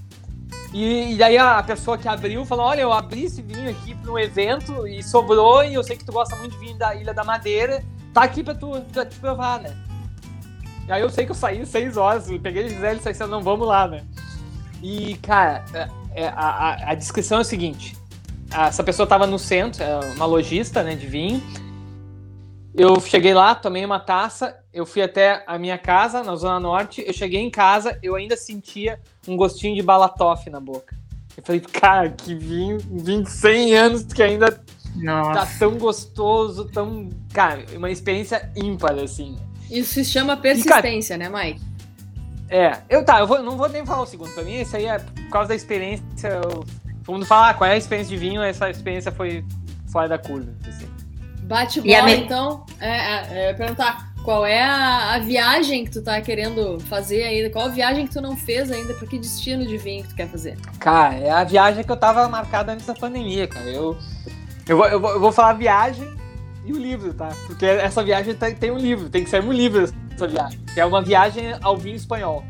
E, 0.73 1.13
e 1.13 1.17
daí 1.17 1.39
a 1.39 1.63
pessoa 1.63 1.97
que 1.97 2.09
abriu 2.09 2.45
falou: 2.45 2.67
Olha, 2.67 2.81
eu 2.81 2.93
abri 2.93 3.25
esse 3.25 3.41
vinho 3.43 3.71
aqui 3.71 3.95
para 3.95 4.11
um 4.13 4.19
evento 4.19 4.87
e 4.87 5.03
sobrou. 5.03 5.65
E 5.65 5.75
eu 5.75 5.83
sei 5.85 5.97
que 5.97 6.05
tu 6.05 6.13
gosta 6.13 6.35
muito 6.37 6.53
de 6.53 6.59
vinho 6.59 6.77
da 6.77 6.95
Ilha 6.95 7.15
da 7.15 7.23
Madeira. 7.25 7.85
Tá 8.13 8.23
aqui 8.25 8.43
para 8.43 8.55
tu, 8.55 8.81
pra 8.93 9.05
te 9.07 9.17
provar, 9.19 9.61
né? 9.61 9.77
E 10.87 10.93
aí 10.93 11.01
eu 11.01 11.09
sei 11.11 11.25
que 11.25 11.31
eu 11.31 11.37
saí 11.37 11.65
seis 11.65 11.97
horas. 11.97 12.29
eu 12.31 12.41
Peguei 12.41 12.65
a 12.65 12.69
Gisele 12.69 12.99
e 12.99 13.03
saí 13.03 13.13
assim: 13.13 13.27
Não, 13.27 13.41
vamos 13.43 13.67
lá, 13.69 13.87
né? 13.87 14.03
E, 14.83 15.15
cara, 15.19 15.65
é- 15.73 15.89
é- 16.25 16.29
a, 16.29 16.33
a- 16.49 16.91
a 16.91 16.95
descrição 16.95 17.39
é 17.39 17.41
o 17.43 17.45
seguinte: 17.45 17.97
essa 18.51 18.83
pessoa 18.83 19.07
tava 19.07 19.27
no 19.27 19.39
centro, 19.39 19.83
é 19.83 20.01
uma 20.17 20.27
lojista 20.27 20.83
né, 20.83 20.95
de 20.97 21.07
vinho. 21.07 21.43
Eu 22.77 23.01
cheguei 23.01 23.33
lá, 23.33 23.55
tomei 23.55 23.85
uma 23.85 24.01
taça, 24.01 24.59
eu 24.73 24.85
fui 24.85 25.01
até 25.01 25.45
a 25.47 25.57
minha 25.59 25.79
casa, 25.79 26.25
na 26.25 26.35
Zona 26.35 26.59
Norte. 26.59 27.05
Eu 27.07 27.13
cheguei 27.13 27.41
em 27.41 27.51
casa, 27.51 27.97
eu 28.03 28.17
ainda 28.17 28.37
sentia 28.37 28.99
um 29.29 29.37
gostinho 29.37 29.77
de 29.77 29.83
balatoff 29.83 30.51
na 30.51 30.59
boca. 30.59 30.97
Eu 31.37 31.43
falei, 31.45 31.61
cara, 31.61 32.11
que 32.11 32.35
vinho, 32.35 32.79
vinho 32.91 33.23
de 33.23 33.31
100 33.31 33.75
anos 33.77 34.03
que 34.05 34.23
ainda 34.23 34.51
tá 34.51 34.63
Nossa. 34.97 35.59
tão 35.61 35.79
gostoso, 35.79 36.65
tão. 36.67 37.11
Cara, 37.33 37.65
uma 37.77 37.91
experiência 37.91 38.51
ímpar, 38.57 38.99
assim. 38.99 39.37
Isso 39.71 39.95
se 39.95 40.05
chama 40.05 40.37
persistência, 40.37 41.17
né, 41.17 41.29
Mike? 41.29 41.61
É, 42.49 42.79
eu 42.89 43.05
tá, 43.05 43.21
eu 43.21 43.27
vou- 43.27 43.43
não 43.43 43.57
vou 43.57 43.69
nem 43.69 43.87
falar 43.87 44.03
o 44.03 44.07
segundo. 44.07 44.31
Pra 44.35 44.43
mim, 44.43 44.61
isso 44.61 44.77
aí 44.77 44.87
é 44.87 44.99
por 44.99 45.29
causa 45.31 45.49
da 45.49 45.55
experiência. 45.55 46.05
Eu, 46.29 46.65
todo 47.05 47.15
mundo 47.15 47.25
fala, 47.27 47.51
ah, 47.51 47.55
qual 47.55 47.71
é 47.71 47.75
a 47.75 47.77
experiência 47.77 48.11
de 48.11 48.17
vinho? 48.17 48.43
Essa 48.43 48.69
experiência 48.69 49.11
foi 49.13 49.45
fora 49.91 50.09
da 50.09 50.19
curva. 50.19 50.53
Assim. 50.69 50.87
Bate 51.45 51.81
bola, 51.81 52.03
me- 52.05 52.17
então. 52.17 52.65
É, 52.81 52.89
é, 52.91 53.51
é, 53.51 53.55
perguntar 53.55 54.13
qual 54.25 54.47
é 54.47 54.63
a, 54.63 55.15
a 55.15 55.19
viagem 55.19 55.85
que 55.85 55.91
tu 55.91 56.03
tá 56.03 56.21
querendo 56.21 56.81
fazer 56.81 57.23
ainda? 57.25 57.51
Qual 57.51 57.67
a 57.67 57.69
viagem 57.69 58.07
que 58.07 58.13
tu 58.15 58.21
não 58.21 58.37
fez 58.37 58.71
ainda? 58.71 58.95
Pra 58.95 59.07
que 59.07 59.19
destino 59.19 59.67
de 59.67 59.77
vinho 59.77 60.03
que 60.03 60.09
tu 60.11 60.15
quer 60.15 60.29
fazer? 60.29 60.57
Cara, 60.79 61.15
é 61.17 61.31
a 61.31 61.45
viagem 61.45 61.85
que 61.85 61.93
eu 61.93 61.97
tava 61.97 62.27
marcada 62.29 62.73
antes 62.73 62.87
da 62.87 62.95
pandemia, 62.95 63.47
cara. 63.47 63.67
Eu, 63.67 63.97
eu, 64.67 64.77
vou, 64.77 64.87
eu, 64.87 65.01
vou, 65.01 65.11
eu 65.11 65.21
vou 65.21 65.33
falar 65.33 65.51
a 65.51 65.55
viagem 65.55 66.09
e 66.65 66.73
o 66.73 66.79
livro, 66.79 67.13
tá? 67.13 67.29
Porque 67.47 67.67
essa 67.67 68.03
viagem 68.03 68.35
tem, 68.35 68.55
tem 68.55 68.71
um 68.71 68.79
livro, 68.79 69.11
tem 69.11 69.23
que 69.23 69.29
sair 69.31 69.45
um 69.45 69.53
livro 69.53 69.85
essa 70.15 70.27
viagem. 70.27 70.59
Que 70.73 70.81
é 70.81 70.85
uma 70.87 71.03
viagem 71.03 71.55
ao 71.61 71.77
vinho 71.77 71.97
espanhol. 71.97 72.43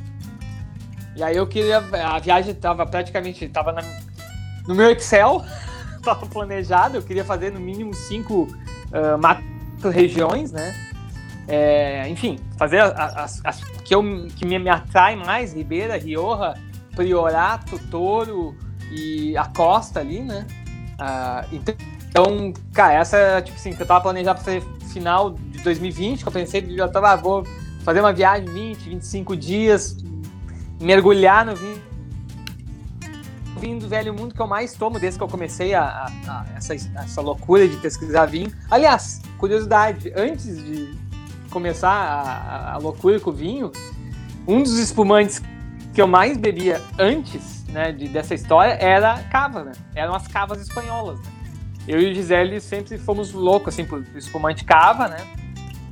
E 1.16 1.22
aí 1.22 1.36
eu 1.36 1.46
queria. 1.46 1.78
A 1.78 2.18
viagem 2.20 2.54
tava 2.54 2.86
praticamente. 2.86 3.48
Tava 3.48 3.72
na- 3.72 3.82
no 4.68 4.74
meu 4.74 4.90
Excel, 4.90 5.44
tava 6.04 6.24
planejado, 6.26 6.96
eu 6.98 7.02
queria 7.02 7.24
fazer 7.24 7.50
no 7.52 7.58
mínimo 7.60 7.92
cinco 7.94 8.46
ah, 8.94 9.18
macro-regiões, 9.18 10.52
né? 10.52 10.74
É, 11.46 12.08
enfim, 12.08 12.38
fazer 12.56 12.80
as, 12.80 13.16
as- 13.16 13.40
as 13.44 13.64
que, 13.84 13.94
eu, 13.94 14.02
que 14.34 14.46
me, 14.46 14.58
me 14.58 14.70
atrai 14.70 15.14
mais, 15.14 15.52
Ribeira, 15.52 15.98
Rioja, 15.98 16.54
Priorato, 16.96 17.78
Touro 17.90 18.56
e 18.90 19.36
a 19.36 19.44
Costa 19.46 20.00
ali, 20.00 20.20
né? 20.20 20.46
Ah, 20.98 21.44
então, 21.52 22.52
cara, 22.72 22.94
essa, 22.94 23.42
tipo 23.42 23.56
assim, 23.58 23.74
que 23.74 23.82
eu 23.82 23.86
tava 23.86 24.00
planejando 24.00 24.36
pra 24.36 24.44
fazer 24.44 24.62
final 24.92 25.32
de 25.32 25.58
2020, 25.58 26.22
que 26.22 26.28
eu 26.28 26.32
pensei, 26.32 26.64
eu 26.78 26.90
tava, 26.90 27.10
ah, 27.10 27.16
vou 27.16 27.44
fazer 27.84 28.00
uma 28.00 28.12
viagem 28.12 28.46
20, 28.48 28.78
25 28.88 29.36
dias, 29.36 29.96
mergulhar 30.80 31.44
no 31.44 31.54
vinho. 31.54 31.82
Vinho 33.64 33.80
do 33.80 33.88
velho 33.88 34.12
mundo 34.12 34.34
que 34.34 34.40
eu 34.42 34.46
mais 34.46 34.74
tomo 34.74 34.98
desde 34.98 35.18
que 35.18 35.24
eu 35.24 35.28
comecei 35.28 35.72
a, 35.74 35.82
a- 35.82 36.10
a- 36.28 36.44
essa, 36.54 36.74
essa 36.74 37.20
loucura 37.22 37.66
de 37.66 37.76
pesquisar 37.78 38.26
vinho. 38.26 38.52
Aliás, 38.70 39.22
curiosidade, 39.38 40.12
antes 40.14 40.62
de 40.62 40.94
começar 41.48 41.88
a, 41.90 42.20
a- 42.20 42.72
a 42.74 42.76
loucura 42.76 43.18
com 43.18 43.30
o 43.30 43.32
vinho, 43.32 43.72
um 44.46 44.62
dos 44.62 44.78
espumantes 44.78 45.40
que 45.94 46.02
eu 46.02 46.06
mais 46.06 46.36
bebia 46.36 46.78
antes 46.98 47.64
né, 47.68 47.90
de, 47.90 48.06
dessa 48.06 48.34
história 48.34 48.72
era 48.74 49.18
cava, 49.30 49.64
né? 49.64 49.72
Eram 49.94 50.14
as 50.14 50.28
cavas 50.28 50.60
espanholas. 50.60 51.18
Né? 51.20 51.26
Eu 51.88 52.00
e 52.02 52.10
o 52.10 52.14
Gisele 52.14 52.60
sempre 52.60 52.98
fomos 52.98 53.32
loucos 53.32 53.72
assim, 53.72 53.86
por 53.86 54.04
por 54.04 54.18
espumante 54.18 54.62
cava, 54.64 55.08
né? 55.08 55.16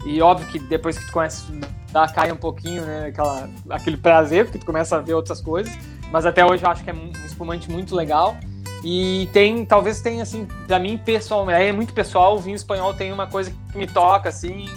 E 0.04 0.20
óbvio 0.20 0.46
que 0.48 0.58
depois 0.58 0.98
que 0.98 1.06
tu 1.06 1.12
conhece, 1.12 1.44
dá, 1.90 2.06
cai 2.06 2.30
um 2.32 2.36
pouquinho, 2.36 2.84
né? 2.84 3.06
Aquela, 3.06 3.48
aquele 3.70 3.96
prazer, 3.96 4.44
porque 4.44 4.58
tu 4.58 4.66
começa 4.66 4.96
a 4.96 5.00
ver 5.00 5.14
outras 5.14 5.40
coisas. 5.40 5.72
Mas 6.12 6.26
até 6.26 6.44
hoje 6.44 6.62
eu 6.62 6.70
acho 6.70 6.84
que 6.84 6.90
é 6.90 6.92
um 6.92 7.10
espumante 7.24 7.70
muito 7.70 7.96
legal. 7.96 8.36
E 8.84 9.28
tem, 9.32 9.64
talvez 9.64 10.00
tenha, 10.00 10.22
assim, 10.22 10.46
pra 10.66 10.78
mim, 10.78 10.98
pessoal, 10.98 11.48
é 11.48 11.72
muito 11.72 11.94
pessoal, 11.94 12.36
o 12.36 12.40
vinho 12.40 12.56
espanhol 12.56 12.92
tem 12.92 13.12
uma 13.12 13.26
coisa 13.26 13.50
que 13.50 13.78
me 13.78 13.86
toca, 13.86 14.28
assim. 14.28 14.68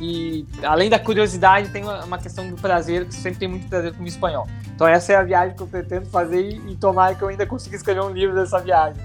E 0.00 0.46
além 0.62 0.88
da 0.88 0.98
curiosidade, 0.98 1.70
tem 1.70 1.82
uma, 1.84 2.18
questão 2.18 2.48
do 2.48 2.56
prazer, 2.56 3.04
que 3.06 3.14
sempre 3.14 3.40
tem 3.40 3.48
muito 3.48 3.68
prazer 3.68 3.92
com 3.92 4.02
o 4.02 4.06
espanhol. 4.06 4.46
Então 4.74 4.86
essa 4.86 5.12
é 5.12 5.16
a 5.16 5.22
viagem 5.24 5.56
que 5.56 5.62
eu 5.62 5.66
pretendo 5.66 6.06
fazer 6.06 6.40
e, 6.40 6.72
e 6.72 6.76
tomara 6.76 7.16
que 7.16 7.22
eu 7.22 7.28
ainda 7.28 7.44
consiga 7.44 7.74
escrever 7.74 8.00
um 8.00 8.10
livro 8.10 8.34
dessa 8.34 8.60
viagem. 8.60 9.02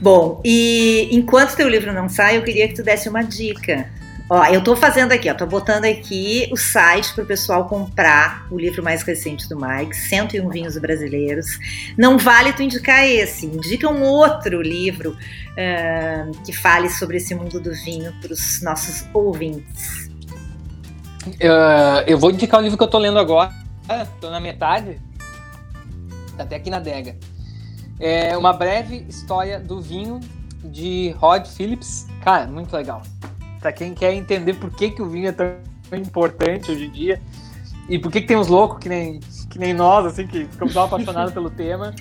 Bom, 0.00 0.40
e 0.44 1.08
enquanto 1.10 1.56
teu 1.56 1.68
livro 1.68 1.92
não 1.92 2.08
sai, 2.08 2.36
eu 2.36 2.44
queria 2.44 2.68
que 2.68 2.74
tu 2.74 2.84
desse 2.84 3.08
uma 3.08 3.24
dica. 3.24 3.90
Ó, 4.30 4.44
eu 4.44 4.62
tô 4.62 4.76
fazendo 4.76 5.12
aqui, 5.12 5.30
ó, 5.30 5.34
tô 5.34 5.46
botando 5.46 5.86
aqui 5.86 6.50
o 6.52 6.56
site 6.56 7.14
para 7.14 7.24
o 7.24 7.26
pessoal 7.26 7.66
comprar 7.66 8.46
o 8.50 8.58
livro 8.58 8.82
mais 8.82 9.02
recente 9.02 9.48
do 9.48 9.58
Mike, 9.58 9.96
101 9.96 10.50
Vinhos 10.50 10.76
Brasileiros. 10.76 11.46
Não 11.96 12.18
vale 12.18 12.52
tu 12.52 12.62
indicar 12.62 13.06
esse, 13.06 13.46
indica 13.46 13.88
um 13.88 14.02
outro 14.02 14.60
livro 14.60 15.16
ah, 15.56 16.30
que 16.44 16.52
fale 16.52 16.90
sobre 16.90 17.16
esse 17.16 17.34
mundo 17.34 17.58
do 17.58 17.72
vinho 17.72 18.12
para 18.20 18.32
os 18.32 18.62
nossos 18.62 19.06
ouvintes. 19.14 20.10
Uh, 21.26 22.04
eu 22.06 22.18
vou 22.18 22.30
indicar 22.30 22.60
o 22.60 22.62
livro 22.62 22.76
que 22.76 22.84
eu 22.84 22.88
tô 22.88 22.98
lendo 22.98 23.18
agora, 23.18 23.52
tô 24.20 24.30
na 24.30 24.40
metade, 24.40 25.00
tá 26.36 26.42
até 26.42 26.56
aqui 26.56 26.68
na 26.68 26.76
adega. 26.76 27.16
É 27.98 28.36
uma 28.36 28.52
breve 28.52 29.06
história 29.08 29.58
do 29.58 29.80
vinho 29.80 30.20
de 30.62 31.10
Rod 31.18 31.46
Phillips. 31.46 32.06
Cara, 32.22 32.46
muito 32.46 32.74
legal. 32.74 33.02
Pra 33.60 33.72
quem 33.72 33.94
quer 33.94 34.14
entender 34.14 34.54
por 34.54 34.70
que, 34.70 34.90
que 34.90 35.02
o 35.02 35.08
vinho 35.08 35.28
é 35.28 35.32
tão 35.32 35.56
importante 35.92 36.70
hoje 36.70 36.86
em 36.86 36.90
dia. 36.90 37.20
e 37.88 37.98
por 37.98 38.12
que, 38.12 38.20
que 38.20 38.26
tem 38.26 38.36
uns 38.36 38.48
loucos 38.48 38.78
que 38.78 38.88
nem, 38.88 39.20
que 39.50 39.58
nem 39.58 39.72
nós, 39.72 40.06
assim, 40.06 40.26
que 40.26 40.44
ficamos 40.44 40.74
tão 40.74 40.84
apaixonados 40.84 41.32
pelo 41.34 41.50
tema. 41.50 41.94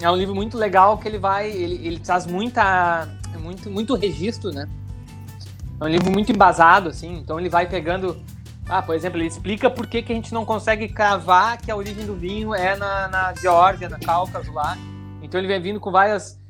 É 0.00 0.10
um 0.10 0.16
livro 0.16 0.34
muito 0.34 0.58
legal 0.58 0.98
que 0.98 1.06
ele 1.06 1.18
vai. 1.18 1.50
Ele, 1.50 1.86
ele 1.86 1.98
traz 1.98 2.26
muita. 2.26 3.08
Muito, 3.38 3.70
muito 3.70 3.94
registro, 3.94 4.52
né? 4.52 4.68
É 5.80 5.84
um 5.84 5.88
livro 5.88 6.10
muito 6.10 6.30
embasado, 6.30 6.88
assim. 6.88 7.18
Então 7.18 7.38
ele 7.38 7.48
vai 7.48 7.68
pegando. 7.68 8.20
Ah, 8.68 8.82
por 8.82 8.94
exemplo, 8.94 9.18
ele 9.18 9.26
explica 9.26 9.68
por 9.68 9.86
que, 9.86 10.02
que 10.02 10.12
a 10.12 10.14
gente 10.14 10.32
não 10.32 10.44
consegue 10.44 10.88
cravar 10.88 11.60
que 11.60 11.70
a 11.70 11.76
origem 11.76 12.06
do 12.06 12.14
vinho 12.14 12.54
é 12.54 12.76
na, 12.76 13.08
na 13.08 13.34
Geórgia, 13.34 13.88
na 13.88 13.98
Cáucaso 13.98 14.52
lá. 14.52 14.76
Então 15.20 15.40
ele 15.40 15.48
vem 15.48 15.60
vindo 15.60 15.80
com 15.80 15.90
várias 15.90 16.41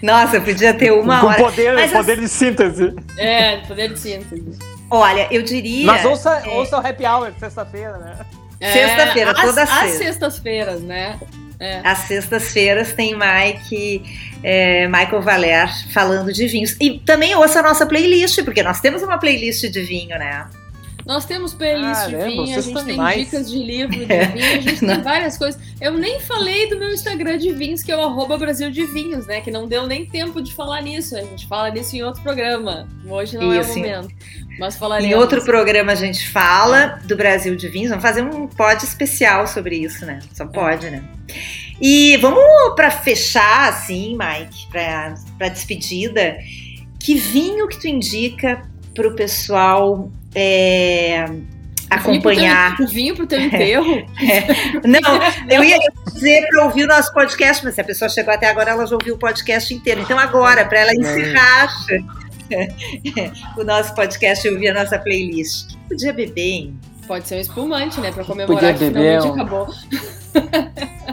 Nossa, 0.02 0.40
podia 0.40 0.72
ter 0.72 0.92
uma 0.92 1.20
Com 1.20 1.26
hora. 1.26 1.42
Poder, 1.42 1.74
Mas 1.74 1.90
poder 1.90 2.12
as... 2.12 2.20
de 2.20 2.28
síntese. 2.28 2.94
É, 3.16 3.56
poder 3.58 3.92
de 3.92 3.98
síntese. 3.98 4.58
Olha, 4.90 5.28
eu 5.30 5.42
diria. 5.42 5.86
Mas 5.86 6.04
ouça, 6.04 6.42
é... 6.44 6.48
ouça 6.50 6.76
o 6.76 6.86
happy 6.86 7.06
hour 7.06 7.32
sexta-feira, 7.38 7.98
né? 7.98 8.18
É, 8.58 8.72
sexta-feira, 8.72 9.34
toda 9.34 9.66
sexta. 9.66 9.84
As 9.84 9.90
sextas-feiras, 9.92 10.80
né? 10.82 11.18
É. 11.58 11.80
Às 11.84 11.98
sextas-feiras 12.00 12.92
tem 12.94 13.14
Mike, 13.14 14.02
é, 14.42 14.88
Michael 14.88 15.22
Valer 15.22 15.92
falando 15.92 16.32
de 16.32 16.46
vinhos. 16.46 16.74
E 16.80 16.98
também 17.00 17.34
ouça 17.34 17.60
a 17.60 17.62
nossa 17.62 17.86
playlist, 17.86 18.42
porque 18.44 18.62
nós 18.62 18.80
temos 18.80 19.02
uma 19.02 19.18
playlist 19.18 19.62
de 19.62 19.82
vinho, 19.82 20.18
né? 20.18 20.46
Nós 21.06 21.24
temos 21.24 21.54
playlist 21.54 22.08
de 22.08 22.16
vinho, 22.16 22.42
a 22.42 22.60
gente 22.60 22.74
tem 22.74 22.84
demais. 22.84 23.24
dicas 23.24 23.50
de 23.50 23.58
livro 23.58 23.96
de 23.98 24.04
vinho, 24.04 24.58
a 24.58 24.60
gente 24.60 24.80
tem 24.80 25.02
várias 25.02 25.36
coisas. 25.38 25.60
Eu 25.80 25.92
nem 25.92 26.20
falei 26.20 26.68
do 26.68 26.78
meu 26.78 26.90
Instagram 26.90 27.38
de 27.38 27.52
vinhos, 27.52 27.82
que 27.82 27.90
é 27.90 27.96
o 27.96 28.02
arroba 28.02 28.36
Brasil 28.36 28.70
de 28.70 28.84
Vinhos, 28.84 29.26
né? 29.26 29.40
Que 29.40 29.50
não 29.50 29.66
deu 29.66 29.86
nem 29.86 30.04
tempo 30.04 30.42
de 30.42 30.54
falar 30.54 30.82
nisso. 30.82 31.16
A 31.16 31.22
gente 31.22 31.46
fala 31.46 31.70
nisso 31.70 31.96
em 31.96 32.02
outro 32.02 32.22
programa. 32.22 32.86
Hoje 33.08 33.36
não 33.36 33.54
Isso, 33.54 33.70
é 33.70 33.72
o 33.72 33.76
momento. 33.78 34.14
Mas 34.58 34.76
falaremos. 34.76 35.10
Em 35.10 35.18
outro 35.18 35.42
programa 35.42 35.92
a 35.92 35.94
gente 35.94 36.28
fala 36.28 37.00
do 37.04 37.16
Brasil 37.16 37.56
de 37.56 37.68
Vinhos. 37.68 37.88
Vamos 37.88 38.02
fazer 38.02 38.22
um 38.22 38.46
pod 38.46 38.84
especial 38.84 39.46
sobre 39.46 39.76
isso, 39.76 40.04
né? 40.04 40.18
Só 40.34 40.46
pode, 40.46 40.86
é. 40.86 40.90
né? 40.90 41.04
E 41.80 42.18
vamos 42.18 42.42
para 42.76 42.90
fechar, 42.90 43.70
assim, 43.70 44.16
Mike, 44.18 44.68
para 44.70 45.48
despedida. 45.48 46.36
Que 46.98 47.14
vinho 47.14 47.66
que 47.68 47.80
tu 47.80 47.88
indica 47.88 48.62
para 48.94 49.08
o 49.08 49.16
pessoal 49.16 50.10
é, 50.34 51.26
acompanhar. 51.90 52.80
O 52.80 52.86
vinho 52.86 53.14
para 53.14 53.24
o 53.24 53.26
teu 53.26 53.40
enterro? 53.42 54.06
É. 54.20 54.86
Não, 54.86 55.00
eu 55.48 55.64
ia 55.64 55.78
dizer 56.12 56.46
para 56.48 56.64
ouvir 56.64 56.84
o 56.84 56.86
nosso 56.86 57.12
podcast, 57.12 57.64
mas 57.64 57.74
se 57.74 57.80
a 57.80 57.84
pessoa 57.84 58.08
chegou 58.08 58.32
até 58.32 58.48
agora, 58.48 58.70
ela 58.70 58.86
já 58.86 58.94
ouviu 58.94 59.14
o 59.14 59.18
podcast 59.18 59.74
inteiro. 59.74 60.00
Então, 60.00 60.18
agora, 60.18 60.64
para 60.64 60.80
ela 60.80 60.94
encerrar 60.94 61.68
o 63.58 63.64
nosso 63.64 63.94
podcast 63.94 64.46
e 64.46 64.50
ouvir 64.50 64.68
a 64.68 64.74
nossa 64.74 64.98
playlist, 64.98 65.74
podia 65.88 66.12
beber, 66.12 66.40
hein? 66.40 66.78
Pode 67.06 67.26
ser 67.26 67.36
um 67.36 67.40
espumante, 67.40 68.00
né? 68.00 68.12
Para 68.12 68.24
comemorar 68.24 68.72
Podia 68.72 68.74
que 68.74 68.86
finalmente 68.86 69.26
um... 69.26 69.32
acabou. 69.32 69.68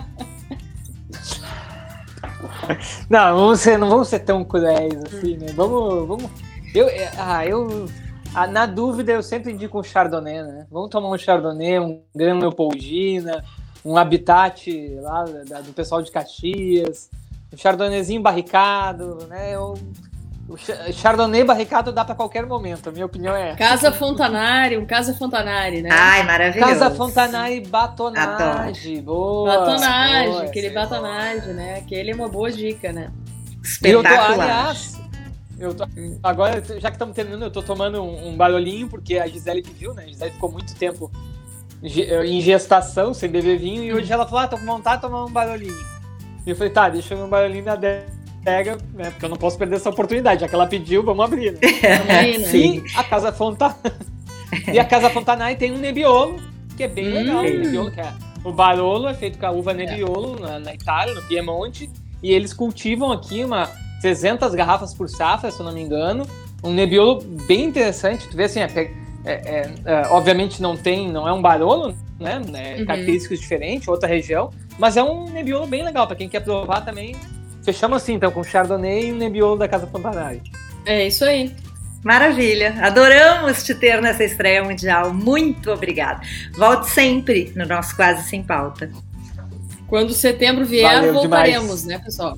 Não, 3.09 3.33
vamos 3.33 3.61
ser, 3.61 3.77
não 3.77 3.89
vamos 3.89 4.09
ser 4.09 4.19
tão 4.19 4.43
cruéis 4.43 4.93
assim, 5.05 5.37
né? 5.37 5.47
Vamos. 5.55 6.05
vamos 6.05 6.29
eu, 6.75 6.85
ah, 7.17 7.45
eu 7.45 7.87
ah, 8.33 8.47
na 8.47 8.65
dúvida, 8.65 9.11
eu 9.11 9.23
sempre 9.23 9.51
indico 9.51 9.79
um 9.79 9.83
Chardonnay, 9.83 10.43
né? 10.43 10.67
Vamos 10.71 10.89
tomar 10.89 11.09
um 11.09 11.17
Chardonnay, 11.17 11.79
um 11.79 12.01
Gran 12.15 12.39
Leopoldina, 12.39 13.43
um 13.83 13.97
Habitat 13.97 14.69
lá 15.01 15.23
da, 15.23 15.61
do 15.61 15.73
pessoal 15.73 16.01
de 16.01 16.11
Caxias, 16.11 17.09
um 17.53 17.57
Chardonnayzinho 17.57 18.21
barricado, 18.21 19.25
né? 19.27 19.57
Um, 19.59 19.73
o 20.49 20.57
Chardonnay 20.93 21.43
barricado 21.43 21.91
dá 21.91 22.05
para 22.05 22.15
qualquer 22.15 22.45
momento, 22.45 22.87
a 22.87 22.91
minha 22.91 23.05
opinião 23.05 23.35
é 23.35 23.53
Casa 23.55 23.91
Fontanari, 23.91 24.77
um 24.77 24.85
Casa 24.85 25.13
Fontanari, 25.13 25.81
né? 25.81 25.89
Ai, 25.91 26.23
maravilhoso. 26.23 26.71
Casa 26.71 26.91
Fontanari 26.91 27.59
batonage, 27.61 29.01
boa. 29.01 29.57
Batonage, 29.57 30.29
boa, 30.29 30.43
aquele 30.43 30.69
batonage, 30.69 31.47
né? 31.47 31.79
Aquele 31.79 32.11
é 32.11 32.15
uma 32.15 32.29
boa 32.29 32.49
dica, 32.49 32.93
né? 32.93 33.11
Espetacular. 33.61 34.13
Eu 34.13 34.35
tô, 34.35 34.41
aliás, 34.41 34.97
eu 35.59 35.73
tô, 35.73 35.87
agora, 36.21 36.63
já 36.79 36.89
que 36.89 36.95
estamos 36.95 37.15
terminando, 37.15 37.43
eu 37.43 37.51
tô 37.51 37.63
tomando 37.63 38.01
um, 38.01 38.29
um, 38.29 38.37
barulhinho, 38.37 38.87
porque 38.87 39.17
a 39.17 39.27
Gisele 39.27 39.63
pediu, 39.63 39.93
né? 39.93 40.03
A 40.03 40.07
Gisele 40.07 40.31
ficou 40.31 40.51
muito 40.51 40.75
tempo 40.75 41.11
em 41.81 42.41
gestação, 42.41 43.13
sem 43.13 43.29
beber 43.29 43.57
vinho, 43.57 43.83
e 43.83 43.93
hoje 43.93 44.11
ela 44.11 44.25
falou, 44.25 44.41
ah, 44.41 44.47
tô 44.47 44.57
com 44.57 44.65
vontade 44.65 44.97
de 44.97 45.01
tomar 45.01 45.25
um 45.25 45.31
barulhinho. 45.31 45.85
E 46.45 46.49
eu 46.49 46.55
falei, 46.55 46.71
tá, 46.71 46.89
deixa 46.89 47.13
eu 47.13 47.25
um 47.25 47.29
barulhinho 47.29 47.65
na 47.65 47.77
pega, 48.43 48.77
né? 48.93 49.09
Porque 49.11 49.25
eu 49.25 49.29
não 49.29 49.37
posso 49.37 49.57
perder 49.57 49.75
essa 49.75 49.89
oportunidade, 49.89 50.41
já 50.41 50.47
que 50.47 50.55
ela 50.55 50.67
pediu, 50.67 51.03
vamos 51.03 51.25
abrir, 51.25 51.53
né? 51.53 51.59
Sim, 52.45 52.83
a 52.95 53.03
Casa 53.03 53.31
Fontanai. 53.31 53.75
e 54.71 54.79
a 54.79 54.85
Casa 54.85 55.09
Fontanai 55.09 55.55
tem 55.55 55.71
um 55.71 55.77
Nebbiolo, 55.77 56.39
que 56.75 56.83
é 56.83 56.87
bem 56.87 57.09
hum. 57.09 57.13
legal. 57.13 57.39
O, 57.39 57.43
Nebbiolo, 57.43 57.91
que 57.91 57.99
é, 57.99 58.13
o 58.43 58.53
Barolo 58.53 59.07
é 59.07 59.13
feito 59.13 59.37
com 59.39 59.45
a 59.45 59.51
uva 59.51 59.73
Nebbiolo 59.73 60.39
na, 60.39 60.59
na 60.59 60.73
Itália, 60.73 61.13
no 61.13 61.21
Piemonte, 61.23 61.89
e 62.21 62.31
eles 62.31 62.53
cultivam 62.53 63.11
aqui 63.11 63.43
uma 63.43 63.69
300 64.01 64.53
garrafas 64.55 64.93
por 64.93 65.09
safra, 65.09 65.51
se 65.51 65.59
eu 65.59 65.65
não 65.65 65.73
me 65.73 65.81
engano. 65.81 66.27
Um 66.63 66.71
Nebbiolo 66.73 67.21
bem 67.47 67.65
interessante. 67.65 68.27
Tu 68.27 68.35
vê 68.35 68.45
assim, 68.45 68.59
é, 68.59 68.65
é, 68.65 69.31
é, 69.33 69.71
é, 69.85 70.07
obviamente 70.09 70.61
não 70.61 70.75
tem, 70.75 71.09
não 71.11 71.27
é 71.27 71.33
um 71.33 71.41
Barolo, 71.41 71.95
né? 72.19 72.41
É, 72.53 72.79
uhum. 72.79 72.85
Características 72.85 73.39
diferentes, 73.39 73.87
outra 73.87 74.07
região. 74.07 74.51
Mas 74.77 74.97
é 74.97 75.03
um 75.03 75.25
Nebbiolo 75.29 75.67
bem 75.67 75.83
legal 75.83 76.07
para 76.07 76.15
quem 76.15 76.29
quer 76.29 76.41
provar 76.41 76.81
também. 76.81 77.15
Fechamos 77.63 78.01
assim, 78.01 78.13
então, 78.13 78.31
com 78.31 78.43
Chardonnay 78.43 79.09
e 79.09 79.11
o 79.11 79.15
Nebbiolo 79.15 79.57
da 79.57 79.67
Casa 79.67 79.87
Fontanari. 79.87 80.41
É 80.85 81.05
isso 81.05 81.25
aí. 81.25 81.53
Maravilha, 82.03 82.75
adoramos 82.81 83.63
te 83.63 83.75
ter 83.75 84.01
nessa 84.01 84.23
estreia 84.23 84.63
mundial. 84.63 85.13
Muito 85.13 85.69
obrigada. 85.71 86.21
Volte 86.55 86.89
sempre 86.89 87.51
no 87.55 87.65
nosso 87.65 87.95
Quase 87.95 88.29
Sem 88.29 88.43
Pauta. 88.43 88.89
Quando 89.87 90.13
setembro 90.13 90.65
vier, 90.65 90.93
Valeu 90.93 91.13
voltaremos, 91.13 91.81
demais. 91.81 91.85
né, 91.85 91.99
pessoal? 91.99 92.37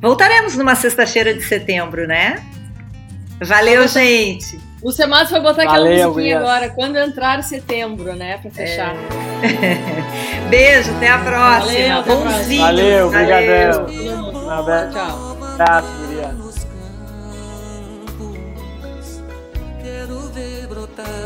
Voltaremos 0.00 0.56
numa 0.56 0.74
sexta-feira 0.74 1.34
de 1.34 1.42
setembro, 1.42 2.06
né? 2.06 2.42
Valeu, 3.42 3.86
gente! 3.86 4.58
Lúcia 4.82 5.06
Matos 5.06 5.28
foi 5.28 5.40
botar 5.40 5.64
Valeu, 5.64 5.84
aquela 5.84 6.08
musiquinha 6.08 6.38
agora, 6.38 6.70
quando 6.70 6.96
entrar 6.96 7.42
setembro, 7.42 8.14
né? 8.14 8.38
Pra 8.38 8.50
fechar. 8.50 8.94
Beijo, 10.48 10.90
até 10.96 11.08
a 11.08 11.18
próxima. 11.18 12.02
Valeu. 12.02 12.24
Bonzinho. 12.24 12.62
Valeu, 12.62 13.06
obrigadão. 13.08 13.86
Tchau. 13.86 14.50
Abraço, 14.50 14.92
Tchau. 14.92 15.36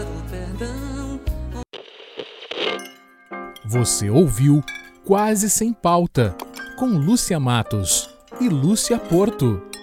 o 0.04 0.30
perdão. 0.30 1.20
Você 3.64 4.10
ouviu 4.10 4.64
Quase 5.04 5.48
Sem 5.48 5.72
Pauta, 5.72 6.34
com 6.76 6.86
Lúcia 6.86 7.38
Matos 7.38 8.13
e 8.40 8.48
Lúcia 8.48 8.98
Porto. 8.98 9.73